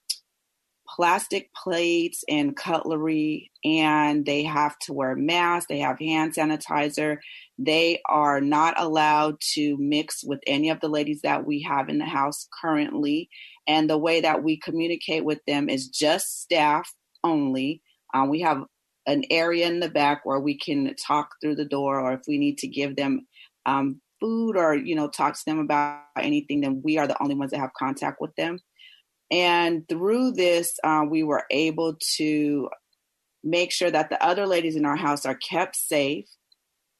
plastic 0.94 1.52
plates 1.54 2.22
and 2.28 2.56
cutlery, 2.56 3.50
and 3.64 4.24
they 4.24 4.44
have 4.44 4.78
to 4.78 4.92
wear 4.92 5.16
masks, 5.16 5.66
they 5.68 5.80
have 5.80 5.98
hand 5.98 6.34
sanitizer. 6.34 7.16
They 7.58 8.00
are 8.08 8.40
not 8.40 8.80
allowed 8.80 9.36
to 9.54 9.76
mix 9.78 10.22
with 10.24 10.40
any 10.46 10.70
of 10.70 10.80
the 10.80 10.88
ladies 10.88 11.20
that 11.22 11.46
we 11.46 11.62
have 11.62 11.88
in 11.88 11.98
the 11.98 12.04
house 12.04 12.48
currently. 12.60 13.28
And 13.66 13.88
the 13.88 13.98
way 13.98 14.20
that 14.20 14.42
we 14.42 14.58
communicate 14.58 15.24
with 15.24 15.40
them 15.46 15.68
is 15.68 15.88
just 15.88 16.42
staff 16.42 16.92
only. 17.22 17.82
Uh, 18.12 18.26
we 18.28 18.40
have 18.42 18.62
an 19.06 19.24
area 19.30 19.66
in 19.66 19.80
the 19.80 19.88
back 19.88 20.24
where 20.24 20.40
we 20.40 20.56
can 20.58 20.94
talk 20.96 21.30
through 21.40 21.56
the 21.56 21.64
door, 21.64 22.00
or 22.00 22.12
if 22.12 22.20
we 22.28 22.38
need 22.38 22.58
to 22.58 22.68
give 22.68 22.96
them 22.96 23.26
um, 23.66 24.00
food 24.20 24.56
or 24.56 24.74
you 24.74 24.94
know 24.94 25.08
talk 25.08 25.34
to 25.34 25.44
them 25.46 25.58
about 25.58 26.02
anything, 26.18 26.60
then 26.60 26.80
we 26.84 26.98
are 26.98 27.06
the 27.06 27.20
only 27.22 27.34
ones 27.34 27.50
that 27.50 27.60
have 27.60 27.72
contact 27.78 28.20
with 28.20 28.34
them. 28.36 28.58
And 29.34 29.88
through 29.88 30.32
this, 30.32 30.78
uh, 30.84 31.02
we 31.10 31.24
were 31.24 31.42
able 31.50 31.96
to 32.18 32.70
make 33.42 33.72
sure 33.72 33.90
that 33.90 34.08
the 34.08 34.24
other 34.24 34.46
ladies 34.46 34.76
in 34.76 34.84
our 34.84 34.94
house 34.94 35.26
are 35.26 35.34
kept 35.34 35.74
safe. 35.74 36.26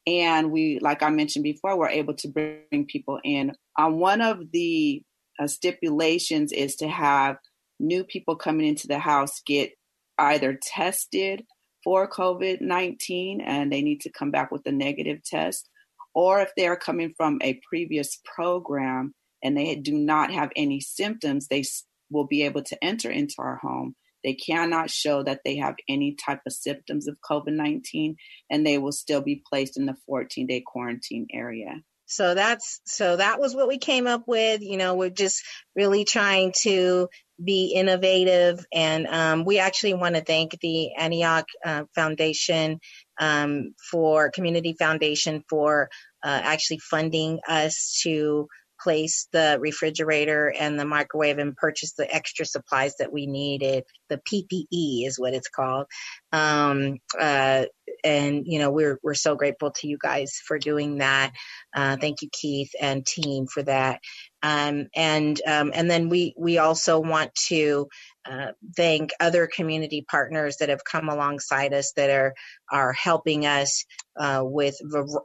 And 0.05 0.51
we, 0.51 0.81
like 0.81 1.05
I 1.05 1.11
mentioned 1.11 1.45
before, 1.45 1.79
we're 1.79 1.91
able 1.91 2.15
to 2.15 2.29
bring 2.29 2.87
people 2.87 3.21
in. 3.23 3.53
Um, 3.79 4.01
one 4.01 4.21
of 4.21 4.51
the 4.51 5.05
uh, 5.39 5.47
stipulations 5.47 6.51
is 6.51 6.75
to 6.77 6.89
have 6.89 7.37
new 7.79 8.03
people 8.03 8.35
coming 8.35 8.67
into 8.67 8.89
the 8.89 8.99
house 8.99 9.41
get 9.47 9.71
either 10.19 10.59
tested 10.61 11.45
for 11.85 12.11
COVID 12.11 12.61
19 12.61 13.43
and 13.43 13.73
they 13.73 13.83
need 13.83 14.01
to 14.01 14.11
come 14.11 14.33
back 14.33 14.51
with 14.51 14.67
a 14.67 14.73
negative 14.73 15.23
test, 15.23 15.69
or 16.15 16.41
if 16.41 16.51
they're 16.57 16.77
coming 16.77 17.15
from 17.17 17.39
a 17.43 17.61
previous 17.69 18.19
program 18.25 19.15
and 19.41 19.57
they 19.57 19.77
do 19.77 19.93
not 19.93 20.33
have 20.33 20.51
any 20.57 20.81
symptoms, 20.81 21.47
they 21.47 21.63
will 22.11 22.27
be 22.27 22.43
able 22.43 22.63
to 22.63 22.85
enter 22.85 23.11
into 23.11 23.35
our 23.39 23.57
home. 23.57 23.95
They 24.23 24.35
cannot 24.35 24.91
show 24.91 25.23
that 25.23 25.41
they 25.45 25.57
have 25.57 25.75
any 25.89 26.17
type 26.25 26.41
of 26.47 26.53
symptoms 26.53 27.07
of 27.09 27.17
COVID 27.31 27.53
19 27.53 28.17
and 28.51 28.67
they 28.67 28.79
will 28.79 28.93
still 28.93 29.21
be 29.21 29.43
placed 29.49 29.77
in 29.77 29.87
the 29.87 29.97
14 30.07 30.47
day 30.47 30.63
quarantine 30.67 31.27
area. 31.33 31.83
So 32.07 32.35
that's 32.35 32.81
so 32.85 33.17
that 33.17 33.41
was 33.41 33.55
what 33.55 33.69
we 33.69 33.79
came 33.79 34.07
up 34.07 34.25
with. 34.27 34.61
You 34.63 34.77
know, 34.77 34.95
we're 34.95 35.11
just 35.11 35.43
really 35.75 36.05
trying 36.05 36.53
to 36.63 37.09
be 37.43 37.73
innovative, 37.75 38.65
and 38.73 39.07
um, 39.07 39.45
we 39.45 39.59
actually 39.59 39.95
want 39.95 40.15
to 40.15 40.21
thank 40.21 40.59
the 40.61 40.95
Antioch 40.97 41.47
uh, 41.65 41.85
Foundation 41.95 42.79
um, 43.19 43.75
for 43.91 44.31
Community 44.31 44.77
Foundation 44.79 45.43
for 45.49 45.89
uh, 46.23 46.41
actually 46.43 46.79
funding 46.79 47.41
us 47.49 48.01
to 48.03 48.49
place 48.85 49.29
the 49.33 49.59
refrigerator 49.61 50.55
and 50.57 50.79
the 50.79 50.85
microwave 50.85 51.39
and 51.39 51.57
purchase 51.57 51.95
the 51.95 52.15
extra 52.15 52.47
supplies 52.47 52.97
that 52.99 53.13
we 53.13 53.27
needed. 53.27 53.85
The 54.11 54.19
PPE 54.19 55.07
is 55.07 55.19
what 55.19 55.35
it's 55.35 55.49
called. 55.49 55.87
Um, 56.33 56.99
uh, 57.19 57.65
and 58.05 58.45
you 58.47 58.59
know 58.59 58.71
we're 58.71 59.01
we're 59.03 59.15
so 59.15 59.35
grateful 59.35 59.71
to 59.73 59.89
you 59.89 59.99
guys 60.01 60.41
for 60.47 60.59
doing 60.59 60.99
that. 60.99 61.33
Uh, 61.75 61.97
thank 61.97 62.23
you, 62.23 62.29
Keith 62.33 62.71
and 62.81 63.07
team, 63.07 63.47
for 63.47 63.63
that. 63.63 64.01
Um, 64.43 64.89
and 64.95 65.41
um, 65.47 65.73
and 65.75 65.91
then 65.91 66.11
we 66.11 66.35
we 66.37 66.59
also 66.59 67.01
want 67.01 67.35
to 67.49 67.89
uh, 68.31 68.53
thank 68.77 69.11
other 69.21 69.47
community 69.47 70.05
partners 70.11 70.59
that 70.59 70.69
have 70.69 70.85
come 70.85 71.09
alongside 71.09 71.73
us 71.73 71.93
that 71.97 72.11
are 72.11 72.35
are 72.71 72.93
helping 72.93 73.47
us 73.47 73.85
uh, 74.19 74.43
with 74.45 74.77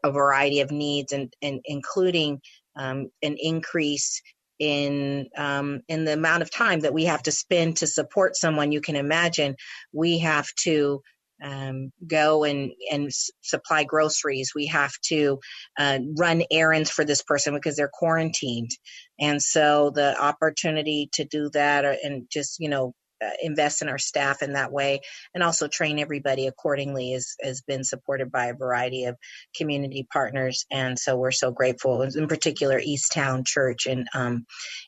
a 0.04 0.12
variety 0.12 0.62
of 0.62 0.72
needs 0.72 1.12
and, 1.12 1.34
and 1.42 1.62
including 1.66 2.42
um, 2.80 3.10
an 3.22 3.36
increase 3.38 4.22
in 4.58 5.28
um, 5.38 5.82
in 5.88 6.06
the 6.06 6.14
amount 6.14 6.42
of 6.42 6.52
time 6.52 6.82
that 6.82 6.94
we 6.94 7.06
have 7.06 7.24
to 7.24 7.32
spend 7.32 7.78
to 7.78 7.88
support 7.88 8.36
someone. 8.36 8.72
You 8.72 8.82
can 8.82 8.96
imagine 8.96 9.56
we 9.94 10.20
have 10.20 10.48
to 10.64 11.02
um, 11.44 11.92
go 12.06 12.44
and 12.44 12.72
and 12.92 13.08
s- 13.08 13.32
supply 13.42 13.84
groceries. 13.84 14.54
We 14.56 14.68
have 14.68 14.92
to 15.08 15.40
uh, 15.78 16.00
run 16.18 16.44
errands 16.52 16.90
for 16.90 17.06
this 17.06 17.22
person 17.22 17.54
because 17.54 17.76
they're 17.76 17.92
quarantined, 17.92 18.72
and 19.20 19.42
so 19.42 19.92
the 19.94 20.20
opportunity 20.22 21.10
to 21.14 21.26
do 21.26 21.50
that 21.54 21.86
uh, 21.86 21.96
and 22.04 22.28
just 22.32 22.60
you 22.60 22.70
know 22.70 22.94
uh, 23.24 23.30
invest 23.42 23.82
in 23.82 23.90
our 23.90 23.98
staff 23.98 24.42
in 24.42 24.54
that 24.54 24.72
way 24.72 25.02
and 25.34 25.44
also 25.44 25.68
train 25.68 26.00
everybody 26.00 26.48
accordingly 26.48 27.14
is, 27.14 27.36
has 27.42 27.62
been 27.62 27.84
supported 27.84 28.32
by 28.32 28.48
a 28.48 28.56
variety 28.56 29.06
of 29.06 29.16
community 29.56 30.08
partners 30.12 30.66
and 30.72 30.98
so 30.98 31.16
we're 31.16 31.32
so 31.32 31.52
grateful 31.52 32.02
in 32.02 32.28
particular 32.28 32.80
easttown 32.80 33.46
church 33.46 33.86
in 33.86 34.06
um, 34.14 34.46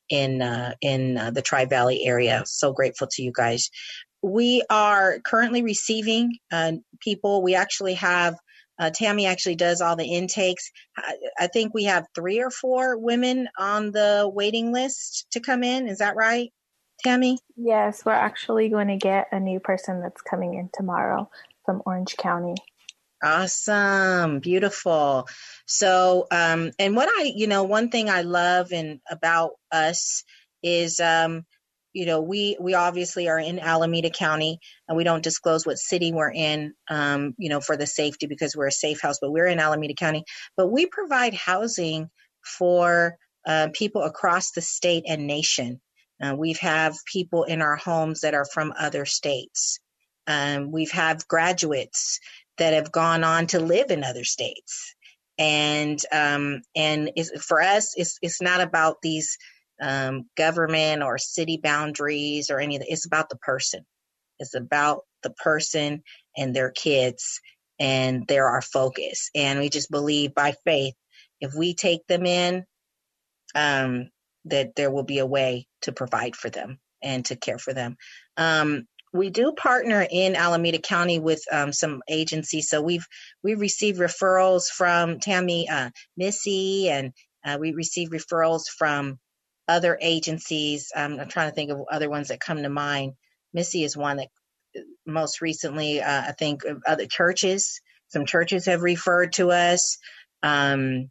in 0.09 0.41
uh, 0.41 0.73
in 0.81 1.17
uh, 1.17 1.31
the 1.31 1.41
tri 1.41 1.65
valley 1.65 2.05
area 2.05 2.43
so 2.45 2.73
grateful 2.73 3.07
to 3.11 3.21
you 3.21 3.31
guys 3.35 3.69
we 4.23 4.63
are 4.69 5.19
currently 5.19 5.63
receiving 5.63 6.37
uh, 6.51 6.73
people 7.01 7.41
we 7.41 7.55
actually 7.55 7.95
have 7.95 8.35
uh, 8.79 8.89
Tammy 8.89 9.27
actually 9.27 9.55
does 9.55 9.79
all 9.79 9.95
the 9.95 10.15
intakes. 10.15 10.71
I, 10.97 11.13
I 11.41 11.47
think 11.47 11.71
we 11.71 11.83
have 11.83 12.07
three 12.15 12.41
or 12.41 12.49
four 12.49 12.97
women 12.97 13.47
on 13.55 13.91
the 13.91 14.29
waiting 14.33 14.73
list 14.73 15.27
to 15.33 15.39
come 15.39 15.63
in. 15.63 15.87
Is 15.87 15.99
that 15.99 16.15
right? 16.15 16.51
Tammy? 17.01 17.39
Yes, 17.55 18.05
we're 18.05 18.13
actually 18.13 18.69
going 18.69 18.87
to 18.87 18.97
get 18.97 19.27
a 19.31 19.39
new 19.39 19.59
person 19.59 20.01
that's 20.01 20.21
coming 20.21 20.53
in 20.55 20.69
tomorrow 20.73 21.29
from 21.65 21.81
Orange 21.85 22.17
County. 22.17 22.55
Awesome. 23.23 24.39
Beautiful. 24.39 25.27
So, 25.67 26.25
um, 26.31 26.71
and 26.79 26.95
what 26.95 27.07
I, 27.07 27.31
you 27.35 27.45
know, 27.47 27.63
one 27.63 27.89
thing 27.89 28.09
I 28.09 28.21
love 28.21 28.71
and 28.71 28.99
about 29.09 29.51
us 29.71 30.23
is, 30.63 30.99
um, 30.99 31.45
you 31.93 32.05
know, 32.05 32.21
we, 32.21 32.57
we 32.59 32.73
obviously 32.73 33.27
are 33.29 33.39
in 33.39 33.59
Alameda 33.59 34.09
County 34.09 34.59
and 34.87 34.97
we 34.97 35.03
don't 35.03 35.23
disclose 35.23 35.65
what 35.65 35.77
city 35.77 36.11
we're 36.11 36.31
in, 36.31 36.73
um, 36.89 37.35
you 37.37 37.49
know, 37.49 37.59
for 37.59 37.77
the 37.77 37.85
safety 37.85 38.25
because 38.25 38.55
we're 38.55 38.67
a 38.67 38.71
safe 38.71 39.01
house, 39.01 39.19
but 39.21 39.31
we're 39.31 39.45
in 39.45 39.59
Alameda 39.59 39.93
County, 39.93 40.23
but 40.57 40.71
we 40.71 40.87
provide 40.87 41.33
housing 41.33 42.09
for, 42.43 43.17
uh, 43.45 43.67
people 43.73 44.03
across 44.03 44.51
the 44.51 44.61
state 44.61 45.03
and 45.07 45.27
nation. 45.27 45.79
Uh, 46.21 46.35
we've 46.35 46.59
have 46.59 46.95
people 47.05 47.43
in 47.43 47.61
our 47.61 47.75
homes 47.75 48.21
that 48.21 48.33
are 48.33 48.45
from 48.45 48.73
other 48.77 49.05
states. 49.05 49.79
Um, 50.27 50.71
we've 50.71 50.91
have 50.91 51.27
graduates 51.27 52.19
that 52.57 52.73
have 52.73 52.91
gone 52.91 53.23
on 53.23 53.47
to 53.47 53.59
live 53.59 53.89
in 53.89 54.03
other 54.03 54.23
states. 54.23 54.95
And 55.39 55.99
um, 56.11 56.61
and 56.75 57.09
for 57.41 57.61
us, 57.61 57.93
it's 57.97 58.19
it's 58.21 58.41
not 58.41 58.61
about 58.61 58.97
these 59.01 59.37
um, 59.81 60.25
government 60.37 61.01
or 61.01 61.17
city 61.17 61.59
boundaries 61.61 62.51
or 62.51 62.59
any 62.59 62.75
of. 62.75 62.83
It's 62.85 63.07
about 63.07 63.29
the 63.29 63.37
person. 63.37 63.83
It's 64.37 64.53
about 64.53 65.01
the 65.23 65.31
person 65.31 66.03
and 66.37 66.55
their 66.55 66.69
kids, 66.69 67.41
and 67.79 68.25
they're 68.27 68.47
our 68.47 68.61
focus. 68.61 69.31
And 69.33 69.59
we 69.59 69.69
just 69.69 69.89
believe 69.89 70.35
by 70.35 70.53
faith, 70.65 70.93
if 71.39 71.55
we 71.55 71.73
take 71.73 72.05
them 72.07 72.25
in, 72.27 72.65
um, 73.55 74.09
that 74.45 74.75
there 74.75 74.91
will 74.91 75.03
be 75.03 75.19
a 75.19 75.25
way 75.25 75.67
to 75.83 75.91
provide 75.91 76.35
for 76.35 76.49
them 76.49 76.79
and 77.01 77.25
to 77.25 77.35
care 77.35 77.57
for 77.57 77.73
them. 77.73 77.95
Um, 78.37 78.87
we 79.13 79.29
do 79.29 79.51
partner 79.51 80.05
in 80.09 80.35
Alameda 80.35 80.79
County 80.79 81.19
with 81.19 81.43
um, 81.51 81.73
some 81.73 82.01
agencies. 82.09 82.69
So 82.69 82.81
we've 82.81 83.05
we've 83.43 83.59
received 83.59 83.99
referrals 83.99 84.67
from 84.67 85.19
Tammy 85.19 85.67
uh, 85.69 85.89
Missy, 86.15 86.89
and 86.89 87.11
uh, 87.45 87.57
we 87.59 87.73
receive 87.73 88.09
referrals 88.09 88.63
from 88.77 89.19
other 89.67 89.97
agencies. 90.01 90.91
Um, 90.95 91.19
I'm 91.19 91.27
trying 91.27 91.49
to 91.49 91.55
think 91.55 91.71
of 91.71 91.81
other 91.91 92.09
ones 92.09 92.29
that 92.29 92.39
come 92.39 92.63
to 92.63 92.69
mind. 92.69 93.13
Missy 93.53 93.83
is 93.83 93.97
one 93.97 94.17
that 94.17 94.29
uh, 94.77 94.81
most 95.05 95.41
recently, 95.41 96.01
uh, 96.01 96.23
I 96.27 96.31
think, 96.31 96.63
other 96.87 97.05
churches. 97.05 97.81
Some 98.07 98.25
churches 98.25 98.65
have 98.65 98.81
referred 98.81 99.33
to 99.33 99.51
us. 99.51 99.97
Um, 100.43 101.09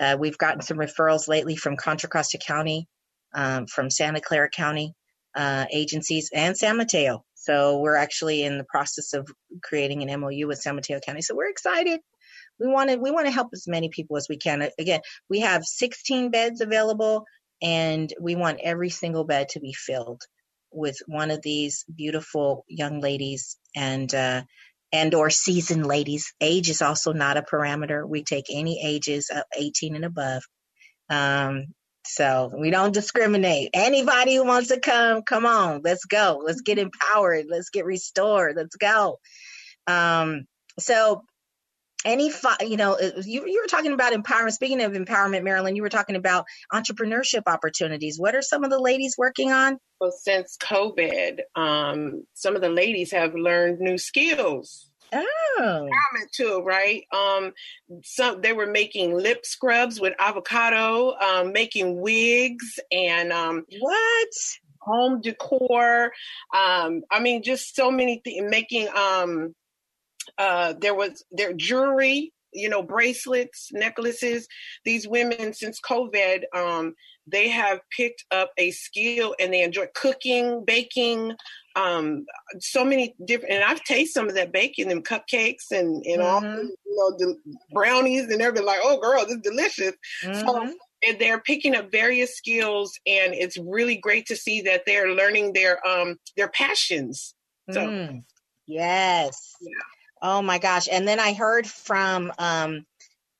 uh, 0.00 0.16
we've 0.18 0.38
gotten 0.38 0.62
some 0.62 0.78
referrals 0.78 1.28
lately 1.28 1.56
from 1.56 1.76
Contra 1.76 2.08
Costa 2.08 2.38
County, 2.38 2.88
um, 3.34 3.66
from 3.66 3.90
Santa 3.90 4.20
Clara 4.20 4.48
County 4.48 4.94
uh, 5.34 5.66
agencies, 5.72 6.30
and 6.32 6.56
San 6.56 6.76
Mateo. 6.76 7.24
So 7.34 7.78
we're 7.78 7.96
actually 7.96 8.44
in 8.44 8.58
the 8.58 8.64
process 8.64 9.14
of 9.14 9.28
creating 9.62 10.08
an 10.08 10.20
MOU 10.20 10.46
with 10.46 10.60
San 10.60 10.76
Mateo 10.76 11.00
County. 11.00 11.22
So 11.22 11.34
we're 11.34 11.50
excited. 11.50 12.00
we 12.60 12.68
want 12.68 12.90
to 12.90 12.96
we 12.96 13.10
want 13.10 13.26
to 13.26 13.32
help 13.32 13.48
as 13.52 13.66
many 13.66 13.88
people 13.88 14.16
as 14.16 14.28
we 14.28 14.36
can. 14.36 14.68
Again, 14.78 15.00
we 15.28 15.40
have 15.40 15.64
16 15.64 16.30
beds 16.30 16.60
available, 16.60 17.24
and 17.60 18.12
we 18.20 18.36
want 18.36 18.60
every 18.62 18.90
single 18.90 19.24
bed 19.24 19.50
to 19.50 19.60
be 19.60 19.72
filled 19.72 20.22
with 20.70 20.96
one 21.06 21.30
of 21.30 21.42
these 21.42 21.84
beautiful 21.94 22.64
young 22.68 23.00
ladies 23.00 23.58
and 23.76 24.12
uh, 24.14 24.42
and 24.92 25.14
or 25.14 25.30
seasoned 25.30 25.86
ladies. 25.86 26.34
Age 26.40 26.68
is 26.68 26.82
also 26.82 27.12
not 27.12 27.36
a 27.36 27.42
parameter. 27.42 28.06
We 28.06 28.24
take 28.24 28.46
any 28.50 28.84
ages 28.84 29.30
of 29.34 29.42
18 29.58 29.96
and 29.96 30.04
above. 30.04 30.42
Um, 31.08 31.66
so 32.04 32.52
we 32.58 32.70
don't 32.70 32.94
discriminate. 32.94 33.70
Anybody 33.74 34.34
who 34.34 34.44
wants 34.44 34.68
to 34.68 34.80
come, 34.80 35.22
come 35.22 35.46
on. 35.46 35.82
Let's 35.84 36.04
go. 36.04 36.42
Let's 36.44 36.60
get 36.62 36.78
empowered. 36.78 37.46
Let's 37.48 37.70
get 37.70 37.84
restored. 37.84 38.56
Let's 38.56 38.76
go. 38.76 39.18
Um, 39.86 40.44
so 40.78 41.22
any 42.04 42.30
fi- 42.30 42.56
you 42.60 42.76
know 42.76 42.98
you, 42.98 43.44
you 43.46 43.60
were 43.62 43.68
talking 43.68 43.92
about 43.92 44.12
empowerment 44.12 44.52
speaking 44.52 44.82
of 44.82 44.92
empowerment 44.92 45.42
marilyn 45.42 45.76
you 45.76 45.82
were 45.82 45.88
talking 45.88 46.16
about 46.16 46.44
entrepreneurship 46.72 47.42
opportunities 47.46 48.18
what 48.18 48.34
are 48.34 48.42
some 48.42 48.64
of 48.64 48.70
the 48.70 48.80
ladies 48.80 49.14
working 49.18 49.52
on 49.52 49.78
well 50.00 50.12
since 50.12 50.56
covid 50.60 51.40
um, 51.54 52.24
some 52.34 52.56
of 52.56 52.62
the 52.62 52.68
ladies 52.68 53.12
have 53.12 53.34
learned 53.34 53.78
new 53.78 53.98
skills 53.98 54.88
Oh, 55.14 55.88
too, 56.32 56.62
right? 56.64 57.04
Um, 57.14 57.52
some 58.02 58.40
they 58.40 58.54
were 58.54 58.66
making 58.66 59.14
lip 59.14 59.44
scrubs 59.44 60.00
with 60.00 60.14
avocado, 60.18 61.14
um, 61.18 61.52
making 61.52 62.00
wigs, 62.00 62.78
and 62.90 63.30
um, 63.30 63.64
what 63.78 64.28
home 64.80 65.20
decor. 65.20 66.12
Um, 66.54 67.02
I 67.10 67.20
mean, 67.20 67.42
just 67.42 67.76
so 67.76 67.90
many 67.90 68.20
things. 68.24 68.50
Making 68.50 68.88
um, 68.96 69.54
uh, 70.38 70.74
there 70.80 70.94
was 70.94 71.24
their 71.30 71.52
jewelry, 71.52 72.32
you 72.52 72.68
know, 72.68 72.82
bracelets, 72.82 73.68
necklaces. 73.72 74.46
These 74.84 75.08
women 75.08 75.52
since 75.54 75.80
COVID, 75.80 76.42
um, 76.54 76.94
they 77.26 77.48
have 77.48 77.80
picked 77.96 78.24
up 78.30 78.50
a 78.58 78.70
skill 78.72 79.34
and 79.38 79.52
they 79.52 79.62
enjoy 79.62 79.86
cooking, 79.94 80.64
baking, 80.64 81.34
um, 81.76 82.26
so 82.58 82.84
many 82.84 83.14
different. 83.24 83.54
And 83.54 83.64
I've 83.64 83.82
tasted 83.84 84.12
some 84.12 84.28
of 84.28 84.34
that 84.34 84.52
baking, 84.52 84.88
them 84.88 85.02
cupcakes 85.02 85.70
and 85.70 86.04
and 86.04 86.20
mm-hmm. 86.20 86.22
all, 86.22 86.42
you 86.42 86.76
know, 86.86 87.16
the 87.18 87.36
brownies, 87.72 88.28
and 88.28 88.40
they're 88.40 88.52
like, 88.52 88.80
"Oh, 88.82 89.00
girl, 89.00 89.24
this 89.24 89.36
is 89.36 89.42
delicious." 89.42 89.92
Mm-hmm. 90.24 90.40
So 90.40 90.74
and 91.04 91.18
they're 91.18 91.40
picking 91.40 91.74
up 91.74 91.90
various 91.90 92.36
skills, 92.36 92.92
and 93.06 93.34
it's 93.34 93.58
really 93.58 93.96
great 93.96 94.26
to 94.26 94.36
see 94.36 94.60
that 94.62 94.82
they're 94.86 95.14
learning 95.14 95.52
their 95.52 95.84
um 95.86 96.16
their 96.36 96.48
passions. 96.48 97.34
So, 97.70 97.80
mm. 97.80 98.22
yes. 98.66 99.54
Yeah. 99.60 99.70
Oh 100.22 100.40
my 100.40 100.58
gosh! 100.58 100.86
And 100.90 101.06
then 101.06 101.18
I 101.18 101.32
heard 101.32 101.66
from 101.66 102.32
um, 102.38 102.86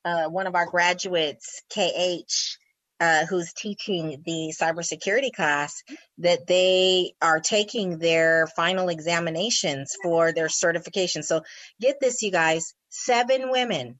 uh, 0.05 0.25
one 0.25 0.47
of 0.47 0.55
our 0.55 0.65
graduates, 0.65 1.61
KH, 1.73 2.57
uh, 2.99 3.25
who's 3.25 3.53
teaching 3.53 4.21
the 4.25 4.53
cybersecurity 4.59 5.33
class 5.33 5.81
that 6.19 6.45
they 6.45 7.13
are 7.21 7.39
taking 7.39 7.99
their 7.99 8.47
final 8.47 8.89
examinations 8.89 9.95
for 10.03 10.33
their 10.33 10.49
certification. 10.49 11.23
So 11.23 11.41
get 11.79 11.99
this, 12.01 12.21
you 12.21 12.31
guys, 12.31 12.73
seven 12.89 13.49
women, 13.49 13.99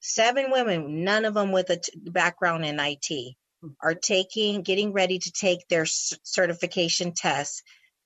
seven 0.00 0.50
women, 0.50 1.04
none 1.04 1.26
of 1.26 1.34
them 1.34 1.52
with 1.52 1.70
a 1.70 1.76
t- 1.76 1.92
background 2.10 2.64
in 2.64 2.78
IT 2.80 3.36
are 3.82 3.94
taking, 3.94 4.62
getting 4.62 4.92
ready 4.92 5.18
to 5.18 5.30
take 5.30 5.66
their 5.68 5.86
c- 5.86 6.16
certification 6.22 7.12
tests 7.12 7.62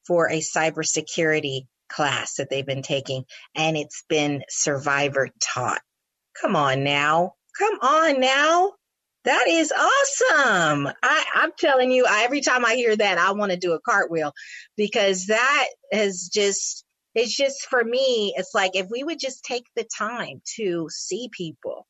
for 0.07 0.29
a 0.29 0.41
cybersecurity 0.41 1.67
class 1.89 2.35
that 2.35 2.51
they've 2.51 2.67
been 2.67 2.83
taking. 2.83 3.25
And 3.55 3.77
it's 3.77 4.05
been 4.09 4.43
survivor 4.49 5.29
taught. 5.41 5.81
Come 6.41 6.57
on 6.57 6.85
now. 6.85 7.35
Come 7.59 7.79
on 7.81 8.21
now. 8.21 8.73
That 9.25 9.49
is 9.49 9.73
awesome. 9.73 10.89
I, 11.03 11.25
I'm 11.35 11.51
telling 11.59 11.91
you, 11.91 12.07
I, 12.09 12.23
every 12.23 12.41
time 12.41 12.65
I 12.65 12.77
hear 12.77 12.97
that, 12.97 13.19
I 13.19 13.33
want 13.33 13.53
to 13.53 13.59
do 13.59 13.73
a 13.73 13.81
cartwheel 13.81 14.33
because 14.77 15.27
that 15.27 15.67
is 15.93 16.31
just, 16.33 16.85
it's 17.15 17.37
just 17.37 17.67
for 17.69 17.83
me, 17.83 18.33
it's 18.37 18.55
like 18.55 18.75
if 18.75 18.87
we 18.91 19.03
would 19.03 19.19
just 19.19 19.45
take 19.45 19.65
the 19.75 19.85
time 19.99 20.41
to 20.57 20.87
see 20.89 21.29
people, 21.33 21.87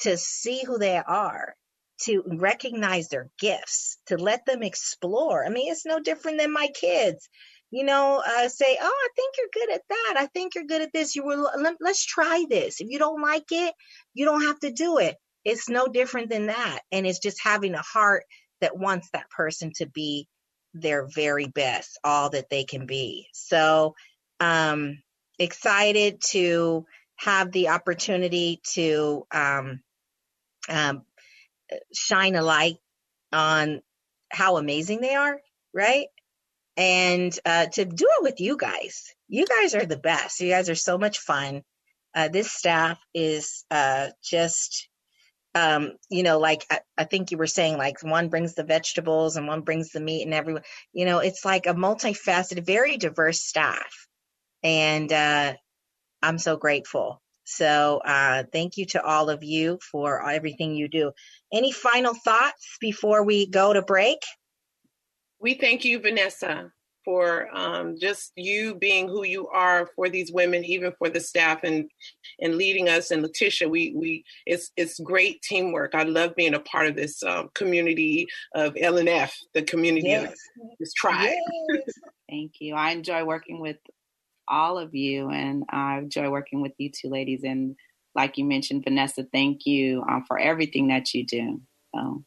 to 0.00 0.16
see 0.16 0.64
who 0.64 0.78
they 0.78 0.96
are, 0.96 1.54
to 2.02 2.22
recognize 2.26 3.08
their 3.08 3.28
gifts, 3.38 3.98
to 4.06 4.16
let 4.16 4.44
them 4.46 4.62
explore. 4.62 5.44
I 5.44 5.50
mean, 5.50 5.70
it's 5.70 5.86
no 5.86 6.00
different 6.00 6.38
than 6.38 6.52
my 6.52 6.68
kids. 6.68 7.28
You 7.70 7.84
know, 7.84 8.22
uh, 8.26 8.48
say, 8.48 8.78
"Oh, 8.80 8.86
I 8.86 9.08
think 9.16 9.34
you're 9.36 9.66
good 9.66 9.74
at 9.74 9.82
that. 9.88 10.14
I 10.16 10.26
think 10.26 10.54
you're 10.54 10.64
good 10.64 10.82
at 10.82 10.92
this. 10.92 11.16
You 11.16 11.24
will. 11.24 11.50
Let, 11.58 11.76
let's 11.80 12.04
try 12.04 12.44
this. 12.48 12.80
If 12.80 12.88
you 12.90 12.98
don't 12.98 13.20
like 13.20 13.50
it, 13.50 13.74
you 14.14 14.24
don't 14.24 14.42
have 14.42 14.58
to 14.60 14.70
do 14.70 14.98
it. 14.98 15.16
It's 15.44 15.68
no 15.68 15.86
different 15.86 16.30
than 16.30 16.46
that. 16.46 16.80
And 16.92 17.06
it's 17.06 17.18
just 17.20 17.38
having 17.42 17.74
a 17.74 17.82
heart 17.82 18.24
that 18.60 18.76
wants 18.76 19.08
that 19.12 19.30
person 19.30 19.72
to 19.76 19.86
be 19.86 20.28
their 20.74 21.06
very 21.06 21.46
best, 21.46 21.98
all 22.04 22.30
that 22.30 22.50
they 22.50 22.64
can 22.64 22.86
be. 22.86 23.28
So, 23.32 23.94
um, 24.40 24.98
excited 25.38 26.20
to 26.30 26.86
have 27.16 27.50
the 27.52 27.68
opportunity 27.68 28.60
to 28.74 29.26
um, 29.32 29.80
um, 30.68 31.02
shine 31.94 32.36
a 32.36 32.42
light 32.42 32.76
on 33.32 33.82
how 34.30 34.56
amazing 34.56 35.00
they 35.00 35.14
are, 35.14 35.40
right? 35.74 36.06
And 36.76 37.36
uh, 37.44 37.66
to 37.66 37.84
do 37.84 38.06
it 38.18 38.22
with 38.22 38.40
you 38.40 38.56
guys. 38.56 39.14
You 39.28 39.46
guys 39.46 39.74
are 39.74 39.86
the 39.86 39.96
best. 39.96 40.40
You 40.40 40.50
guys 40.50 40.68
are 40.68 40.74
so 40.74 40.98
much 40.98 41.18
fun. 41.18 41.62
Uh, 42.14 42.28
this 42.28 42.50
staff 42.50 42.98
is 43.14 43.64
uh, 43.70 44.08
just 44.22 44.88
um, 45.56 45.92
you 46.10 46.22
know, 46.22 46.38
like 46.38 46.66
I, 46.70 46.80
I, 46.98 47.04
think 47.04 47.30
you 47.30 47.38
were 47.38 47.46
saying, 47.46 47.78
like 47.78 48.02
one 48.02 48.28
brings 48.28 48.54
the 48.54 48.62
vegetables 48.62 49.36
and 49.36 49.46
one 49.46 49.62
brings 49.62 49.90
the 49.90 50.00
meat, 50.00 50.22
and 50.22 50.34
everyone, 50.34 50.62
you 50.92 51.06
know, 51.06 51.20
it's 51.20 51.46
like 51.46 51.66
a 51.66 51.72
multifaceted, 51.72 52.66
very 52.66 52.98
diverse 52.98 53.40
staff, 53.40 54.06
and 54.62 55.10
uh, 55.10 55.54
I'm 56.22 56.36
so 56.36 56.58
grateful. 56.58 57.22
So 57.44 58.02
uh, 58.04 58.42
thank 58.52 58.76
you 58.76 58.84
to 58.86 59.02
all 59.02 59.30
of 59.30 59.44
you 59.44 59.78
for 59.90 60.28
everything 60.28 60.74
you 60.74 60.88
do. 60.88 61.12
Any 61.50 61.72
final 61.72 62.12
thoughts 62.12 62.76
before 62.78 63.22
we 63.22 63.46
go 63.46 63.72
to 63.72 63.80
break? 63.80 64.18
We 65.46 65.54
thank 65.54 65.84
you, 65.84 66.00
Vanessa 66.00 66.72
for 67.04 67.48
um, 67.56 67.96
just 67.96 68.32
you 68.34 68.74
being 68.74 69.06
who 69.06 69.24
you 69.24 69.46
are 69.46 69.88
for 69.94 70.08
these 70.08 70.32
women, 70.32 70.64
even 70.64 70.92
for 70.98 71.08
the 71.08 71.20
staff 71.20 71.60
and 71.62 71.88
and 72.40 72.56
leading 72.56 72.88
us. 72.88 73.12
And 73.12 73.22
Letitia, 73.22 73.68
we 73.68 73.94
we 73.94 74.24
it's 74.44 74.72
it's 74.76 74.98
great 74.98 75.40
teamwork. 75.42 75.94
I 75.94 76.02
love 76.02 76.34
being 76.34 76.54
a 76.54 76.58
part 76.58 76.88
of 76.88 76.96
this 76.96 77.22
um, 77.22 77.50
community 77.54 78.26
of 78.56 78.74
LNF, 78.74 79.32
the 79.54 79.62
community 79.62 80.08
yes. 80.08 80.32
of 80.32 80.68
this 80.80 80.92
tribe. 80.94 81.36
Yes. 81.70 81.94
Thank 82.28 82.54
you. 82.58 82.74
I 82.74 82.90
enjoy 82.90 83.22
working 83.24 83.60
with 83.60 83.78
all 84.48 84.76
of 84.76 84.96
you, 84.96 85.30
and 85.30 85.62
I 85.70 85.98
enjoy 85.98 86.28
working 86.28 86.60
with 86.60 86.72
you 86.76 86.90
two 86.90 87.08
ladies. 87.08 87.44
And 87.44 87.76
like 88.16 88.36
you 88.36 88.44
mentioned, 88.44 88.82
Vanessa, 88.82 89.24
thank 89.32 89.64
you 89.64 90.02
um, 90.10 90.24
for 90.26 90.40
everything 90.40 90.88
that 90.88 91.14
you 91.14 91.24
do. 91.24 91.60
So 91.94 92.24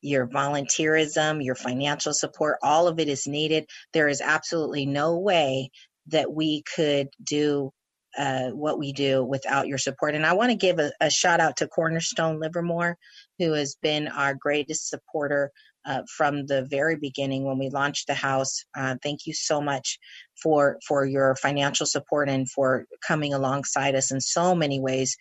your 0.00 0.26
volunteerism, 0.26 1.44
your 1.44 1.54
financial 1.54 2.12
support. 2.12 2.58
All 2.62 2.88
of 2.88 2.98
it 2.98 3.08
is 3.08 3.26
needed. 3.26 3.66
There 3.92 4.08
is 4.08 4.20
absolutely 4.20 4.86
no 4.86 5.18
way 5.18 5.70
that 6.08 6.32
we 6.32 6.62
could 6.74 7.08
do 7.22 7.72
uh, 8.18 8.48
what 8.48 8.78
we 8.78 8.92
do 8.92 9.24
without 9.24 9.68
your 9.68 9.78
support. 9.78 10.14
And 10.14 10.26
I 10.26 10.32
want 10.32 10.50
to 10.50 10.56
give 10.56 10.78
a, 10.78 10.90
a, 11.00 11.10
shout 11.10 11.38
out 11.38 11.58
to 11.58 11.68
Cornerstone 11.68 12.40
Livermore, 12.40 12.96
who 13.38 13.52
has 13.52 13.76
been 13.80 14.08
our 14.08 14.34
greatest 14.34 14.88
supporter 14.88 15.52
uh, 15.86 16.02
from 16.16 16.46
the 16.46 16.66
very 16.68 16.96
beginning 16.96 17.44
when 17.44 17.58
we 17.58 17.70
launched 17.70 18.06
the 18.06 18.14
house. 18.14 18.64
Uh, 18.76 18.96
thank 19.02 19.26
you 19.26 19.32
so 19.32 19.60
much 19.60 19.98
for 20.42 20.78
for 20.86 21.04
your 21.04 21.34
financial 21.36 21.86
support 21.86 22.28
and 22.28 22.50
for 22.50 22.84
coming 23.06 23.32
alongside 23.32 23.94
us 23.94 24.10
in 24.10 24.20
so 24.20 24.54
many 24.54 24.80
ways. 24.80 25.16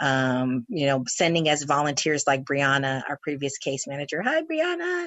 Um, 0.00 0.66
you 0.68 0.86
know, 0.86 1.04
sending 1.06 1.48
us 1.48 1.64
volunteers 1.64 2.24
like 2.26 2.44
Brianna, 2.44 3.02
our 3.08 3.18
previous 3.22 3.58
case 3.58 3.86
manager. 3.86 4.22
Hi, 4.22 4.42
Brianna. 4.42 5.06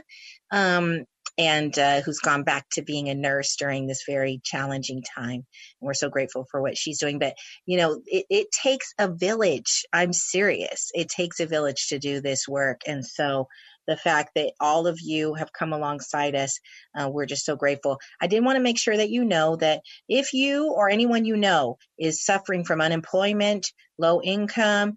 Um, 0.51 1.03
and 1.37 1.77
uh, 1.77 2.01
who's 2.01 2.19
gone 2.19 2.43
back 2.43 2.65
to 2.71 2.81
being 2.81 3.09
a 3.09 3.15
nurse 3.15 3.57
during 3.57 3.85
this 3.85 4.03
very 4.07 4.41
challenging 4.43 5.03
time. 5.03 5.35
And 5.35 5.45
we're 5.81 5.93
so 5.93 6.09
grateful 6.09 6.45
for 6.49 6.61
what 6.61 6.77
she's 6.77 6.99
doing. 6.99 7.19
But, 7.19 7.35
you 7.65 7.77
know, 7.77 8.01
it, 8.05 8.25
it 8.29 8.47
takes 8.51 8.93
a 8.97 9.07
village. 9.07 9.85
I'm 9.93 10.13
serious. 10.13 10.89
It 10.95 11.09
takes 11.09 11.39
a 11.39 11.45
village 11.45 11.87
to 11.89 11.99
do 11.99 12.21
this 12.21 12.47
work. 12.47 12.81
And 12.87 13.05
so 13.05 13.47
the 13.87 13.97
fact 13.97 14.31
that 14.35 14.53
all 14.59 14.87
of 14.87 14.99
you 15.01 15.33
have 15.35 15.53
come 15.53 15.73
alongside 15.73 16.35
us. 16.35 16.59
Uh, 16.97 17.09
we're 17.09 17.25
just 17.25 17.45
so 17.45 17.55
grateful. 17.55 17.99
I 18.21 18.27
did 18.27 18.43
want 18.43 18.57
to 18.57 18.63
make 18.63 18.79
sure 18.79 18.97
that 18.97 19.09
you 19.09 19.25
know 19.25 19.55
that 19.57 19.81
if 20.07 20.33
you 20.33 20.71
or 20.71 20.89
anyone 20.89 21.25
you 21.25 21.37
know 21.37 21.77
is 21.97 22.23
suffering 22.23 22.65
from 22.65 22.81
unemployment, 22.81 23.71
low 23.97 24.21
income, 24.21 24.95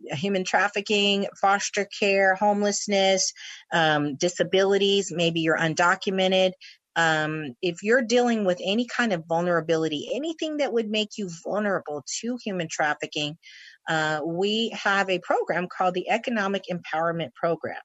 human 0.00 0.44
trafficking, 0.44 1.26
foster 1.40 1.86
care, 1.98 2.34
homelessness, 2.34 3.32
um, 3.72 4.16
disabilities, 4.16 5.12
maybe 5.14 5.40
you're 5.40 5.58
undocumented. 5.58 6.52
Um, 6.96 7.56
if 7.60 7.82
you're 7.82 8.02
dealing 8.02 8.44
with 8.44 8.60
any 8.64 8.86
kind 8.86 9.12
of 9.12 9.24
vulnerability, 9.26 10.10
anything 10.14 10.58
that 10.58 10.72
would 10.72 10.88
make 10.88 11.18
you 11.18 11.28
vulnerable 11.42 12.04
to 12.20 12.38
human 12.44 12.68
trafficking, 12.70 13.36
uh, 13.88 14.20
we 14.24 14.70
have 14.70 15.10
a 15.10 15.18
program 15.18 15.66
called 15.66 15.94
the 15.94 16.08
Economic 16.08 16.64
Empowerment 16.70 17.34
Program. 17.34 17.80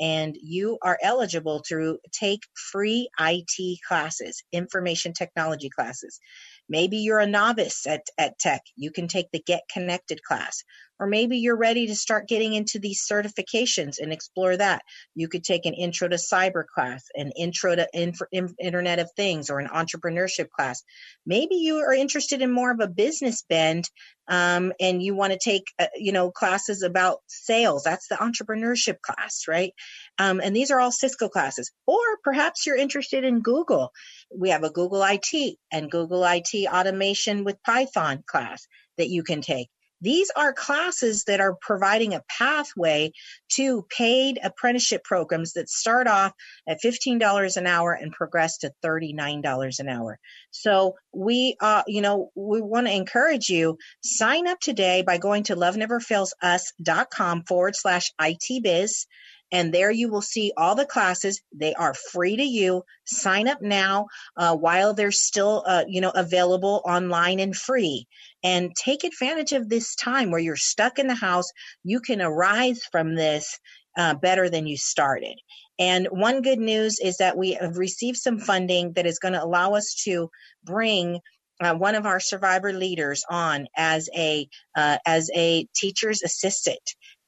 And 0.00 0.36
you 0.40 0.78
are 0.82 0.98
eligible 1.02 1.62
to 1.68 1.98
take 2.12 2.40
free 2.54 3.08
IT 3.18 3.78
classes, 3.86 4.42
information 4.52 5.12
technology 5.12 5.70
classes. 5.70 6.20
Maybe 6.68 6.98
you're 6.98 7.18
a 7.18 7.26
novice 7.26 7.86
at, 7.86 8.02
at 8.16 8.38
tech. 8.38 8.62
You 8.76 8.90
can 8.90 9.08
take 9.08 9.30
the 9.32 9.42
Get 9.44 9.62
Connected 9.72 10.22
class. 10.22 10.62
Or 11.00 11.06
maybe 11.06 11.38
you're 11.38 11.56
ready 11.56 11.86
to 11.86 11.94
start 11.94 12.28
getting 12.28 12.54
into 12.54 12.78
these 12.78 13.06
certifications 13.10 13.98
and 14.00 14.12
explore 14.12 14.56
that. 14.56 14.82
You 15.14 15.28
could 15.28 15.44
take 15.44 15.66
an 15.66 15.74
intro 15.74 16.08
to 16.08 16.16
cyber 16.16 16.64
class, 16.66 17.04
an 17.14 17.32
intro 17.36 17.74
to 17.74 17.88
inf- 17.92 18.54
Internet 18.58 18.98
of 18.98 19.10
Things, 19.16 19.50
or 19.50 19.58
an 19.60 19.68
entrepreneurship 19.68 20.50
class. 20.50 20.82
Maybe 21.24 21.56
you 21.56 21.78
are 21.78 21.94
interested 21.94 22.42
in 22.42 22.50
more 22.50 22.70
of 22.70 22.80
a 22.80 22.88
business 22.88 23.44
bend 23.48 23.88
um, 24.28 24.72
and 24.78 25.02
you 25.02 25.14
want 25.14 25.32
to 25.32 25.38
take, 25.38 25.64
uh, 25.78 25.86
you 25.96 26.12
know, 26.12 26.30
classes 26.30 26.82
about 26.82 27.18
sales. 27.26 27.82
That's 27.82 28.08
the 28.08 28.16
entrepreneurship 28.16 29.00
class, 29.00 29.44
right? 29.48 29.72
Um, 30.18 30.40
and 30.42 30.54
these 30.54 30.70
are 30.70 30.80
all 30.80 30.92
Cisco 30.92 31.28
classes. 31.28 31.70
Or 31.86 32.02
perhaps 32.22 32.66
you're 32.66 32.76
interested 32.76 33.24
in 33.24 33.40
Google. 33.40 33.92
We 34.34 34.50
have 34.50 34.64
a 34.64 34.70
Google 34.70 35.02
IT 35.02 35.56
and 35.72 35.90
Google 35.90 36.24
IT 36.24 36.68
automation 36.68 37.44
with 37.44 37.62
Python 37.62 38.22
class 38.26 38.66
that 38.98 39.08
you 39.08 39.22
can 39.22 39.40
take. 39.40 39.68
These 40.00 40.30
are 40.36 40.52
classes 40.52 41.24
that 41.24 41.40
are 41.40 41.56
providing 41.60 42.14
a 42.14 42.22
pathway 42.28 43.12
to 43.52 43.86
paid 43.88 44.38
apprenticeship 44.42 45.04
programs 45.04 45.54
that 45.54 45.68
start 45.68 46.06
off 46.06 46.32
at 46.66 46.80
$15 46.82 47.56
an 47.56 47.66
hour 47.66 47.92
and 47.92 48.12
progress 48.12 48.58
to 48.58 48.72
$39 48.84 49.80
an 49.80 49.88
hour. 49.88 50.18
So 50.50 50.94
we, 51.12 51.56
uh, 51.60 51.82
you 51.86 52.00
know, 52.00 52.30
we 52.34 52.60
want 52.60 52.86
to 52.86 52.94
encourage 52.94 53.48
you, 53.48 53.78
sign 54.02 54.46
up 54.46 54.60
today 54.60 55.02
by 55.02 55.18
going 55.18 55.44
to 55.44 55.56
loveneverfailsus.com 55.56 57.44
forward 57.44 57.76
slash 57.76 58.12
ITBiz. 58.20 59.06
And 59.50 59.72
there 59.72 59.90
you 59.90 60.10
will 60.10 60.22
see 60.22 60.52
all 60.56 60.74
the 60.74 60.84
classes. 60.84 61.40
They 61.52 61.74
are 61.74 61.94
free 61.94 62.36
to 62.36 62.42
you. 62.42 62.82
Sign 63.06 63.48
up 63.48 63.62
now 63.62 64.08
uh, 64.36 64.54
while 64.56 64.94
they're 64.94 65.10
still, 65.10 65.64
uh, 65.66 65.84
you 65.88 66.00
know, 66.00 66.12
available 66.14 66.82
online 66.84 67.40
and 67.40 67.56
free. 67.56 68.06
And 68.42 68.74
take 68.76 69.04
advantage 69.04 69.52
of 69.52 69.68
this 69.68 69.94
time 69.94 70.30
where 70.30 70.40
you're 70.40 70.56
stuck 70.56 70.98
in 70.98 71.06
the 71.06 71.14
house. 71.14 71.50
You 71.82 72.00
can 72.00 72.20
arise 72.20 72.82
from 72.92 73.14
this 73.14 73.58
uh, 73.96 74.14
better 74.14 74.48
than 74.48 74.66
you 74.66 74.76
started. 74.76 75.36
And 75.78 76.06
one 76.10 76.42
good 76.42 76.58
news 76.58 76.98
is 76.98 77.18
that 77.18 77.36
we 77.36 77.52
have 77.52 77.78
received 77.78 78.18
some 78.18 78.38
funding 78.38 78.92
that 78.94 79.06
is 79.06 79.18
going 79.18 79.34
to 79.34 79.42
allow 79.42 79.74
us 79.74 79.94
to 80.04 80.30
bring 80.64 81.20
uh, 81.60 81.74
one 81.74 81.94
of 81.94 82.06
our 82.06 82.20
survivor 82.20 82.72
leaders 82.72 83.24
on 83.28 83.66
as 83.76 84.08
a 84.16 84.48
uh, 84.76 84.98
as 85.06 85.30
a 85.34 85.66
teacher's 85.74 86.22
assistant 86.22 86.78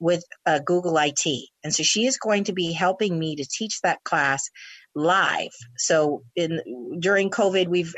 with 0.01 0.25
uh, 0.47 0.59
Google 0.65 0.97
IT. 0.99 1.27
And 1.63 1.75
so 1.75 1.83
she 1.83 2.07
is 2.07 2.17
going 2.17 2.45
to 2.45 2.53
be 2.53 2.73
helping 2.73 3.19
me 3.19 3.37
to 3.37 3.47
teach 3.47 3.81
that 3.83 4.03
class 4.05 4.49
live. 4.95 5.53
So 5.77 6.23
in 6.35 6.61
during 6.99 7.31
COVID, 7.31 7.69
we've 7.69 7.95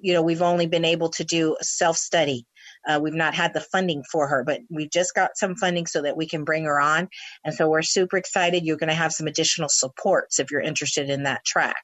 you 0.00 0.14
know 0.14 0.22
we've 0.22 0.42
only 0.42 0.66
been 0.66 0.84
able 0.84 1.10
to 1.10 1.24
do 1.24 1.56
self 1.60 1.96
study. 1.96 2.46
Uh, 2.88 3.00
we've 3.02 3.14
not 3.14 3.34
had 3.34 3.52
the 3.52 3.60
funding 3.60 4.02
for 4.10 4.28
her, 4.28 4.44
but 4.44 4.60
we've 4.70 4.90
just 4.90 5.14
got 5.14 5.36
some 5.36 5.56
funding 5.56 5.86
so 5.86 6.02
that 6.02 6.16
we 6.16 6.26
can 6.26 6.44
bring 6.44 6.64
her 6.64 6.80
on. 6.80 7.08
And 7.44 7.54
so 7.54 7.68
we're 7.68 7.82
super 7.82 8.16
excited. 8.16 8.64
You're 8.64 8.76
going 8.76 8.88
to 8.88 8.94
have 8.94 9.12
some 9.12 9.26
additional 9.26 9.68
supports 9.68 10.38
if 10.38 10.50
you're 10.50 10.60
interested 10.60 11.10
in 11.10 11.24
that 11.24 11.44
track. 11.44 11.82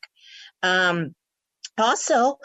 Um, 0.62 1.14
also, 1.78 2.36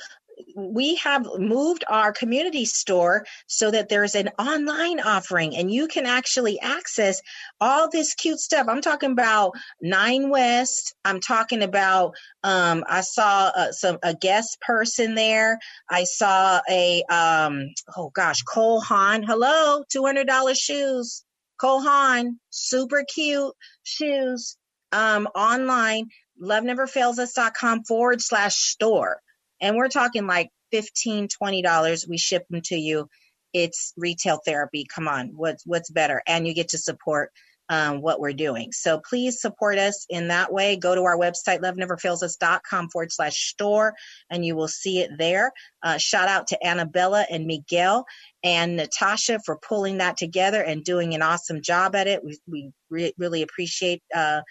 we 0.55 0.95
have 0.95 1.27
moved 1.37 1.83
our 1.87 2.11
community 2.11 2.65
store 2.65 3.25
so 3.47 3.71
that 3.71 3.89
there's 3.89 4.15
an 4.15 4.29
online 4.39 4.99
offering 4.99 5.55
and 5.55 5.71
you 5.71 5.87
can 5.87 6.05
actually 6.05 6.59
access 6.59 7.21
all 7.59 7.89
this 7.89 8.13
cute 8.13 8.39
stuff. 8.39 8.67
I'm 8.69 8.81
talking 8.81 9.11
about 9.11 9.53
Nine 9.81 10.29
West. 10.29 10.95
I'm 11.05 11.19
talking 11.19 11.63
about, 11.63 12.13
um, 12.43 12.83
I 12.87 13.01
saw 13.01 13.51
uh, 13.55 13.71
some, 13.71 13.97
a 14.03 14.13
guest 14.13 14.59
person 14.61 15.15
there. 15.15 15.59
I 15.89 16.03
saw 16.03 16.61
a, 16.69 17.03
um, 17.03 17.69
oh 17.95 18.11
gosh, 18.13 18.41
Cole 18.43 18.81
Haan. 18.81 19.23
Hello, 19.23 19.83
$200 19.95 20.55
shoes. 20.55 21.23
Cole 21.59 21.81
Haan, 21.81 22.39
super 22.51 23.03
cute 23.03 23.53
shoes, 23.81 24.57
um, 24.91 25.27
online, 25.33 26.07
loveneverfailsus.com 26.39 27.83
forward 27.83 28.21
slash 28.21 28.55
store 28.55 29.21
and 29.61 29.75
we're 29.75 29.89
talking 29.89 30.27
like 30.27 30.49
15 30.71 31.27
20 31.27 31.61
dollars 31.61 32.05
we 32.07 32.17
ship 32.17 32.45
them 32.49 32.61
to 32.65 32.75
you. 32.75 33.09
It's 33.53 33.93
retail 33.97 34.39
therapy. 34.45 34.85
Come 34.93 35.07
on 35.07 35.29
what's 35.35 35.65
what's 35.65 35.89
better? 35.89 36.21
And 36.27 36.47
you 36.47 36.53
get 36.53 36.69
to 36.69 36.77
support 36.77 37.31
um, 37.69 38.01
what 38.01 38.19
we're 38.19 38.33
doing. 38.33 38.71
So 38.71 38.99
please 38.99 39.41
support 39.41 39.77
us 39.77 40.05
in 40.09 40.29
that 40.29 40.53
way. 40.53 40.77
Go 40.77 40.95
to 40.95 41.03
our 41.03 41.17
website 41.17 41.59
loveneverfailsus.com 41.59 42.89
forward 42.89 43.11
slash 43.11 43.49
store 43.49 43.93
and 44.29 44.45
you 44.45 44.55
will 44.55 44.67
see 44.67 44.99
it 44.99 45.11
there. 45.17 45.51
Uh, 45.83 45.97
shout 45.97 46.29
out 46.29 46.47
to 46.47 46.65
annabella 46.65 47.25
and 47.29 47.45
miguel 47.45 48.05
and 48.43 48.77
natasha 48.77 49.39
for 49.45 49.57
pulling 49.57 49.97
that 49.97 50.17
together 50.17 50.61
and 50.61 50.83
doing 50.83 51.13
an 51.13 51.21
awesome 51.21 51.61
job 51.61 51.95
at 51.95 52.07
it. 52.07 52.23
We, 52.23 52.37
we 52.47 52.71
re- 52.89 53.13
really 53.17 53.41
appreciate 53.41 54.01
uh, 54.15 54.41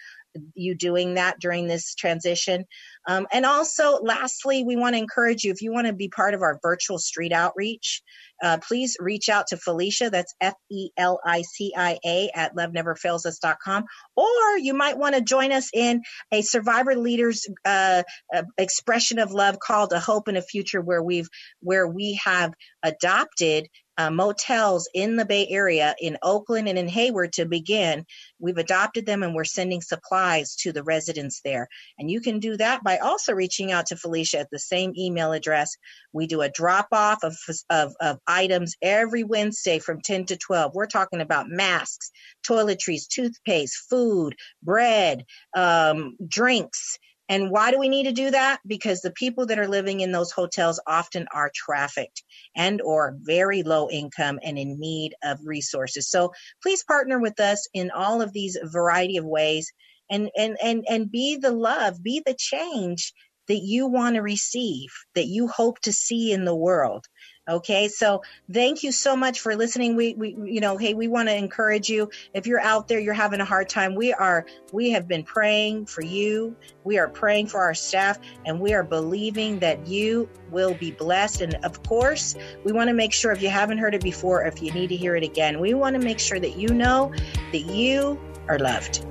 you 0.53 0.75
doing 0.75 1.15
that 1.15 1.39
during 1.39 1.67
this 1.67 1.95
transition. 1.95 2.65
Um, 3.07 3.27
and 3.31 3.45
also, 3.45 3.99
lastly, 4.01 4.63
we 4.63 4.75
want 4.75 4.95
to 4.95 4.99
encourage 4.99 5.43
you 5.43 5.51
if 5.51 5.61
you 5.61 5.71
want 5.71 5.87
to 5.87 5.93
be 5.93 6.09
part 6.09 6.33
of 6.33 6.41
our 6.41 6.59
virtual 6.61 6.99
street 6.99 7.31
outreach, 7.31 8.01
uh, 8.41 8.57
please 8.67 8.97
reach 8.99 9.29
out 9.29 9.47
to 9.47 9.57
Felicia. 9.57 10.09
That's 10.09 10.33
F 10.41 10.55
E 10.71 10.89
L 10.97 11.19
I 11.25 11.41
C 11.41 11.73
I 11.75 11.99
A 12.05 12.29
at 12.33 12.55
loveneverfailsus.com. 12.55 13.85
Or 14.15 14.57
you 14.57 14.73
might 14.73 14.97
want 14.97 15.15
to 15.15 15.21
join 15.21 15.51
us 15.51 15.69
in 15.73 16.01
a 16.31 16.41
survivor 16.41 16.95
leaders 16.95 17.47
uh, 17.65 18.03
uh, 18.33 18.43
expression 18.57 19.19
of 19.19 19.31
love 19.31 19.59
called 19.59 19.93
a 19.93 19.99
hope 19.99 20.27
and 20.27 20.37
a 20.37 20.41
future 20.41 20.81
where 20.81 21.01
we've 21.01 21.29
where 21.61 21.87
we 21.87 22.19
have 22.23 22.53
adopted 22.83 23.67
uh, 23.97 24.11
motels 24.11 24.87
in 24.93 25.15
the 25.15 25.25
Bay 25.25 25.47
Area, 25.49 25.95
in 25.99 26.17
Oakland 26.21 26.67
and 26.67 26.77
in 26.77 26.87
Hayward 26.87 27.33
to 27.33 27.45
begin. 27.45 28.05
We've 28.39 28.57
adopted 28.57 29.05
them 29.05 29.23
and 29.23 29.33
we're 29.33 29.43
sending 29.43 29.81
supplies 29.81 30.55
to 30.57 30.71
the 30.71 30.83
residents 30.83 31.41
there. 31.43 31.67
And 31.97 32.09
you 32.09 32.21
can 32.21 32.39
do 32.39 32.57
that 32.57 32.83
by 32.83 32.97
also 32.97 33.33
reaching 33.33 33.71
out 33.71 33.87
to 33.87 33.97
Felicia 33.97 34.39
at 34.39 34.49
the 34.51 34.59
same 34.59 34.93
email 34.95 35.31
address. 35.31 35.75
We 36.13 36.27
do 36.27 36.41
a 36.41 36.49
drop 36.49 36.89
off 36.91 37.23
of, 37.23 37.35
of, 37.69 37.95
of 37.99 38.19
items 38.27 38.75
every 38.81 39.23
Wednesday 39.23 39.79
from 39.79 40.01
10 40.01 40.25
to 40.25 40.37
12. 40.37 40.73
We're 40.73 40.87
talking 40.87 41.21
about 41.21 41.49
masks, 41.49 42.11
toiletries, 42.47 43.07
toothpaste, 43.07 43.77
food, 43.89 44.35
bread, 44.63 45.25
um, 45.55 46.15
drinks 46.27 46.97
and 47.29 47.51
why 47.51 47.71
do 47.71 47.79
we 47.79 47.89
need 47.89 48.03
to 48.03 48.13
do 48.13 48.31
that? 48.31 48.59
Because 48.65 49.01
the 49.01 49.11
people 49.11 49.47
that 49.47 49.59
are 49.59 49.67
living 49.67 49.99
in 49.99 50.11
those 50.11 50.31
hotels 50.31 50.79
often 50.87 51.27
are 51.33 51.51
trafficked 51.53 52.23
and 52.55 52.81
or 52.81 53.17
very 53.21 53.63
low 53.63 53.89
income 53.89 54.39
and 54.43 54.57
in 54.57 54.79
need 54.79 55.15
of 55.23 55.39
resources. 55.43 56.09
So 56.09 56.31
please 56.63 56.83
partner 56.83 57.19
with 57.19 57.39
us 57.39 57.67
in 57.73 57.91
all 57.91 58.21
of 58.21 58.31
these 58.31 58.57
variety 58.63 59.17
of 59.17 59.25
ways 59.25 59.71
and 60.09 60.29
and 60.37 60.57
and 60.63 60.85
and 60.89 61.11
be 61.11 61.35
the 61.35 61.51
love, 61.51 62.01
be 62.01 62.21
the 62.25 62.35
change 62.37 63.13
that 63.49 63.59
you 63.59 63.87
want 63.87 64.15
to 64.15 64.21
receive, 64.21 64.89
that 65.15 65.27
you 65.27 65.47
hope 65.47 65.79
to 65.81 65.91
see 65.91 66.31
in 66.31 66.45
the 66.45 66.55
world. 66.55 67.05
Okay, 67.47 67.87
so 67.87 68.23
thank 68.51 68.83
you 68.83 68.91
so 68.91 69.15
much 69.15 69.39
for 69.39 69.55
listening. 69.55 69.95
We, 69.95 70.13
we, 70.15 70.35
you 70.43 70.59
know, 70.59 70.75
hey, 70.75 70.93
we 70.93 71.07
want 71.07 71.29
to 71.29 71.35
encourage 71.35 71.89
you. 71.89 72.09
If 72.33 72.45
you're 72.45 72.59
out 72.59 72.89
there, 72.89 72.99
you're 72.99 73.13
having 73.13 73.39
a 73.39 73.45
hard 73.45 73.69
time. 73.69 73.95
We 73.95 74.11
are, 74.11 74.45
we 74.73 74.91
have 74.91 75.07
been 75.07 75.23
praying 75.23 75.85
for 75.85 76.03
you. 76.03 76.57
We 76.83 76.97
are 76.97 77.07
praying 77.07 77.47
for 77.47 77.61
our 77.61 77.73
staff, 77.73 78.19
and 78.45 78.59
we 78.59 78.73
are 78.73 78.83
believing 78.83 79.59
that 79.59 79.87
you 79.87 80.29
will 80.51 80.73
be 80.73 80.91
blessed. 80.91 81.41
And 81.41 81.55
of 81.63 81.83
course, 81.83 82.35
we 82.65 82.73
want 82.73 82.89
to 82.89 82.93
make 82.93 83.13
sure 83.13 83.31
if 83.31 83.41
you 83.41 83.49
haven't 83.49 83.77
heard 83.77 83.95
it 83.95 84.03
before, 84.03 84.43
if 84.43 84.61
you 84.61 84.73
need 84.73 84.89
to 84.89 84.97
hear 84.97 85.15
it 85.15 85.23
again, 85.23 85.61
we 85.61 85.73
want 85.73 85.95
to 85.95 86.01
make 86.01 86.19
sure 86.19 86.39
that 86.39 86.57
you 86.57 86.67
know 86.67 87.13
that 87.53 87.61
you 87.61 88.19
are 88.49 88.59
loved. 88.59 89.05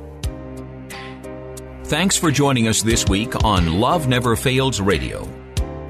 Thanks 1.85 2.17
for 2.17 2.31
joining 2.31 2.69
us 2.69 2.83
this 2.83 3.07
week 3.07 3.45
on 3.45 3.81
Love 3.81 4.09
Never 4.09 4.37
Fails 4.37 4.81
Radio. 4.81 5.36